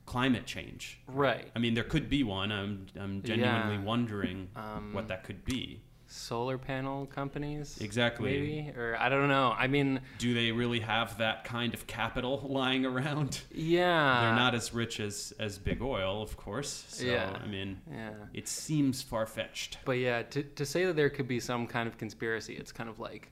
climate 0.07 0.47
change? 0.47 0.99
Right. 1.07 1.49
I 1.55 1.59
mean, 1.59 1.75
there 1.75 1.85
could 1.85 2.09
be 2.09 2.23
one. 2.23 2.51
I'm 2.53 2.87
I'm 2.99 3.23
genuinely 3.23 3.77
Yeah. 3.77 3.83
wondering 3.83 4.49
Um, 4.57 4.93
what 4.93 5.09
that 5.09 5.25
could 5.25 5.45
be. 5.45 5.83
Solar 6.13 6.59
panel 6.59 7.07
companies. 7.07 7.79
Exactly. 7.81 8.33
Maybe, 8.33 8.73
or 8.77 8.97
I 8.99 9.09
don't 9.09 9.29
know. 9.29 9.55
I 9.57 9.69
mean, 9.69 10.01
Do 10.19 10.35
they 10.35 10.51
really 10.51 10.81
have 10.81 11.19
that 11.19 11.45
kind 11.45 11.73
of 11.73 11.87
capital 11.87 12.45
lying 12.49 12.85
around? 12.85 13.41
yeah. 13.55 14.21
They're 14.23 14.35
not 14.35 14.55
as 14.57 14.75
rich 14.75 14.99
as 15.01 15.33
as 15.39 15.59
big 15.59 15.81
oil, 15.81 16.21
of 16.21 16.37
course. 16.37 16.85
So 16.89 17.05
Yeah. 17.07 17.39
I 17.43 17.47
mean, 17.47 17.81
Yeah. 17.91 18.11
it 18.35 18.49
seems 18.49 19.03
far 19.03 19.25
fetched. 19.25 19.79
But 19.85 19.99
yeah, 19.99 20.23
to, 20.23 20.43
to 20.43 20.67
say 20.67 20.85
that 20.87 20.97
there 20.97 21.11
could 21.11 21.29
be 21.29 21.39
some 21.39 21.67
kind 21.69 21.87
of 21.89 21.97
conspiracy, 21.97 22.55
it's 22.55 22.73
kind 22.73 22.91
of 22.91 22.99
like, 22.99 23.31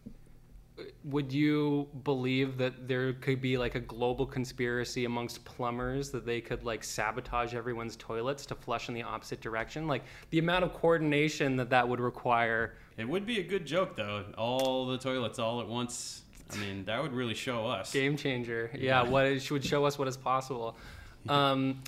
would 1.05 1.33
you 1.33 1.89
believe 2.05 2.59
that 2.59 2.89
there 2.89 3.13
could 3.15 3.41
be 3.41 3.59
like 3.59 3.75
a 3.75 3.81
global 3.81 4.27
conspiracy 4.27 5.05
amongst 5.05 5.45
plumbers 5.45 6.11
that 6.11 6.27
they 6.27 6.41
could 6.41 6.65
like 6.65 6.85
sabotage 6.85 7.55
everyone's 7.55 7.97
toilets 7.97 8.47
to 8.47 8.55
flush 8.55 8.89
in 8.89 8.95
the 8.95 9.03
opposite 9.03 9.41
direction? 9.41 9.87
Like 9.87 10.05
the 10.31 10.39
amount 10.39 10.65
of 10.65 10.75
coordination 10.75 11.57
that 11.57 11.71
that 11.71 11.89
would 11.89 12.01
require. 12.01 12.75
It 12.97 13.09
would 13.09 13.27
be 13.27 13.41
a 13.41 13.43
good 13.43 13.67
joke 13.67 13.97
though. 13.97 14.25
All 14.37 14.87
the 14.87 14.99
toilets 14.99 15.39
all 15.39 15.61
at 15.61 15.69
once. 15.69 16.23
I 16.51 16.57
mean, 16.57 16.85
that 16.87 17.03
would 17.03 17.13
really 17.13 17.35
show 17.35 17.67
us. 17.67 17.93
Game 17.93 18.17
changer. 18.17 18.71
Yeah, 18.75 19.03
what 19.03 19.27
it 19.27 19.51
would 19.51 19.65
show 19.65 19.85
us 19.85 19.99
what 19.99 20.09
is 20.09 20.17
possible. 20.17 20.77
Um, 21.29 21.83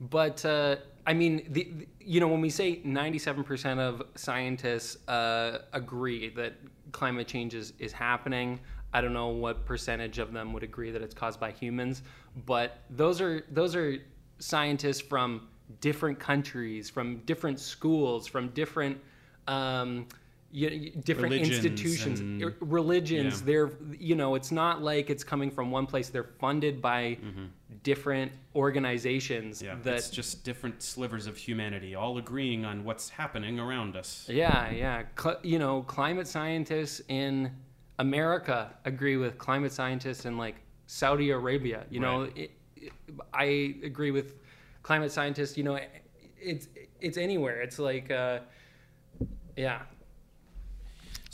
but 0.00 0.44
uh, 0.44 0.76
I 1.06 1.14
mean, 1.14 1.46
the, 1.50 1.64
the- 1.76 1.88
you 2.00 2.20
know, 2.20 2.28
when 2.28 2.40
we 2.40 2.50
say 2.50 2.76
97% 2.84 3.78
of 3.78 4.02
scientists 4.14 5.08
uh, 5.08 5.58
agree 5.72 6.28
that 6.30 6.54
climate 6.92 7.26
change 7.26 7.52
is, 7.54 7.72
is 7.80 7.92
happening, 7.92 8.60
I 8.92 9.00
don't 9.00 9.12
know 9.12 9.28
what 9.28 9.64
percentage 9.66 10.18
of 10.18 10.32
them 10.32 10.52
would 10.52 10.62
agree 10.62 10.90
that 10.92 11.02
it's 11.02 11.14
caused 11.14 11.40
by 11.40 11.50
humans, 11.50 12.02
but 12.46 12.78
those 12.90 13.20
are 13.20 13.42
those 13.50 13.74
are 13.74 13.98
scientists 14.38 15.00
from 15.00 15.48
different 15.80 16.20
countries, 16.20 16.88
from 16.88 17.18
different 17.26 17.58
schools, 17.58 18.26
from 18.26 18.48
different. 18.50 18.98
Um, 19.48 20.06
y- 20.58 20.68
y- 20.94 21.00
different 21.04 21.32
Religions 21.34 21.64
institutions, 21.64 22.20
and- 22.20 22.54
religions. 22.60 23.40
Yeah. 23.40 23.46
They're, 23.46 23.70
you 23.98 24.14
know, 24.16 24.34
it's 24.36 24.50
not 24.50 24.82
like 24.82 25.10
it's 25.10 25.22
coming 25.24 25.50
from 25.50 25.70
one 25.70 25.86
place. 25.86 26.08
They're 26.08 26.30
funded 26.40 26.80
by 26.80 27.18
different 27.82 28.32
organizations 28.54 29.60
Yeah, 29.62 29.76
that 29.82 29.94
it's 29.96 30.10
just 30.10 30.44
different 30.44 30.82
slivers 30.82 31.26
of 31.26 31.36
humanity 31.36 31.94
all 31.94 32.18
agreeing 32.18 32.64
on 32.64 32.84
what's 32.84 33.08
happening 33.10 33.60
around 33.60 33.96
us. 33.96 34.26
Yeah, 34.28 34.70
yeah. 34.70 35.02
Cl- 35.20 35.40
you 35.42 35.58
know, 35.58 35.82
climate 35.82 36.26
scientists 36.26 37.00
in 37.08 37.52
America 37.98 38.74
agree 38.84 39.16
with 39.16 39.38
climate 39.38 39.72
scientists 39.72 40.24
in 40.24 40.36
like 40.38 40.56
Saudi 40.86 41.30
Arabia. 41.30 41.84
You 41.90 42.00
know, 42.00 42.22
Right. 42.22 42.36
it, 42.36 42.50
it, 42.76 42.92
I 43.34 43.74
agree 43.84 44.10
with 44.10 44.34
climate 44.82 45.12
scientists. 45.12 45.56
You 45.58 45.64
know, 45.64 45.78
it's 46.40 46.68
it's 47.00 47.18
anywhere. 47.18 47.60
It's 47.62 47.78
like, 47.78 48.10
uh, 48.10 48.40
yeah, 49.56 49.82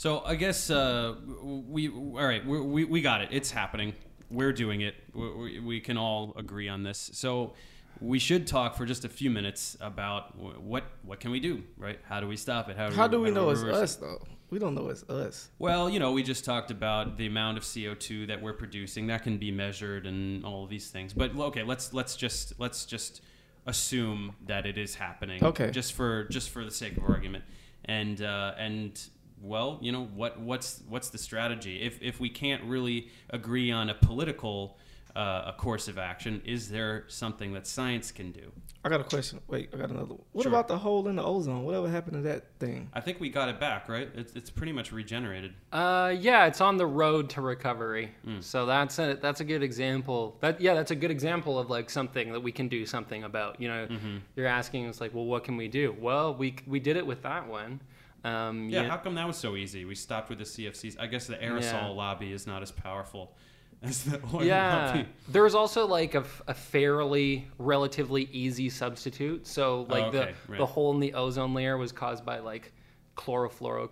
So 0.03 0.21
I 0.25 0.35
guess 0.35 0.69
uh, 0.69 1.15
we 1.41 1.87
all 1.87 2.25
right. 2.25 2.45
We, 2.45 2.59
we 2.59 2.83
we 2.83 3.01
got 3.01 3.21
it. 3.21 3.29
It's 3.31 3.49
happening. 3.49 3.93
We're 4.29 4.51
doing 4.51 4.81
it. 4.81 4.95
We, 5.13 5.29
we, 5.29 5.59
we 5.61 5.79
can 5.79 5.97
all 5.97 6.33
agree 6.35 6.67
on 6.67 6.83
this. 6.83 7.09
So 7.13 7.53
we 8.01 8.19
should 8.19 8.45
talk 8.45 8.75
for 8.75 8.85
just 8.85 9.05
a 9.05 9.07
few 9.07 9.29
minutes 9.29 9.77
about 9.79 10.37
what 10.37 10.83
what 11.03 11.21
can 11.21 11.31
we 11.31 11.39
do, 11.39 11.63
right? 11.77 12.01
How 12.03 12.19
do 12.19 12.27
we 12.27 12.35
stop 12.35 12.67
it? 12.67 12.75
How 12.75 13.07
do 13.07 13.21
we 13.21 13.31
know 13.31 13.49
it's 13.49 13.61
reverse 13.61 13.77
it? 13.77 13.83
us 13.83 13.95
though? 13.95 14.21
We 14.49 14.59
don't 14.59 14.75
know 14.75 14.89
it's 14.89 15.03
us. 15.03 15.47
Well, 15.57 15.89
you 15.89 15.99
know, 15.99 16.11
we 16.11 16.21
just 16.21 16.43
talked 16.43 16.69
about 16.69 17.15
the 17.15 17.27
amount 17.27 17.57
of 17.57 17.63
CO2 17.63 18.27
that 18.27 18.41
we're 18.41 18.51
producing 18.51 19.07
that 19.07 19.23
can 19.23 19.37
be 19.37 19.51
measured 19.51 20.05
and 20.05 20.43
all 20.43 20.65
of 20.65 20.69
these 20.69 20.89
things. 20.89 21.13
But 21.13 21.33
okay, 21.33 21.63
let's 21.63 21.93
let's 21.93 22.17
just 22.17 22.59
let's 22.59 22.85
just 22.85 23.21
assume 23.65 24.35
that 24.47 24.65
it 24.65 24.77
is 24.77 24.95
happening. 24.95 25.41
Okay. 25.41 25.71
Just 25.71 25.93
for 25.93 26.25
just 26.25 26.49
for 26.49 26.65
the 26.65 26.71
sake 26.71 26.97
of 26.97 27.05
argument, 27.05 27.45
and 27.85 28.21
uh, 28.21 28.55
and 28.57 28.99
well, 29.43 29.77
you 29.81 29.91
know 29.91 30.05
what 30.15 30.39
what's 30.39 30.81
what's 30.89 31.09
the 31.09 31.17
strategy 31.19 31.81
if 31.81 32.01
if 32.01 32.19
we 32.19 32.29
can't 32.29 32.63
really 32.63 33.09
agree 33.29 33.71
on 33.71 33.89
a 33.89 33.93
political 33.93 34.77
uh, 35.15 35.43
a 35.47 35.53
course 35.55 35.87
of 35.87 35.97
action? 35.99 36.41
Is 36.43 36.69
there 36.69 37.03
something 37.07 37.53
that 37.53 37.67
science 37.67 38.11
can 38.11 38.31
do? 38.31 38.51
I 38.85 38.89
got 38.89 38.99
a 38.99 39.03
question. 39.03 39.39
Wait, 39.47 39.69
I 39.73 39.77
got 39.77 39.91
another 39.91 40.15
one. 40.15 40.23
What 40.31 40.43
Sure. 40.43 40.51
about 40.51 40.67
the 40.67 40.77
hole 40.77 41.07
in 41.07 41.15
the 41.17 41.23
ozone? 41.23 41.63
Whatever 41.63 41.87
happened 41.87 42.15
to 42.15 42.21
that 42.23 42.57
thing? 42.59 42.89
I 42.93 42.99
think 42.99 43.19
we 43.21 43.29
got 43.29 43.47
it 43.47 43.57
back, 43.59 43.87
right? 43.87 44.09
It's, 44.15 44.33
it's 44.33 44.49
pretty 44.49 44.71
much 44.73 44.91
regenerated. 44.91 45.53
uh, 45.71 46.13
yeah. 46.19 46.47
It's 46.47 46.59
on 46.61 46.77
the 46.77 46.85
road 46.87 47.29
to 47.31 47.41
recovery. 47.41 48.11
Hmm. 48.25 48.39
So 48.41 48.65
that's 48.65 48.97
a 48.99 49.13
that's 49.21 49.39
a 49.39 49.45
good 49.45 49.61
example. 49.63 50.35
That 50.41 50.59
yeah, 50.59 50.73
that's 50.73 50.91
a 50.91 50.95
good 50.95 51.11
example 51.11 51.59
of 51.59 51.69
like 51.69 51.89
something 51.91 52.31
that 52.33 52.41
we 52.41 52.51
can 52.51 52.67
do 52.67 52.85
something 52.85 53.23
about. 53.23 53.61
You 53.61 53.67
know, 53.67 53.87
Mm-hmm. 53.87 54.17
you're 54.35 54.47
asking 54.47 54.87
us 54.87 54.99
like, 54.99 55.13
well, 55.13 55.25
what 55.25 55.43
can 55.43 55.57
we 55.57 55.67
do? 55.67 55.95
Well, 55.99 56.33
we 56.33 56.55
we 56.65 56.79
did 56.79 56.97
it 56.97 57.05
with 57.05 57.21
that 57.21 57.47
one. 57.47 57.81
Um, 58.23 58.69
Yeah, 58.69 58.83
you- 58.83 58.89
how 58.89 58.97
come 58.97 59.15
that 59.15 59.27
was 59.27 59.37
so 59.37 59.55
easy? 59.55 59.85
We 59.85 59.95
stopped 59.95 60.29
with 60.29 60.39
the 60.39 60.45
CFCs. 60.45 60.97
I 60.99 61.07
guess 61.07 61.27
the 61.27 61.35
aerosol 61.35 61.71
Yeah. 61.73 61.87
lobby 61.87 62.31
is 62.31 62.47
not 62.47 62.61
as 62.61 62.71
powerful 62.71 63.35
as 63.81 64.05
the 64.05 64.21
oil 64.33 64.43
Yeah, 64.43 64.85
lobby. 64.87 65.09
there 65.27 65.43
was 65.43 65.55
also 65.55 65.85
like 65.87 66.15
a 66.15 66.23
fairly 66.23 67.47
relatively 67.57 68.23
easy 68.31 68.69
substitute. 68.69 69.45
So 69.45 69.81
like 69.89 70.03
Oh, 70.05 70.07
okay, 70.07 70.17
the 70.47 70.51
right. 70.51 70.57
the 70.57 70.65
hole 70.65 70.93
in 70.93 70.99
the 71.01 71.13
ozone 71.15 71.53
layer 71.53 71.77
was 71.77 71.91
caused 71.91 72.23
by 72.25 72.39
like 72.39 72.71
chlorofluorocarbons, 73.17 73.89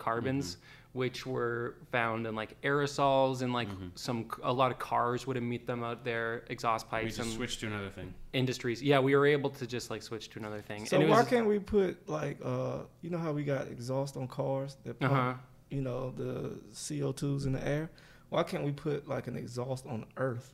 Mm-hmm. 0.56 0.62
Which 0.94 1.26
were 1.26 1.76
found 1.92 2.28
in 2.28 2.36
like 2.36 2.60
aerosols 2.64 3.42
and 3.44 3.54
like 3.54 3.70
Mm-hmm. 3.70 3.88
some 3.96 4.26
a 4.44 4.52
lot 4.52 4.72
of 4.72 4.80
cars 4.80 5.26
would 5.26 5.38
emit 5.38 5.66
them 5.66 5.84
out 5.84 6.04
their 6.04 6.44
exhaust 6.50 6.90
pipes. 6.90 7.04
We 7.04 7.08
pipes 7.08 7.18
just 7.18 7.28
and 7.30 7.38
switched 7.38 7.60
to 7.62 7.68
another 7.68 7.90
thing. 7.90 8.14
industries. 8.34 8.84
Yeah, 8.84 9.00
we 9.00 9.16
were 9.16 9.26
able 9.26 9.50
to 9.52 9.66
just 9.66 9.90
like 9.90 10.02
switch 10.04 10.30
to 10.32 10.40
another 10.40 10.62
thing. 10.62 10.86
So 10.86 10.98
and 10.98 11.06
it 11.06 11.10
why 11.10 11.20
was, 11.20 11.28
can't 11.30 11.48
we 11.48 11.60
put 11.60 12.10
like 12.10 12.40
uh 12.44 12.80
you 13.02 13.10
know 13.10 13.18
how 13.20 13.32
we 13.32 13.44
got 13.44 13.68
exhaust 13.68 14.18
on 14.18 14.28
cars 14.28 14.76
that 14.84 15.00
pump, 15.00 15.14
Uh-huh. 15.14 15.34
you 15.70 15.82
know 15.82 16.12
the 16.12 16.60
CO2s 16.74 17.46
in 17.46 17.54
the 17.54 17.66
air? 17.66 17.90
Why 18.30 18.44
can't 18.44 18.64
we 18.66 18.72
put 18.72 19.08
like 19.08 19.28
an 19.28 19.38
exhaust 19.38 19.86
on 19.86 20.06
Earth 20.18 20.54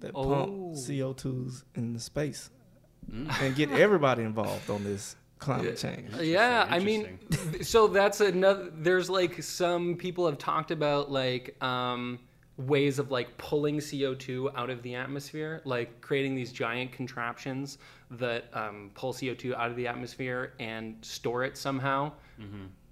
that 0.00 0.10
Oh. 0.14 0.24
pump 0.28 0.52
CO2s 0.76 1.64
in 1.74 1.94
the 1.94 2.00
space 2.00 2.50
Mm. 3.10 3.30
and 3.42 3.54
get 3.54 3.70
everybody 3.70 4.22
involved 4.22 4.70
on 4.70 4.82
this 4.82 5.14
climate 5.44 5.76
change? 5.76 6.10
Yeah, 6.20 6.66
I 6.68 6.78
mean, 6.78 7.18
so 7.62 7.86
that's 7.86 8.20
another. 8.20 8.70
There's 8.74 9.08
like 9.10 9.42
some 9.42 9.96
people 9.96 10.26
have 10.26 10.38
talked 10.38 10.70
about 10.70 11.10
like 11.10 11.62
um, 11.62 12.18
ways 12.56 12.98
of 12.98 13.10
like 13.10 13.36
pulling 13.38 13.78
CO2 13.78 14.52
out 14.56 14.70
of 14.70 14.82
the 14.82 14.94
atmosphere, 14.94 15.60
like 15.64 16.00
creating 16.00 16.34
these 16.34 16.52
giant 16.52 16.92
contraptions 16.92 17.78
that 18.12 18.44
um, 18.52 18.90
pull 18.94 19.12
CO2 19.12 19.54
out 19.54 19.70
of 19.70 19.76
the 19.76 19.86
atmosphere 19.86 20.54
and 20.58 20.96
store 21.02 21.44
it 21.44 21.56
somehow. 21.56 22.12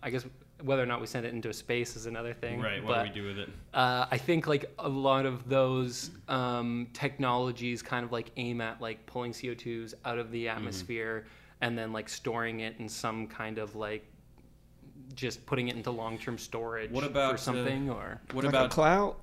I 0.05 0.11
guess 0.11 0.24
whether 0.62 0.82
or 0.82 0.86
not 0.86 1.00
we 1.00 1.07
send 1.09 1.26
it 1.26 1.32
into 1.34 1.53
space 1.53 1.96
is 1.96 2.07
another 2.07 2.32
thing. 2.34 2.55
Mm-hmm. 2.55 2.64
Right, 2.64 2.84
what 2.84 2.94
but, 2.94 3.03
do 3.03 3.09
we 3.09 3.14
do 3.20 3.26
with 3.26 3.38
it? 3.38 3.48
uh, 3.74 4.07
I 4.11 4.16
think 4.18 4.46
like 4.46 4.72
a 4.78 4.88
lot 4.88 5.26
of 5.26 5.48
those 5.48 6.11
um, 6.28 6.86
technologies 6.92 7.82
kind 7.82 8.05
of 8.05 8.12
like 8.12 8.30
aim 8.36 8.61
at 8.61 8.80
like 8.80 9.05
pulling 9.07 9.32
CO2s 9.32 9.94
out 10.05 10.18
of 10.18 10.26
Mm-hmm. 10.26 10.32
the 10.34 10.48
atmosphere 10.48 11.24
and 11.62 11.78
then 11.78 11.92
like 11.92 12.08
storing 12.10 12.60
it 12.60 12.74
in 12.78 12.88
some 12.88 13.26
kind 13.26 13.56
of 13.56 13.74
like 13.74 14.04
just 15.14 15.44
putting 15.46 15.68
it 15.68 15.76
into 15.76 15.90
long-term 15.90 16.36
storage 16.38 16.90
What 16.90 17.04
about, 17.04 17.30
for 17.30 17.34
uh, 17.34 17.38
something 17.38 17.88
or 17.90 18.20
What 18.32 18.44
like 18.44 18.52
about 18.52 18.66
a 18.66 18.68
cloud? 18.68 19.14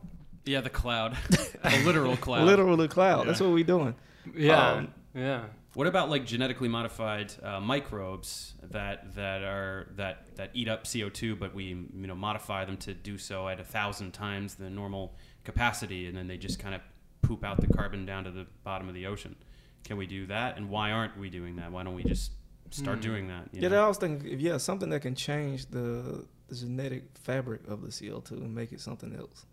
yeah, 0.45 0.61
the 0.61 0.69
cloud, 0.69 1.15
a 1.63 1.83
literal 1.83 2.17
cloud. 2.17 2.45
Literally 2.45 2.87
cloud. 2.87 3.27
That's 3.27 3.39
what 3.41 3.51
we're 3.51 3.63
doing. 3.63 3.93
yeah 4.35 4.71
Um, 4.71 4.93
yeah 5.13 5.43
What 5.73 5.85
about 5.87 6.09
like 6.09 6.25
genetically 6.25 6.67
modified 6.69 7.33
uh, 7.43 7.59
microbes 7.59 8.53
that 8.71 9.15
that 9.15 9.43
are 9.43 9.87
that 9.95 10.35
that 10.37 10.51
eat 10.53 10.67
up 10.67 10.85
CO 10.91 11.09
two, 11.09 11.35
but 11.35 11.53
we 11.53 11.65
you 11.65 12.07
know 12.07 12.15
modify 12.15 12.65
them 12.65 12.77
to 12.77 12.93
do 12.93 13.17
so 13.17 13.47
at 13.47 13.59
a 13.59 13.63
thousand 13.63 14.11
times 14.13 14.55
the 14.55 14.69
normal 14.69 15.15
capacity, 15.43 16.07
and 16.07 16.15
then 16.17 16.27
they 16.27 16.37
just 16.37 16.59
kind 16.59 16.73
of 16.75 16.81
poop 17.21 17.43
out 17.43 17.59
the 17.61 17.67
carbon 17.67 18.05
down 18.05 18.23
to 18.23 18.31
the 18.31 18.45
bottom 18.63 18.87
of 18.87 18.93
the 18.95 19.05
ocean. 19.07 19.35
Can 19.83 19.97
we 19.97 20.05
do 20.07 20.27
that? 20.27 20.57
And 20.57 20.69
why 20.69 20.91
aren't 20.91 21.17
we 21.17 21.29
doing 21.29 21.55
that? 21.57 21.71
Why 21.71 21.83
don't 21.83 21.95
we 21.95 22.03
just 22.03 22.31
start 22.71 22.97
Hmm. 22.97 23.01
doing 23.09 23.27
that? 23.29 23.49
you 23.53 23.61
Yeah, 23.61 23.69
know? 23.69 23.85
I 23.85 23.87
was 23.87 23.97
thinking, 23.97 24.29
if 24.31 24.39
yeah, 24.39 24.57
something 24.57 24.89
that 24.89 25.01
can 25.01 25.15
change 25.15 25.65
the, 25.67 26.25
the 26.47 26.55
genetic 26.55 27.03
fabric 27.15 27.67
of 27.67 27.81
the 27.81 27.87
CO2 27.89 28.31
and 28.31 28.53
make 28.53 28.71
it 28.71 28.79
something 28.81 29.15
else. 29.15 29.45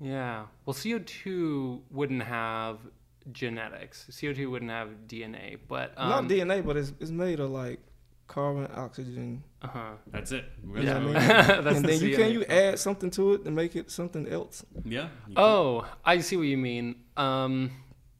yeah 0.00 0.44
well 0.64 0.74
CO2 0.74 1.80
wouldn't 1.90 2.22
have 2.22 2.78
genetics 3.32 4.06
CO2 4.10 4.50
wouldn't 4.50 4.70
have 4.70 4.88
DNA 5.08 5.58
but 5.68 5.92
um, 5.96 6.08
Not 6.10 6.24
DNA, 6.24 6.64
but 6.64 6.76
it's, 6.76 6.92
it's 7.00 7.10
made 7.10 7.40
of 7.40 7.50
like 7.50 7.80
carbon, 8.28 8.68
oxygen. 8.74 9.42
uh-huh 9.62 9.92
That's 10.12 10.32
it. 10.32 10.44
You 10.64 10.74
That's 10.74 10.86
know 10.86 11.06
what 11.06 11.14
what 11.14 11.22
I 11.22 11.54
mean? 11.56 11.64
That's 11.64 11.76
and 11.78 11.84
the 11.84 11.88
then 11.88 12.00
you 12.08 12.16
can 12.16 12.30
you 12.32 12.44
add 12.44 12.78
something 12.78 13.10
to 13.12 13.32
it 13.34 13.44
to 13.44 13.50
make 13.50 13.74
it 13.74 13.90
something 13.90 14.28
else. 14.28 14.64
yeah. 14.84 15.08
Oh, 15.36 15.86
I 16.04 16.20
see 16.20 16.36
what 16.36 16.46
you 16.46 16.58
mean. 16.58 16.96
Um, 17.16 17.70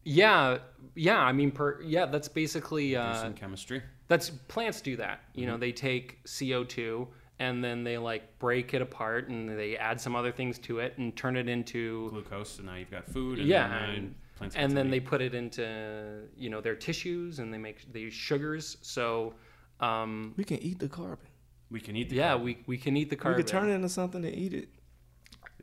yeah, 0.07 0.59
yeah. 0.95 1.19
I 1.19 1.33
mean, 1.33 1.51
per 1.51 1.81
yeah. 1.83 2.07
That's 2.07 2.29
basically 2.29 2.97
uh, 2.97 3.21
some 3.23 3.35
chemistry. 3.35 3.83
that's 4.09 4.31
plants 4.31 4.81
do 4.81 4.97
that. 4.97 5.21
You 5.35 5.43
Mm-hmm. 5.43 5.51
know, 5.53 5.59
they 5.59 5.73
take 5.73 6.19
CO 6.39 6.65
two 6.65 7.09
and 7.39 7.63
then 7.63 7.85
they 7.85 7.99
like 7.99 8.39
break 8.39 8.73
it 8.73 8.81
apart 8.81 9.29
and 9.29 9.49
they 9.49 9.77
add 9.77 10.01
some 10.01 10.17
other 10.17 10.33
things 10.33 10.59
to 10.61 10.79
it 10.79 10.97
and 10.97 11.15
turn 11.17 11.37
it 11.37 11.49
into 11.49 12.09
Glucose. 12.11 12.51
So 12.57 12.63
now 12.63 12.77
you've 12.77 12.91
got 12.91 13.07
food. 13.07 13.39
And 13.41 13.49
yeah, 13.49 13.85
and, 13.85 14.15
plants 14.37 14.57
and 14.57 14.75
then 14.77 14.91
they 14.91 15.01
put 15.01 15.21
it 15.21 15.35
into 15.35 16.23
you 16.37 16.49
know 16.51 16.61
their 16.61 16.77
tissues 16.77 17.39
and 17.41 17.53
they 17.53 17.59
make 17.59 17.93
they 17.93 18.01
use 18.01 18.15
sugars. 18.15 18.77
So 18.83 19.35
um, 19.81 20.35
We 20.37 20.45
can 20.45 20.59
eat 20.63 20.79
the 20.79 20.89
carbon. 20.89 21.27
we 21.71 21.81
can 21.81 21.97
eat 21.97 22.09
the 22.11 22.17
yeah, 22.17 22.29
carbon. 22.31 22.45
we 22.47 22.59
we 22.67 22.79
can 22.79 22.97
eat 22.97 23.11
the 23.11 23.17
carbon. 23.17 23.39
We 23.39 23.43
can 23.43 23.51
turn 23.51 23.69
it 23.71 23.75
into 23.75 23.89
something 23.89 24.25
and 24.25 24.35
eat 24.35 24.55
it. 24.55 24.69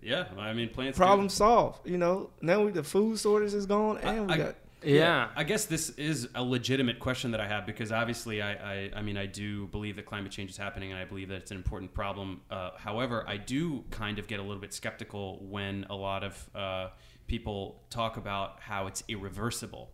Yeah. 0.04 0.26
I 0.38 0.54
mean, 0.54 0.70
plants. 0.70 0.97
do- 0.97 1.04
Problem 1.04 1.30
solved. 1.30 1.88
You 1.88 1.97
know, 1.97 2.30
now 2.41 2.64
we, 2.64 2.72
the 2.72 2.84
food 2.84 3.20
shortage 3.20 3.54
is 3.54 3.66
gone, 3.66 3.97
and 3.99 4.28
we 4.28 4.34
I- 4.34 4.38
got 4.38 4.56
Yeah. 4.84 5.30
I 5.36 5.43
guess 5.45 5.66
this 5.66 5.89
is 5.91 6.28
a 6.36 6.43
legitimate 6.43 6.99
question 6.99 7.32
that 7.32 7.39
I 7.39 7.47
have 7.47 7.66
because 7.66 7.91
obviously 7.91 8.41
I, 8.41 8.51
I, 8.51 8.91
I 8.97 9.01
mean 9.01 9.16
I 9.18 9.26
do 9.28 9.68
believe 9.68 9.95
that 9.95 10.06
climate 10.06 10.32
change 10.34 10.49
is 10.51 10.58
happening 10.58 10.91
and 10.91 10.99
I 10.99 11.06
believe 11.06 11.30
that 11.30 11.36
it's 11.38 11.51
an 11.51 11.58
important 11.58 11.93
problem. 11.93 12.41
Uh, 12.51 12.72
however, 12.78 13.24
I 13.26 13.38
do 13.38 13.86
kind 13.91 14.20
of 14.20 14.28
get 14.28 14.39
a 14.39 14.43
little 14.43 14.60
bit 14.60 14.74
skeptical 14.74 15.39
when 15.49 15.86
a 15.89 15.95
lot 15.95 16.24
of 16.26 16.49
uh, 16.54 16.88
people 17.28 17.82
talk 17.89 18.18
about 18.18 18.60
how 18.60 18.88
it's 18.88 19.04
irreversible. 19.08 19.89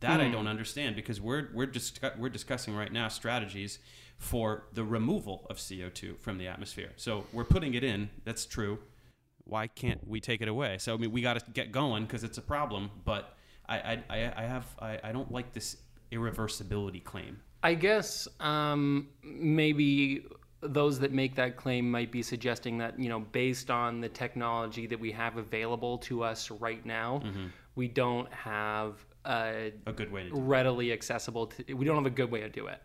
That 0.00 0.20
I 0.20 0.28
don't 0.30 0.48
understand 0.48 0.96
because 0.96 1.20
we're 1.20 1.48
we're 1.54 1.68
discu- 1.68 2.18
we're 2.18 2.28
discussing 2.28 2.74
right 2.74 2.92
now 2.92 3.06
strategies 3.06 3.78
for 4.18 4.64
the 4.72 4.82
removal 4.82 5.46
of 5.48 5.58
CO 5.58 5.90
two 5.90 6.16
from 6.20 6.38
the 6.38 6.48
atmosphere. 6.48 6.90
So 6.96 7.26
we're 7.32 7.44
putting 7.44 7.74
it 7.74 7.84
in. 7.84 8.10
That's 8.24 8.44
true. 8.44 8.78
Why 9.52 9.66
can't 9.66 10.00
we 10.08 10.18
take 10.20 10.40
it 10.40 10.48
away? 10.48 10.78
So 10.78 10.94
I 10.94 10.96
mean, 10.96 11.12
we 11.12 11.20
got 11.22 11.34
to 11.38 11.44
get 11.52 11.70
going 11.72 12.04
because 12.06 12.24
it's 12.24 12.38
a 12.38 12.42
problem. 12.42 12.90
But 13.04 13.36
I 13.68 13.76
I, 14.08 14.32
I, 14.36 14.42
have 14.54 14.66
I, 14.80 14.98
I 15.04 15.12
don't 15.12 15.30
like 15.30 15.52
this 15.52 15.76
irreversibility 16.10 17.02
claim. 17.04 17.38
I 17.62 17.74
guess 17.74 18.26
um, 18.40 19.08
maybe 19.22 20.24
those 20.62 20.98
that 21.00 21.12
make 21.12 21.34
that 21.36 21.56
claim 21.56 21.90
might 21.90 22.10
be 22.10 22.22
suggesting 22.22 22.78
that 22.78 22.98
you 22.98 23.08
know 23.08 23.20
based 23.20 23.70
on 23.70 24.00
the 24.00 24.08
technology 24.08 24.86
that 24.86 24.98
we 24.98 25.12
have 25.12 25.36
available 25.36 25.98
to 25.98 26.22
us 26.24 26.50
right 26.50 26.84
now, 26.86 27.22
we 27.74 27.88
don't 27.88 28.32
have 28.32 29.04
a 29.24 29.72
A 29.86 29.92
good 29.92 30.10
way 30.10 30.24
to 30.24 30.30
do. 30.30 30.36
it. 30.36 30.40
readily 30.40 30.92
accessible. 30.92 31.46
To, 31.48 31.74
we 31.74 31.84
don't 31.84 31.96
have 31.96 32.06
a 32.06 32.10
good 32.10 32.30
way 32.30 32.40
to 32.40 32.48
do 32.48 32.66
it. 32.68 32.80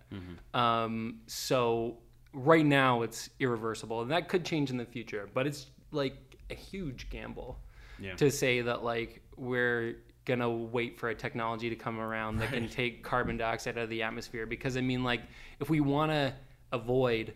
Um, 0.54 1.22
so 1.28 1.98
right 2.34 2.66
now 2.66 3.02
it's 3.04 3.30
irreversible, 3.40 4.02
and 4.02 4.12
that 4.12 4.28
could 4.30 4.44
change 4.46 4.70
in 4.70 4.78
the 4.78 4.86
future. 4.86 5.30
But 5.34 5.48
it's 5.48 5.68
like 5.92 6.27
a 6.50 6.56
huge 6.56 7.10
gamble 7.10 7.60
Yeah. 8.00 8.16
to 8.16 8.32
say 8.32 8.62
that 8.62 8.84
like 8.84 9.22
we're 9.36 9.96
gonna 10.26 10.50
wait 10.50 11.00
for 11.00 11.10
a 11.10 11.16
technology 11.16 11.70
to 11.70 11.76
come 11.76 12.00
around 12.00 12.38
that 12.38 12.50
can 12.52 12.68
take 12.70 13.04
carbon 13.04 13.38
dioxide 13.38 13.78
out 13.78 13.86
of 13.86 13.90
the 13.90 14.04
atmosphere. 14.04 14.46
Because 14.46 14.78
I 14.78 14.82
mean, 14.82 15.04
like 15.04 15.22
if 15.60 15.70
we 15.70 15.80
want 15.80 16.12
to 16.12 16.34
avoid 16.72 17.34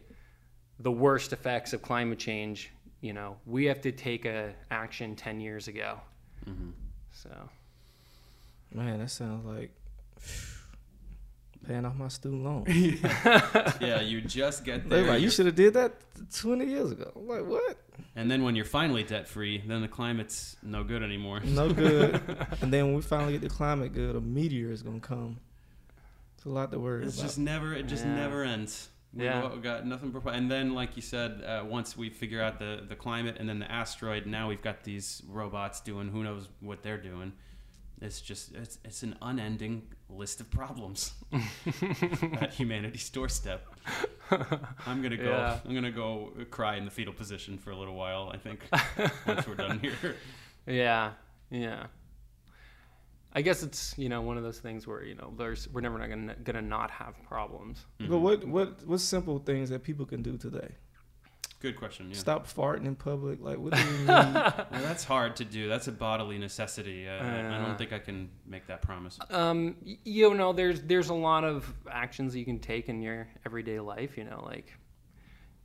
the 0.80 0.92
worst 0.92 1.32
effects 1.32 1.74
of 1.74 1.82
climate 1.82 2.20
change, 2.20 2.72
you 3.00 3.14
know, 3.14 3.38
we 3.46 3.66
have 3.66 3.82
to 3.82 3.92
take 3.92 4.26
a 4.26 4.54
action 4.70 5.16
ten 5.16 5.40
years 5.40 5.68
ago. 5.68 6.00
Mm-hmm. 6.48 6.72
So. 7.14 7.30
Man, 8.74 9.00
that 9.00 9.10
sounds 9.10 9.46
like 9.46 9.72
paying 11.68 11.86
off 11.86 11.96
my 11.96 12.08
student 12.08 12.44
loan. 12.44 12.64
yeah, 13.82 14.02
you 14.02 14.22
just 14.22 14.64
get 14.66 14.90
They 14.90 15.02
there. 15.02 15.12
like, 15.14 15.22
you 15.22 15.30
should 15.30 15.46
have 15.46 15.56
did 15.56 15.74
that 15.76 15.94
20 16.36 16.66
years 16.66 16.92
ago. 16.92 17.12
I'm 17.16 17.28
like, 17.28 17.46
what? 17.46 17.78
and 18.16 18.30
then 18.30 18.44
when 18.44 18.56
you're 18.56 18.66
finally 18.66 19.04
debt 19.04 19.28
free, 19.28 19.64
then 19.66 19.82
the 19.82 19.88
climate's 19.88 20.56
no 20.64 20.84
good 20.84 21.04
anymore. 21.04 21.40
No 21.44 21.72
good. 21.72 22.20
and 22.62 22.74
then 22.74 22.86
when 22.88 22.96
we 22.96 23.02
finally 23.02 23.34
get 23.34 23.42
the 23.42 23.50
climate 23.50 23.94
good, 23.94 24.16
a 24.16 24.22
meteor 24.22 24.72
is 24.72 24.82
gonna 24.82 25.00
come. 25.00 25.40
It's 26.36 26.46
a 26.46 26.50
lot 26.50 26.72
to 26.72 26.80
worry 26.80 27.04
It's 27.06 27.16
about. 27.18 27.24
just 27.28 27.38
never. 27.38 27.74
It 27.74 27.88
just 27.88 28.04
Yeah. 28.06 28.16
never 28.16 28.44
ends. 28.44 28.90
We 29.14 29.26
Yeah. 29.26 29.42
got, 29.42 29.62
got 29.62 29.86
nothing. 29.86 30.12
Propo- 30.12 30.34
and 30.34 30.50
then, 30.50 30.74
like 30.74 30.96
you 30.96 31.02
said, 31.02 31.44
uh, 31.44 31.64
once 31.68 31.96
we 31.98 32.10
figure 32.10 32.42
out 32.42 32.58
the 32.60 32.84
the 32.88 32.96
climate 32.96 33.36
and 33.40 33.48
then 33.48 33.60
the 33.60 33.72
asteroid, 33.72 34.26
now 34.26 34.50
we've 34.50 34.62
got 34.62 34.84
these 34.84 35.22
robots 35.30 35.82
doing 35.82 36.08
who 36.10 36.24
knows 36.24 36.48
what 36.62 36.82
they're 36.82 36.98
doing. 37.02 37.34
It's 38.02 38.20
just 38.20 38.56
it's 38.56 38.80
it's 38.84 39.04
an 39.04 39.16
unending 39.22 39.84
list 40.10 40.42
of 40.42 40.50
problems 40.50 41.14
at 42.42 42.52
humanity's 42.52 43.10
doorstep. 43.10 43.64
I'm 44.88 45.04
gonna 45.04 45.18
go. 45.18 45.30
Yeah. 45.30 45.60
I'm 45.64 45.76
gonna 45.76 45.92
go 45.92 46.32
cry 46.50 46.78
in 46.78 46.86
the 46.86 46.92
fetal 46.92 47.14
position 47.14 47.60
for 47.60 47.70
a 47.70 47.76
little 47.76 47.94
while. 47.94 48.32
I 48.34 48.38
think 48.38 48.68
once 49.28 49.48
we're 49.48 49.56
done 49.56 49.80
here. 49.80 50.16
Yeah, 50.68 51.14
yeah. 51.50 51.88
I 53.34 53.42
guess 53.42 53.64
it's 53.64 53.98
you 53.98 54.10
know 54.10 54.22
one 54.22 54.38
of 54.38 54.44
those 54.44 54.60
things 54.60 54.86
where 54.86 55.04
you 55.04 55.16
know 55.16 55.34
there's 55.36 55.68
we're 55.70 55.82
never 55.82 55.98
not 55.98 56.10
gonna 56.10 56.36
gonna 56.44 56.62
not 56.62 56.92
have 56.92 57.16
problems. 57.24 57.86
Mm-hmm. 58.00 58.12
But 58.12 58.20
what 58.20 58.48
what 58.48 58.88
what 58.88 59.00
simple 59.00 59.40
things 59.40 59.70
that 59.72 59.82
people 59.84 60.06
can 60.06 60.22
do 60.22 60.38
today? 60.38 60.76
Good 61.62 61.76
question. 61.76 62.10
Yeah. 62.10 62.18
Stop 62.18 62.48
farting 62.48 62.86
in 62.88 62.96
public. 62.96 63.40
Like, 63.40 63.60
what 63.60 63.74
do 63.74 63.80
you 63.82 63.92
need? 64.00 64.08
Well, 64.08 64.66
that's 64.72 65.04
hard 65.04 65.36
to 65.36 65.46
do. 65.46 65.70
That's 65.70 65.88
a 65.88 65.92
bodily 65.92 66.40
necessity. 66.40 67.08
Uh, 67.08 67.12
I 67.14 67.40
Uh. 67.42 67.66
don't 67.66 67.78
think 67.78 67.94
I 67.94 68.00
can 68.00 68.30
make 68.48 68.66
that 68.68 68.82
promise. 68.82 69.20
Um, 69.30 69.76
you 70.04 70.34
know, 70.34 70.54
there's 70.54 70.82
there's 70.82 71.10
a 71.10 71.14
lot 71.14 71.44
of 71.44 71.72
actions 71.92 72.36
you 72.36 72.46
can 72.46 72.58
take 72.60 72.90
in 72.90 73.02
your 73.02 73.28
everyday 73.46 73.80
life. 73.80 74.18
You 74.18 74.24
know, 74.24 74.44
like 74.44 74.74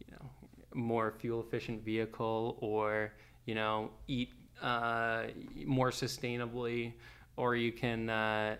you 0.06 0.12
know, 0.12 0.30
more 0.74 1.14
fuel 1.18 1.40
efficient 1.40 1.82
vehicle, 1.82 2.58
or 2.60 3.12
you 3.46 3.54
know, 3.54 3.90
eat 4.06 4.34
uh, 4.62 5.24
more 5.64 5.90
sustainably, 5.90 6.92
or 7.38 7.56
you 7.56 7.72
can 7.72 8.10
uh, 8.10 8.56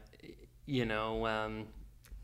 you 0.65 0.87
know 0.87 1.27
um, 1.27 1.67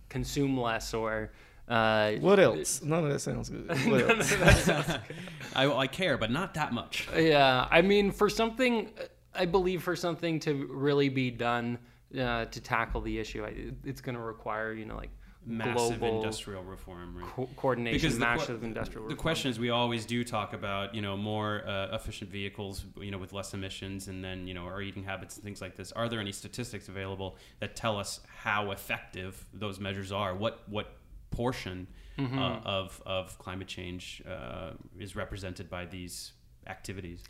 consume 0.09 0.59
less, 0.59 0.95
or 0.95 1.33
uh, 1.69 2.13
what 2.21 2.41
else? 2.41 2.83
None 2.83 3.05
of 3.05 3.11
that 3.11 3.21
sounds 3.21 3.49
good. 3.49 3.69
What 3.91 4.11
else? 4.11 4.33
I, 5.55 5.71
I 5.71 5.87
care, 5.87 6.17
but 6.17 6.31
not 6.31 6.55
that 6.55 6.73
much. 6.73 7.09
Yeah, 7.17 7.67
I 7.71 7.83
mean, 7.83 8.11
for 8.11 8.29
something, 8.29 8.91
I 9.35 9.47
believe 9.47 9.83
for 9.83 9.97
something 9.97 10.41
to 10.41 10.67
really 10.71 11.09
be 11.09 11.31
done 11.31 11.79
uh, 12.19 12.47
to 12.47 12.61
tackle 12.61 13.01
the 13.01 13.19
issue, 13.19 13.45
I, 13.45 13.73
it's 13.85 14.01
going 14.01 14.17
to 14.17 14.21
require, 14.21 14.73
you 14.73 14.85
know, 14.85 14.97
like 14.97 15.11
Massive 15.45 15.99
global 15.99 16.19
industrial 16.19 16.63
reform. 16.63 17.17
Right? 17.17 17.27
co- 17.27 17.49
coordination, 17.57 18.13
the, 18.13 18.19
massive 18.19 18.61
que- 18.61 18.67
industrial. 18.67 19.09
the 19.09 19.15
reform. 19.15 19.23
question 19.23 19.51
is, 19.51 19.59
we 19.59 19.71
always 19.71 20.07
do 20.07 20.23
talk 20.23 20.53
about 20.53 20.95
you 20.95 21.03
know 21.03 21.17
more 21.17 21.67
uh, 21.67 21.97
efficient 21.97 22.31
vehicles, 22.31 22.85
you 23.01 23.11
know, 23.11 23.19
with 23.19 23.33
less 23.33 23.53
emissions, 23.53 24.07
and 24.07 24.23
then 24.23 24.47
you 24.47 24.55
know 24.55 24.65
our 24.65 24.81
eating 24.81 25.03
habits 25.03 25.35
and 25.35 25.45
things 25.45 25.61
like 25.61 25.75
this. 25.75 25.91
Are 25.93 26.09
there 26.09 26.21
any 26.21 26.31
statistics 26.31 26.89
available 26.89 27.37
that 27.59 27.75
tell 27.75 27.99
us 27.99 28.21
how 28.37 28.71
effective 28.71 29.45
those 29.53 29.81
measures 29.81 30.13
are? 30.13 30.33
What 30.33 30.63
what 30.69 30.95
portion 31.33 31.87
Mm-hmm. 32.19 32.39
uh, 32.39 32.59
of 32.65 33.03
of 33.07 33.39
climate 33.39 33.69
change 33.69 34.23
uh, 34.29 34.73
is 34.99 35.17
represented 35.17 35.71
by 35.71 35.87
these 35.87 36.33
activities? 36.67 37.23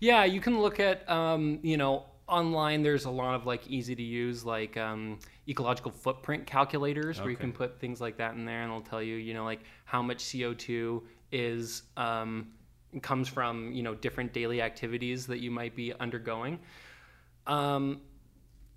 Yeah, 0.00 0.24
you 0.24 0.40
can 0.40 0.60
look 0.60 0.80
at, 0.80 1.08
um, 1.10 1.58
you 1.62 1.76
know, 1.76 2.06
online. 2.26 2.82
There's 2.82 3.04
a 3.04 3.10
lot 3.10 3.34
of 3.34 3.44
like 3.44 3.66
easy 3.66 3.94
to 3.94 4.02
use 4.02 4.42
like 4.44 4.78
um, 4.78 5.18
ecological 5.46 5.90
footprint 5.90 6.46
calculators 6.46 7.20
where 7.20 7.30
you 7.30 7.36
can 7.36 7.52
put 7.52 7.78
things 7.78 8.00
like 8.00 8.16
that 8.16 8.34
in 8.34 8.46
there, 8.46 8.62
and 8.62 8.70
it'll 8.70 8.80
tell 8.80 9.02
you, 9.02 9.16
you 9.16 9.34
know, 9.34 9.44
like 9.44 9.60
how 9.84 10.00
much 10.00 10.24
CO2 10.24 11.02
is 11.32 11.82
um, 11.98 12.48
comes 13.02 13.28
from 13.28 13.72
you 13.72 13.82
know 13.82 13.94
different 13.94 14.32
daily 14.32 14.62
activities 14.62 15.26
that 15.26 15.40
you 15.40 15.50
might 15.50 15.76
be 15.76 15.92
undergoing. 16.00 16.58
Um, 17.46 18.00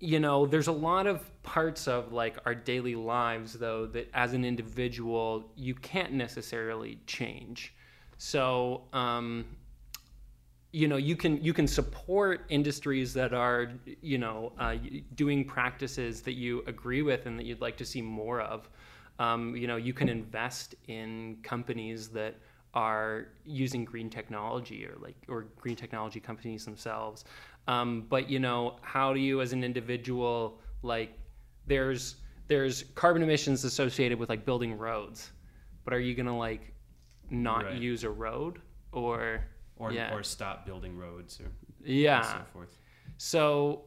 you 0.04 0.20
know, 0.20 0.44
there's 0.44 0.66
a 0.66 0.72
lot 0.72 1.06
of 1.06 1.30
parts 1.42 1.88
of 1.88 2.12
like 2.12 2.36
our 2.44 2.54
daily 2.54 2.94
lives 2.94 3.54
though 3.54 3.86
that 3.86 4.10
as 4.12 4.34
an 4.34 4.44
individual 4.44 5.50
you 5.56 5.74
can't 5.74 6.12
necessarily 6.12 6.98
change. 7.06 7.74
So, 8.18 8.82
um, 8.92 9.46
you 10.72 10.88
know, 10.88 10.96
you 10.96 11.16
can 11.16 11.42
you 11.42 11.54
can 11.54 11.66
support 11.66 12.44
industries 12.50 13.14
that 13.14 13.32
are 13.32 13.72
you 14.02 14.18
know 14.18 14.52
uh, 14.58 14.76
doing 15.14 15.44
practices 15.44 16.20
that 16.22 16.34
you 16.34 16.62
agree 16.66 17.00
with 17.00 17.24
and 17.24 17.38
that 17.38 17.46
you'd 17.46 17.62
like 17.62 17.78
to 17.78 17.84
see 17.84 18.02
more 18.02 18.42
of. 18.42 18.68
Um, 19.18 19.56
you 19.56 19.66
know, 19.66 19.76
you 19.76 19.94
can 19.94 20.08
invest 20.10 20.74
in 20.86 21.38
companies 21.42 22.08
that 22.08 22.34
are 22.74 23.28
using 23.44 23.84
green 23.84 24.10
technology 24.10 24.84
or 24.84 24.96
like 25.00 25.16
or 25.28 25.46
green 25.58 25.76
technology 25.76 26.20
companies 26.20 26.64
themselves. 26.64 27.24
Um, 27.66 28.06
but 28.08 28.28
you 28.28 28.38
know, 28.38 28.76
how 28.82 29.12
do 29.14 29.20
you 29.20 29.40
as 29.40 29.52
an 29.52 29.64
individual 29.64 30.60
like 30.82 31.18
there's 31.66 32.16
there's 32.46 32.84
carbon 32.94 33.22
emissions 33.22 33.64
associated 33.64 34.18
with 34.18 34.28
like 34.28 34.44
building 34.44 34.76
roads, 34.76 35.30
but 35.84 35.94
are 35.94 36.00
you 36.00 36.14
gonna 36.14 36.36
like 36.36 36.74
not 37.30 37.64
Right. 37.64 37.80
use 37.80 38.04
a 38.04 38.10
road 38.10 38.60
or 38.92 39.44
Or, 39.76 39.92
yeah. 39.92 40.14
or 40.14 40.22
stop 40.22 40.66
building 40.66 40.96
roads 40.98 41.40
or 41.40 41.46
yeah 41.84 42.18
and 42.18 42.26
so 42.26 42.52
forth. 42.52 42.78
so 43.16 43.84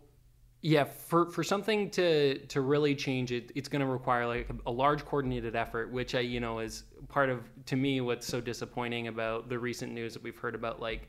yeah 0.61 0.83
for 0.83 1.29
for 1.29 1.43
something 1.43 1.89
to 1.91 2.39
to 2.47 2.61
really 2.61 2.93
change 2.95 3.31
it 3.31 3.51
it's 3.55 3.69
going 3.69 3.79
to 3.79 3.85
require 3.87 4.25
like 4.27 4.49
a, 4.49 4.69
a 4.69 4.71
large 4.71 5.05
coordinated 5.05 5.55
effort 5.55 5.91
which 5.91 6.13
i 6.15 6.19
you 6.19 6.39
know 6.39 6.59
is 6.59 6.83
part 7.07 7.29
of 7.29 7.39
to 7.65 7.75
me 7.75 8.01
what's 8.01 8.27
so 8.27 8.41
disappointing 8.41 9.07
about 9.07 9.49
the 9.49 9.57
recent 9.57 9.93
news 9.93 10.13
that 10.13 10.21
we've 10.23 10.37
heard 10.37 10.55
about 10.55 10.81
like 10.81 11.07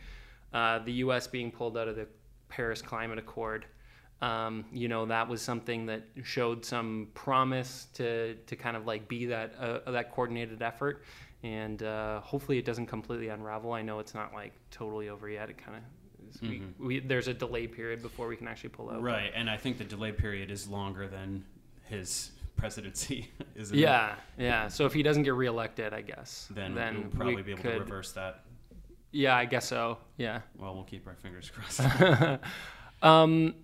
uh, 0.52 0.78
the 0.80 0.92
us 0.92 1.26
being 1.26 1.50
pulled 1.50 1.76
out 1.76 1.88
of 1.88 1.96
the 1.96 2.06
paris 2.48 2.82
climate 2.82 3.18
accord. 3.18 3.66
Um, 4.20 4.64
you 4.72 4.88
know 4.88 5.06
that 5.06 5.28
was 5.28 5.40
something 5.40 5.86
that 5.86 6.02
showed 6.24 6.64
some 6.64 7.08
promise 7.14 7.86
to 7.94 8.34
to 8.34 8.56
kind 8.56 8.76
of 8.76 8.86
like 8.86 9.08
be 9.08 9.26
that 9.26 9.54
uh, 9.58 9.90
that 9.90 10.12
coordinated 10.12 10.62
effort. 10.62 11.04
And 11.44 11.84
uh, 11.84 12.20
hopefully 12.20 12.58
it 12.58 12.64
doesn't 12.64 12.86
completely 12.86 13.28
unravel. 13.28 13.72
I 13.72 13.82
know 13.82 14.00
it's 14.00 14.14
not 14.14 14.34
like 14.34 14.52
totally 14.72 15.08
over 15.08 15.28
yet. 15.28 15.48
It 15.48 15.56
kind 15.56 15.76
of 15.76 15.82
we, 16.42 16.62
we, 16.78 17.00
there's 17.00 17.28
a 17.28 17.34
delay 17.34 17.66
period 17.66 18.02
before 18.02 18.28
we 18.28 18.36
can 18.36 18.48
actually 18.48 18.70
pull 18.70 18.90
out. 18.90 19.02
Right, 19.02 19.32
and 19.34 19.48
I 19.48 19.56
think 19.56 19.78
the 19.78 19.84
delay 19.84 20.12
period 20.12 20.50
is 20.50 20.68
longer 20.68 21.08
than 21.08 21.44
his 21.84 22.32
presidency, 22.56 23.30
isn't 23.56 23.76
it? 23.76 23.80
yeah 23.80 24.14
yeah. 24.36 24.68
So 24.68 24.84
if 24.84 24.92
he 24.92 25.02
doesn't 25.02 25.22
get 25.22 25.34
reelected 25.34 25.94
i 25.94 26.00
guess 26.00 26.48
Then, 26.50 26.74
then 26.74 27.02
we'll 27.02 27.10
probably 27.10 27.36
we 27.36 27.42
be 27.42 27.52
able 27.52 27.62
could, 27.62 27.72
to 27.74 27.78
reverse 27.78 28.12
that. 28.12 28.42
Yeah 29.12 29.36
i 29.36 29.44
guess 29.44 29.66
so 29.66 29.98
yeah 30.16 30.40
Well, 30.56 30.74
we'll 30.74 30.84
keep 30.84 31.06
our 31.06 31.16
fingers 31.16 31.50
crossed. 31.54 31.80
Um, 33.02 33.54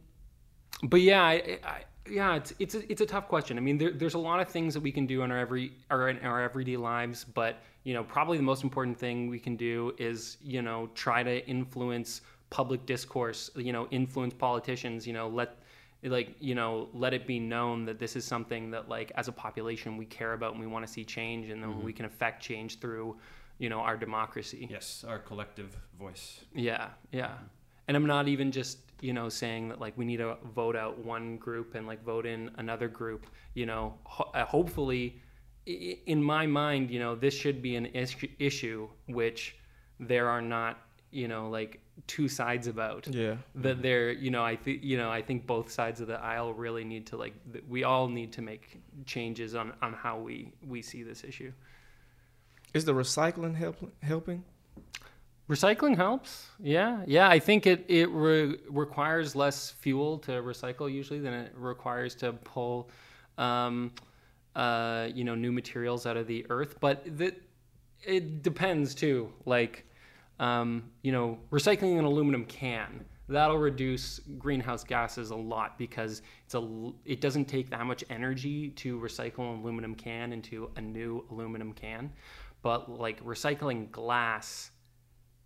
but 0.83 1.01
yeah, 1.01 1.23
I, 1.23 1.59
I, 1.65 1.85
yeah, 2.09 2.35
it's 2.37 2.53
it's 2.59 2.75
a, 2.75 2.91
it's 2.93 3.01
a 3.01 3.07
tough 3.07 3.29
question. 3.29 3.57
I 3.57 3.61
mean, 3.61 3.79
there, 3.79 3.91
there's 3.91 4.15
a 4.15 4.19
lot 4.19 4.41
of 4.41 4.49
things 4.49 4.75
that 4.75 4.81
we 4.81 4.93
can 4.93 5.07
do 5.07 5.23
in 5.23 5.31
our 5.31 5.39
every 5.39 5.73
our, 5.91 6.09
in 6.09 6.19
our 6.21 6.43
everyday 6.43 6.77
lives, 6.77 7.25
but 7.25 7.61
you 7.85 7.95
know, 7.95 8.05
probably 8.05 8.37
the 8.37 8.43
most 8.43 8.63
important 8.63 8.99
thing 8.99 9.29
we 9.29 9.39
can 9.39 9.57
do 9.57 9.95
is 9.99 10.37
you 10.43 10.63
know 10.63 10.89
try 10.95 11.23
to 11.23 11.47
influence 11.49 12.21
public 12.51 12.85
discourse. 12.87 13.51
You 13.57 13.73
know, 13.73 13.89
influence 13.91 14.35
politicians. 14.35 15.07
You 15.07 15.15
know, 15.15 15.29
let 15.29 15.57
like 16.03 16.37
you 16.39 16.55
know 16.55 16.89
let 16.93 17.15
it 17.15 17.27
be 17.27 17.39
known 17.39 17.87
that 17.87 17.99
this 17.99 18.17
is 18.17 18.25
something 18.25 18.71
that 18.71 18.89
like 18.89 19.11
as 19.17 19.29
a 19.29 19.33
population 19.33 19.97
we 19.97 20.05
care 20.05 20.35
about 20.35 20.53
and 20.53 20.61
we 20.61 20.67
want 20.67 20.87
to 20.87 20.93
see 20.93 21.05
change, 21.05 21.49
and 21.49 21.63
then 21.63 21.83
we 21.83 21.93
can 21.93 22.05
affect 22.05 22.43
change 22.43 22.79
through 22.79 23.17
you 23.59 23.69
know 23.69 23.81
our 23.81 23.97
democracy. 23.97 24.67
yes, 24.71 25.05
our 25.07 25.19
collective 25.19 25.77
voice. 25.99 26.45
Yeah, 26.55 26.89
yeah. 27.13 27.33
and 27.89 27.97
I'm 27.97 28.07
not 28.07 28.29
even 28.29 28.51
just 28.53 28.79
you 29.01 29.13
know 29.13 29.29
saying 29.29 29.69
that 29.69 29.81
like 29.81 29.97
we 29.97 30.05
need 30.05 30.19
to 30.19 30.37
vote 30.55 30.77
out 30.77 30.99
one 31.05 31.37
group 31.37 31.75
and 31.75 31.87
like 31.87 32.03
vote 32.05 32.27
in 32.27 32.51
another 32.59 32.89
group. 32.89 33.27
You 33.55 33.67
know, 33.67 33.95
ho- 34.05 34.31
uh, 34.35 34.45
hopefully, 34.45 35.21
in 35.67 36.23
my 36.23 36.47
mind, 36.47 36.91
you 36.91 36.99
know, 36.99 37.15
this 37.15 37.35
should 37.35 37.63
be 37.63 37.77
an 37.77 37.87
is- 37.87 38.17
issue 38.39 38.89
which 39.07 39.57
there 40.01 40.29
are 40.29 40.43
not 40.43 40.79
you 41.11 41.29
know 41.29 41.49
like 41.49 41.81
two 42.09 42.27
sides 42.27 42.67
about 42.67 43.07
Yeah. 43.07 43.37
that 43.55 43.81
there 43.83 44.11
you 44.11 44.31
know 44.33 44.43
i 44.45 44.57
think 44.57 44.83
you 44.83 44.97
know 44.97 45.13
i 45.13 45.23
think 45.23 45.47
both 45.47 45.71
sides 45.71 46.01
of 46.01 46.09
the 46.09 46.19
aisle 46.21 46.53
really 46.53 46.83
need 46.83 47.07
to 47.07 47.17
like 47.17 47.35
we 47.69 47.85
all 47.85 48.09
need 48.09 48.33
to 48.33 48.43
make 48.43 48.81
changes 49.07 49.55
on 49.55 49.73
on 49.81 49.93
how 49.93 50.19
we 50.19 50.53
we 50.67 50.83
see 50.83 51.05
this 51.05 51.23
issue 51.23 51.53
Is 52.75 52.85
the 52.85 52.93
recycling 52.93 53.55
help, 53.55 53.77
helping? 54.03 54.45
recycling 55.47 55.95
helps 55.95 56.47
yeah 56.59 57.03
yeah 57.07 57.29
i 57.29 57.39
think 57.39 57.67
it 57.67 57.85
it 57.87 58.07
re- 58.07 58.57
requires 58.71 59.37
less 59.37 59.73
fuel 59.73 60.17
to 60.17 60.33
recycle 60.41 60.91
usually 60.91 61.21
than 61.21 61.35
it 61.35 61.53
requires 61.55 62.15
to 62.15 62.33
pull 62.33 62.89
um 63.37 63.93
uh 64.57 65.07
you 65.15 65.23
know 65.23 65.35
new 65.35 65.53
materials 65.53 66.07
out 66.07 66.17
of 66.17 66.27
the 66.27 66.47
earth 66.49 66.81
but 66.81 67.03
that 67.19 67.39
it 68.07 68.43
depends 68.43 68.95
too 68.95 69.31
like 69.45 69.85
um, 70.41 70.91
you 71.03 71.13
know, 71.13 71.39
recycling 71.51 71.99
an 71.99 72.05
aluminum 72.05 72.45
can 72.47 73.05
that'll 73.27 73.57
reduce 73.57 74.21
greenhouse 74.39 74.85
gases 74.85 75.31
a 75.31 75.37
lot 75.37 75.79
because 75.79 76.21
it's 76.45 76.55
a 76.55 76.93
it 77.07 77.23
doesn't 77.23 77.47
take 77.47 77.71
that 77.71 77.87
much 77.87 78.05
energy 78.11 78.69
to 78.69 79.01
recycle 79.01 79.55
an 79.55 79.61
aluminum 79.61 79.95
can 79.95 80.31
into 80.33 80.71
a 80.77 80.81
new 80.81 81.25
aluminum 81.31 81.73
can. 81.73 82.13
But 82.65 82.81
like 83.07 83.23
recycling 83.25 83.93
glass, 83.93 84.71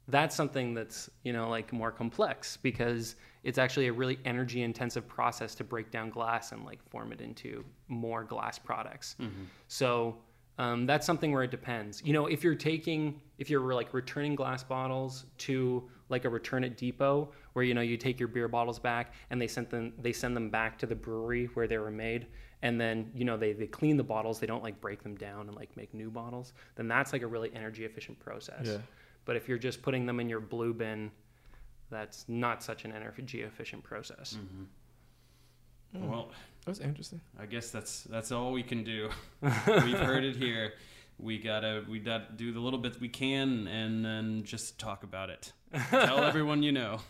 that's 0.07 0.35
something 0.35 0.73
that's 0.73 1.11
you 1.25 1.33
know 1.35 1.51
like 1.51 1.73
more 1.73 1.93
complex 1.93 2.57
because 2.57 3.17
it's 3.45 3.59
actually 3.59 3.89
a 3.89 3.93
really 3.93 4.19
energy 4.25 4.63
intensive 4.63 5.07
process 5.07 5.55
to 5.57 5.65
break 5.65 5.91
down 5.91 6.11
glass 6.11 6.53
and 6.53 6.65
like 6.65 6.81
form 6.91 7.13
it 7.13 7.21
into 7.21 7.65
more 7.89 8.25
glass 8.25 8.59
products. 8.59 9.17
So 9.69 10.17
um, 10.59 10.87
that's 10.87 11.07
something 11.07 11.31
where 11.33 11.45
it 11.45 11.51
depends. 11.51 12.03
You 12.05 12.13
know, 12.13 12.27
if 12.27 12.43
you're 12.45 12.57
taking, 12.57 13.21
if 13.39 13.49
you're 13.51 13.75
like 13.75 13.95
returning 13.95 14.35
glass 14.35 14.63
bottles 14.65 15.27
to 15.39 15.89
like 16.09 16.25
a 16.25 16.29
return 16.29 16.65
at 16.65 16.77
depot, 16.77 17.31
where 17.53 17.65
you 17.65 17.75
know 17.75 17.81
you 17.81 17.97
take 17.97 18.19
your 18.21 18.29
beer 18.29 18.49
bottles 18.49 18.79
back 18.79 19.15
and 19.31 19.41
they 19.41 19.47
send 19.47 19.71
them, 19.71 19.93
they 20.01 20.13
send 20.13 20.37
them 20.37 20.51
back 20.51 20.79
to 20.79 20.87
the 20.87 20.95
brewery 20.95 21.47
where 21.55 21.67
they 21.69 21.79
were 21.79 21.91
made, 21.91 22.27
and 22.63 22.81
then 22.81 23.11
you 23.15 23.25
know 23.25 23.37
they 23.37 23.53
they 23.53 23.67
clean 23.67 23.97
the 23.97 24.05
bottles, 24.05 24.39
they 24.39 24.47
don't 24.47 24.63
like 24.63 24.81
break 24.81 25.03
them 25.03 25.17
down 25.17 25.49
and 25.49 25.57
like 25.57 25.77
make 25.77 25.95
new 25.95 26.11
bottles. 26.11 26.53
Then 26.77 26.89
that's 26.89 27.13
like 27.13 27.23
a 27.23 27.27
really 27.27 27.51
energy 27.55 27.85
efficient 27.85 28.19
process. 28.19 28.67
Yeah. 28.67 28.79
But 29.25 29.37
if 29.37 29.49
you're 29.49 29.59
just 29.59 29.83
putting 29.83 30.07
them 30.07 30.21
in 30.21 30.29
your 30.29 30.41
blue 30.41 30.73
bin, 30.73 31.11
that's 31.91 32.25
not 32.29 32.63
such 32.63 32.85
an 32.85 32.93
energy 32.93 33.43
efficient 33.43 33.83
process. 33.85 34.39
Mm-hmm. 34.39 36.05
Mm. 36.05 36.09
Well, 36.09 36.31
that 36.65 36.71
was 36.71 36.81
interesting. 36.81 37.21
I 37.41 37.47
guess 37.47 37.71
that's 37.71 38.03
that's 38.05 38.33
all 38.33 38.53
we 38.53 38.63
can 38.63 38.85
do. 38.85 39.11
We've 39.43 39.99
heard 39.99 40.25
it 40.25 40.37
here. 40.37 40.75
We 41.19 41.39
gotta 41.39 41.85
we 41.89 41.99
gotta 41.99 42.27
do 42.37 42.53
the 42.53 42.61
little 42.61 42.79
bits 42.79 43.01
we 43.01 43.09
can, 43.09 43.67
and 43.69 44.05
then 44.05 44.43
just 44.45 44.79
talk 44.79 45.03
about 45.03 45.31
it. 45.31 45.53
Tell 45.91 46.23
everyone 46.25 46.63
you 46.63 46.73
know. 46.73 47.01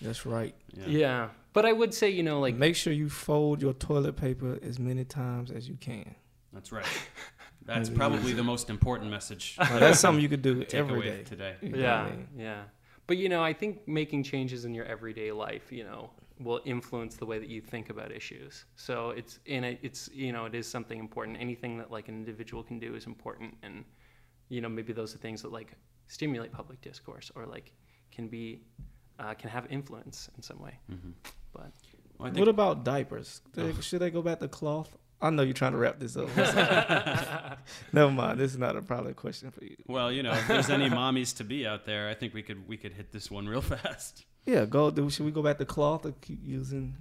That's 0.00 0.26
right. 0.26 0.54
Yeah. 0.72 0.86
Yeah. 0.86 1.28
But 1.54 1.64
I 1.64 1.72
would 1.72 1.94
say, 1.94 2.10
you 2.10 2.22
know, 2.22 2.40
like 2.40 2.56
Make 2.56 2.76
sure 2.76 2.92
you 2.92 3.08
fold 3.08 3.62
your 3.62 3.72
toilet 3.72 4.16
paper 4.16 4.58
as 4.62 4.78
many 4.78 5.04
times 5.04 5.50
as 5.50 5.68
you 5.68 5.76
can. 5.80 6.14
That's 6.52 6.70
right. 6.72 6.86
That's 7.66 7.88
probably 7.88 8.34
the 8.34 8.42
most 8.44 8.68
important 8.68 9.10
message. 9.10 9.56
Now, 9.58 9.78
that's 9.78 9.98
something 10.00 10.22
you 10.22 10.28
could 10.28 10.42
do 10.42 10.64
Take 10.64 10.74
every 10.74 10.96
away 10.98 11.10
day. 11.10 11.22
today. 11.24 11.54
You 11.62 11.76
yeah 11.76 12.02
I 12.02 12.10
mean? 12.10 12.28
yeah 12.36 12.62
but 13.06 13.16
you 13.16 13.28
know 13.28 13.42
i 13.42 13.52
think 13.52 13.86
making 13.86 14.22
changes 14.22 14.64
in 14.66 14.72
your 14.74 14.86
everyday 14.86 15.30
life 15.32 15.66
you 15.78 15.84
know 15.84 16.10
will 16.46 16.60
influence 16.64 17.16
the 17.16 17.26
way 17.30 17.38
that 17.38 17.48
you 17.54 17.60
think 17.72 17.86
about 17.90 18.10
issues 18.20 18.64
so 18.76 19.10
it's 19.10 19.34
in 19.46 19.62
it 19.64 19.78
it's 19.82 20.08
you 20.12 20.32
know 20.34 20.44
it 20.46 20.54
is 20.54 20.66
something 20.66 20.98
important 20.98 21.36
anything 21.48 21.72
that 21.80 21.90
like 21.90 22.08
an 22.08 22.14
individual 22.14 22.62
can 22.62 22.78
do 22.78 22.94
is 22.94 23.04
important 23.14 23.50
and 23.62 23.84
you 24.48 24.60
know 24.62 24.68
maybe 24.78 24.92
those 25.00 25.14
are 25.14 25.18
things 25.26 25.42
that 25.42 25.52
like 25.52 25.70
stimulate 26.08 26.50
public 26.60 26.80
discourse 26.80 27.30
or 27.36 27.42
like 27.46 27.72
can 28.10 28.26
be 28.28 28.44
uh, 29.18 29.34
can 29.34 29.48
have 29.50 29.64
influence 29.70 30.18
in 30.36 30.42
some 30.42 30.58
way 30.66 30.74
Mhm. 30.90 31.12
But 31.54 31.70
Well, 32.18 32.28
I 32.28 32.30
think 32.32 32.38
What 32.40 32.48
about 32.48 32.84
diapers? 32.84 33.40
They- 33.54 33.72
Should 33.80 34.00
they 34.00 34.10
go 34.10 34.20
back 34.22 34.40
to 34.40 34.48
cloth? 34.48 34.94
I 35.22 35.30
know 35.30 35.42
you're 35.42 35.54
trying 35.54 35.72
to 35.72 35.78
wrap 35.78 35.98
this 35.98 36.16
up. 36.18 36.28
Never 37.92 38.10
mind. 38.12 38.38
This 38.38 38.50
is 38.52 38.58
not 38.58 38.76
a 38.76 38.82
probably 38.82 39.14
question 39.14 39.50
for 39.50 39.64
you. 39.64 39.76
Well, 39.86 40.12
you 40.12 40.22
know, 40.22 40.32
if 40.32 40.46
there's 40.48 40.68
any 40.68 40.90
mommies 40.90 41.34
to 41.38 41.44
be 41.44 41.66
out 41.66 41.86
there, 41.86 42.08
I 42.10 42.14
think 42.14 42.34
we 42.34 42.42
could 42.42 42.68
we 42.68 42.76
could 42.76 42.92
hit 42.92 43.10
this 43.12 43.30
one 43.30 43.46
real 43.48 43.60
fast. 43.74 44.24
Yeah, 44.44 44.66
go. 44.66 44.90
Do 44.90 45.08
should 45.08 45.24
we 45.24 45.32
go 45.32 45.40
back 45.42 45.56
to 45.58 45.64
cloth 45.64 46.04
or 46.04 46.12
keep 46.20 46.40
using? 46.44 46.96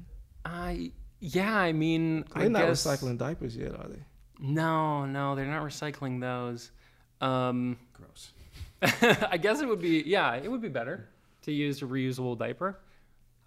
i 0.45 0.91
yeah 1.21 1.55
i 1.57 1.71
mean 1.71 2.25
They're 2.35 2.43
i 2.43 2.47
not 2.49 2.63
guess 2.63 2.85
recycling 2.85 3.17
diapers 3.17 3.55
yet, 3.55 3.71
are 3.79 3.87
they? 3.87 4.03
no 4.41 5.05
no 5.05 5.35
they're 5.35 5.45
not 5.45 5.63
recycling 5.63 6.19
those 6.19 6.71
um 7.21 7.77
Gross. 7.93 8.33
I 9.31 9.37
guess 9.37 9.61
it 9.61 9.67
would 9.69 9.79
be 9.81 10.03
yeah, 10.05 10.35
it 10.35 10.51
would 10.51 10.61
be 10.61 10.67
better 10.67 11.07
to 11.43 11.51
use 11.53 11.81
a 11.81 11.85
reusable 11.85 12.37
diaper. 12.37 12.77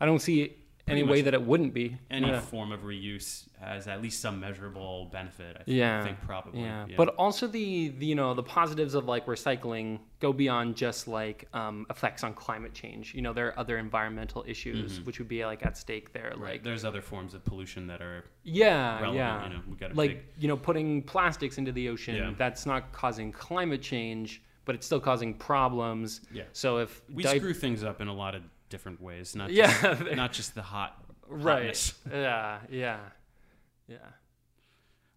I 0.01 0.07
don't 0.07 0.21
see 0.21 0.57
any 0.89 1.03
way 1.03 1.21
that 1.23 1.35
it 1.35 1.43
wouldn't 1.43 1.75
be. 1.75 1.97
Any 2.11 2.29
yeah. 2.29 2.41
form 2.41 2.71
of 2.73 2.81
reuse 2.83 3.45
has 3.61 3.89
at 3.89 4.01
least 4.03 4.21
some 4.21 4.39
measurable 4.39 5.09
benefit. 5.13 5.57
I 5.61 5.63
th- 5.65 5.77
Yeah, 5.77 6.05
think 6.05 6.21
probably. 6.21 6.61
yeah. 6.61 6.87
but 6.97 7.09
also 7.17 7.47
the, 7.49 7.89
the 7.89 8.07
you 8.07 8.15
know 8.15 8.35
the 8.35 8.43
positives 8.43 8.95
of 8.95 9.07
like 9.07 9.27
recycling 9.27 9.99
go 10.21 10.33
beyond 10.33 10.77
just 10.77 11.09
like 11.09 11.49
um, 11.55 11.87
effects 11.91 12.23
on 12.23 12.35
climate 12.35 12.73
change. 12.73 13.15
You 13.15 13.23
know 13.23 13.33
there 13.33 13.49
are 13.49 13.59
other 13.59 13.79
environmental 13.79 14.45
issues 14.47 15.01
which 15.03 15.19
would 15.19 15.29
be 15.29 15.45
like 15.45 15.67
at 15.67 15.77
stake 15.77 16.13
there. 16.13 16.31
Mm-hmm. 16.33 16.43
right. 16.43 16.53
Like 16.53 16.63
there's 16.63 16.85
other 16.85 17.03
forms 17.03 17.35
of 17.35 17.45
pollution 17.45 17.87
that 17.89 18.01
are 18.01 18.25
yeah, 18.45 18.95
relevant. 19.01 19.17
yeah. 19.17 19.45
You 19.49 19.55
know, 19.55 19.63
we 19.69 19.77
got 19.77 19.97
like 19.97 20.11
big 20.11 20.23
you 20.39 20.49
know 20.49 20.57
putting 20.57 21.03
plastics 21.03 21.59
into 21.59 21.73
the 21.73 21.89
ocean 21.89 22.17
Yeah. 22.17 22.35
that's 22.39 22.65
not 22.67 22.93
causing 22.93 23.33
climate 23.33 23.83
change, 23.83 24.41
but 24.65 24.75
it's 24.77 24.87
still 24.87 25.01
causing 25.01 25.35
problems. 25.35 26.21
yeah. 26.33 26.45
So 26.53 26.79
if 26.79 27.03
We 27.13 27.23
dip- 27.25 27.39
screw 27.39 27.55
things 27.55 27.83
up 27.83 28.01
in 28.01 28.09
a 28.09 28.15
lot 28.15 28.35
of 28.37 28.43
different 28.69 29.01
ways. 29.01 29.35
Not 29.35 29.51
yeah, 29.51 29.73
just, 29.83 30.11
not 30.17 30.33
just 30.33 30.55
the 30.55 30.63
hot 30.63 30.97
right, 31.29 31.93
yeah, 32.13 32.59
yeah, 32.71 32.99
yeah. 33.89 33.97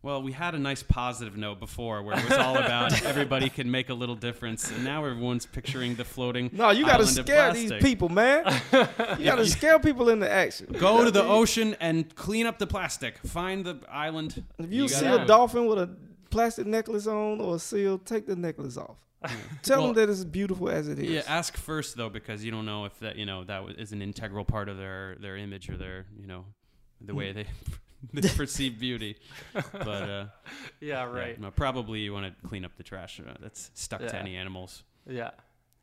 Well, 0.01 0.21
we 0.23 0.31
had 0.31 0.55
a 0.55 0.59
nice 0.59 0.81
positive 0.81 1.35
note 1.35 1.59
before 1.59 2.01
where 2.01 2.17
it 2.17 2.23
was 2.23 2.37
all 2.37 2.57
about 2.57 3.03
everybody 3.03 3.49
can 3.49 3.69
make 3.69 3.89
a 3.89 3.93
little 3.93 4.15
difference, 4.15 4.71
and 4.71 4.85
now 4.85 5.03
everyone's 5.03 5.45
picturing 5.45 5.95
the 5.95 6.05
floating. 6.05 6.49
No, 6.53 6.69
you 6.69 6.85
got 6.85 6.97
to 6.97 7.05
scare 7.05 7.51
these 7.53 7.73
people, 7.81 8.07
man. 8.07 8.45
You 8.71 9.25
got 9.25 9.35
to 9.35 9.45
scare 9.45 9.77
people 9.77 10.07
into 10.07 10.29
action. 10.31 10.67
Go 10.79 11.03
to 11.03 11.11
the 11.11 11.23
ocean 11.23 11.75
and 11.81 12.15
clean 12.15 12.45
up 12.45 12.59
the 12.59 12.67
plastic. 12.67 13.17
Find 13.27 13.65
the 13.65 13.79
island. 13.91 14.41
If 14.57 14.71
you, 14.71 14.83
You 14.83 14.87
see 14.87 15.03
gotta- 15.03 15.23
a 15.23 15.27
dolphin 15.27 15.65
with 15.65 15.79
a 15.79 15.89
plastic 16.29 16.65
necklace 16.65 17.05
on 17.05 17.41
or 17.41 17.55
a 17.55 17.59
seal, 17.59 17.97
take 17.97 18.25
the 18.25 18.37
necklace 18.37 18.77
off. 18.77 18.95
Tell 19.63 19.79
Well- 19.79 19.93
them 19.93 19.95
that 20.07 20.09
it's 20.11 20.23
beautiful 20.23 20.69
as 20.69 20.87
it 20.87 20.97
is. 20.99 21.09
Yeah, 21.09 21.23
ask 21.27 21.57
first 21.57 21.97
though, 21.97 22.09
because 22.09 22.43
you 22.43 22.51
don't 22.51 22.65
know 22.65 22.85
if 22.85 22.97
that 22.99 23.17
you 23.17 23.25
know 23.25 23.43
that 23.43 23.63
is 23.77 23.91
an 23.91 24.01
integral 24.01 24.45
part 24.45 24.69
of 24.69 24.77
their 24.77 25.15
their 25.19 25.35
image 25.35 25.69
or 25.69 25.77
their 25.77 26.05
you 26.19 26.25
know 26.27 26.45
the 27.01 27.13
way 27.13 27.31
they, 27.33 27.45
they 28.13 28.29
perceive 28.29 28.79
beauty. 28.79 29.17
But 29.53 29.87
uh, 29.87 30.25
Yeah, 30.81 31.03
yeah, 31.03 31.03
right. 31.03 31.39
no, 31.39 31.51
probably 31.51 31.99
you 31.99 32.13
want 32.13 32.25
to 32.41 32.47
clean 32.47 32.63
up 32.65 32.71
the 32.77 32.83
trash 32.83 33.19
uh, 33.19 33.33
that's 33.41 33.71
stuck 33.73 34.01
to 34.01 34.15
any 34.15 34.35
animals. 34.37 34.83
Yeah. 35.07 35.31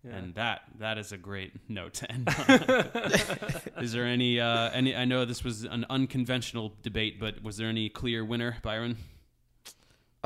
yeah. 0.05 0.15
And 0.17 0.35
that 0.37 0.63
that 0.79 0.97
is 0.99 1.13
a 1.13 1.19
great 1.19 1.53
note 1.69 1.93
to 1.95 2.11
end 2.13 2.29
on. 2.49 3.83
is 3.83 3.93
there 3.93 4.07
any 4.07 4.41
uh, 4.41 4.71
any? 4.71 4.97
I 4.97 5.05
know 5.05 5.25
this 5.27 5.45
was 5.45 5.65
an 5.65 5.85
unconventional 5.91 6.73
debate, 6.83 7.21
but 7.21 7.43
was 7.43 7.59
there 7.59 7.69
any 7.69 7.89
clear 7.91 8.25
winner, 8.25 8.57
Byron? 8.63 8.97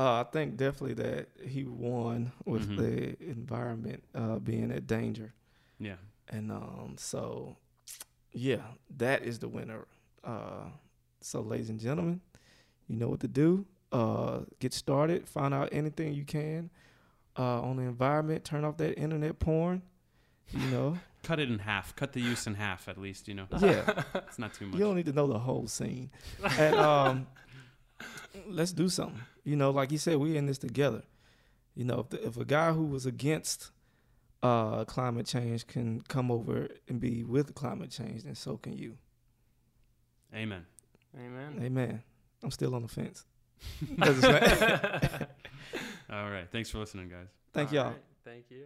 Uh, 0.01 0.21
I 0.21 0.23
think 0.31 0.57
definitely 0.57 0.95
that 1.03 1.29
he 1.47 1.63
won 1.65 2.31
with 2.45 2.67
Mhm. 2.69 2.77
the 2.77 3.23
environment 3.29 4.03
uh, 4.15 4.39
being 4.39 4.71
at 4.71 4.87
danger. 4.87 5.33
Yeah. 5.79 5.97
And 6.29 6.51
um, 6.51 6.95
so, 6.97 7.57
yeah, 8.31 8.63
that 8.97 9.23
is 9.23 9.39
the 9.39 9.47
winner. 9.47 9.85
Uh, 10.23 10.69
so, 11.19 11.41
ladies 11.41 11.69
and 11.69 11.79
gentlemen, 11.79 12.21
you 12.87 12.95
know 12.95 13.09
what 13.09 13.19
to 13.19 13.27
do. 13.27 13.65
Uh, 13.91 14.39
get 14.59 14.73
started. 14.73 15.27
Find 15.27 15.53
out 15.53 15.69
anything 15.71 16.13
you 16.13 16.23
can 16.25 16.69
uh, 17.37 17.61
on 17.61 17.75
the 17.77 17.83
environment. 17.83 18.43
Turn 18.43 18.63
off 18.65 18.77
that 18.77 18.97
internet 18.97 19.37
porn. 19.39 19.81
You 20.51 20.67
know, 20.71 20.97
Cut 21.23 21.39
it 21.39 21.49
in 21.51 21.59
half. 21.59 21.95
Cut 21.95 22.13
the 22.13 22.21
use 22.21 22.47
in 22.47 22.55
half, 22.55 22.87
at 22.89 22.97
least. 22.97 23.27
You 23.27 23.35
know, 23.35 23.47
yeah. 23.59 24.03
it's 24.15 24.39
not 24.39 24.53
too 24.55 24.65
much. 24.67 24.79
You 24.79 24.85
don't 24.85 24.95
need 24.95 25.05
to 25.05 25.13
know 25.13 25.27
the 25.27 25.39
whole 25.39 25.67
scene. 25.67 26.09
And 26.57 26.75
um, 26.75 27.27
let's 28.47 28.71
do 28.71 28.89
something. 28.89 29.21
You 29.43 29.55
know, 29.55 29.71
like 29.71 29.91
you 29.91 29.97
said, 29.97 30.17
we're 30.17 30.35
in 30.37 30.45
this 30.45 30.57
together. 30.57 31.03
You 31.75 31.85
know, 31.85 31.99
if, 32.01 32.09
the, 32.09 32.25
if 32.27 32.37
a 32.37 32.45
guy 32.45 32.71
who 32.73 32.83
was 32.85 33.05
against 33.05 33.71
uh, 34.43 34.85
climate 34.85 35.25
change 35.25 35.67
can 35.67 36.01
come 36.01 36.29
over 36.31 36.67
and 36.87 36.99
be 36.99 37.23
with 37.23 37.53
climate 37.55 37.89
change, 37.91 38.23
then 38.23 38.35
so 38.35 38.57
can 38.57 38.73
you. 38.73 38.97
Amen. 40.35 40.65
Amen. 41.17 41.59
Amen. 41.63 42.03
I'm 42.43 42.51
still 42.51 42.75
on 42.75 42.83
the 42.83 42.87
fence. 42.87 43.25
'Cause 44.01 44.17
it's 44.23 44.25
All 46.09 46.29
right. 46.29 46.47
Thanks 46.51 46.69
for 46.69 46.79
listening, 46.79 47.09
guys. 47.09 47.27
Thank 47.53 47.69
All 47.69 47.75
y'all. 47.75 47.85
right. 47.91 48.01
Thank 48.25 48.45
you. 48.49 48.65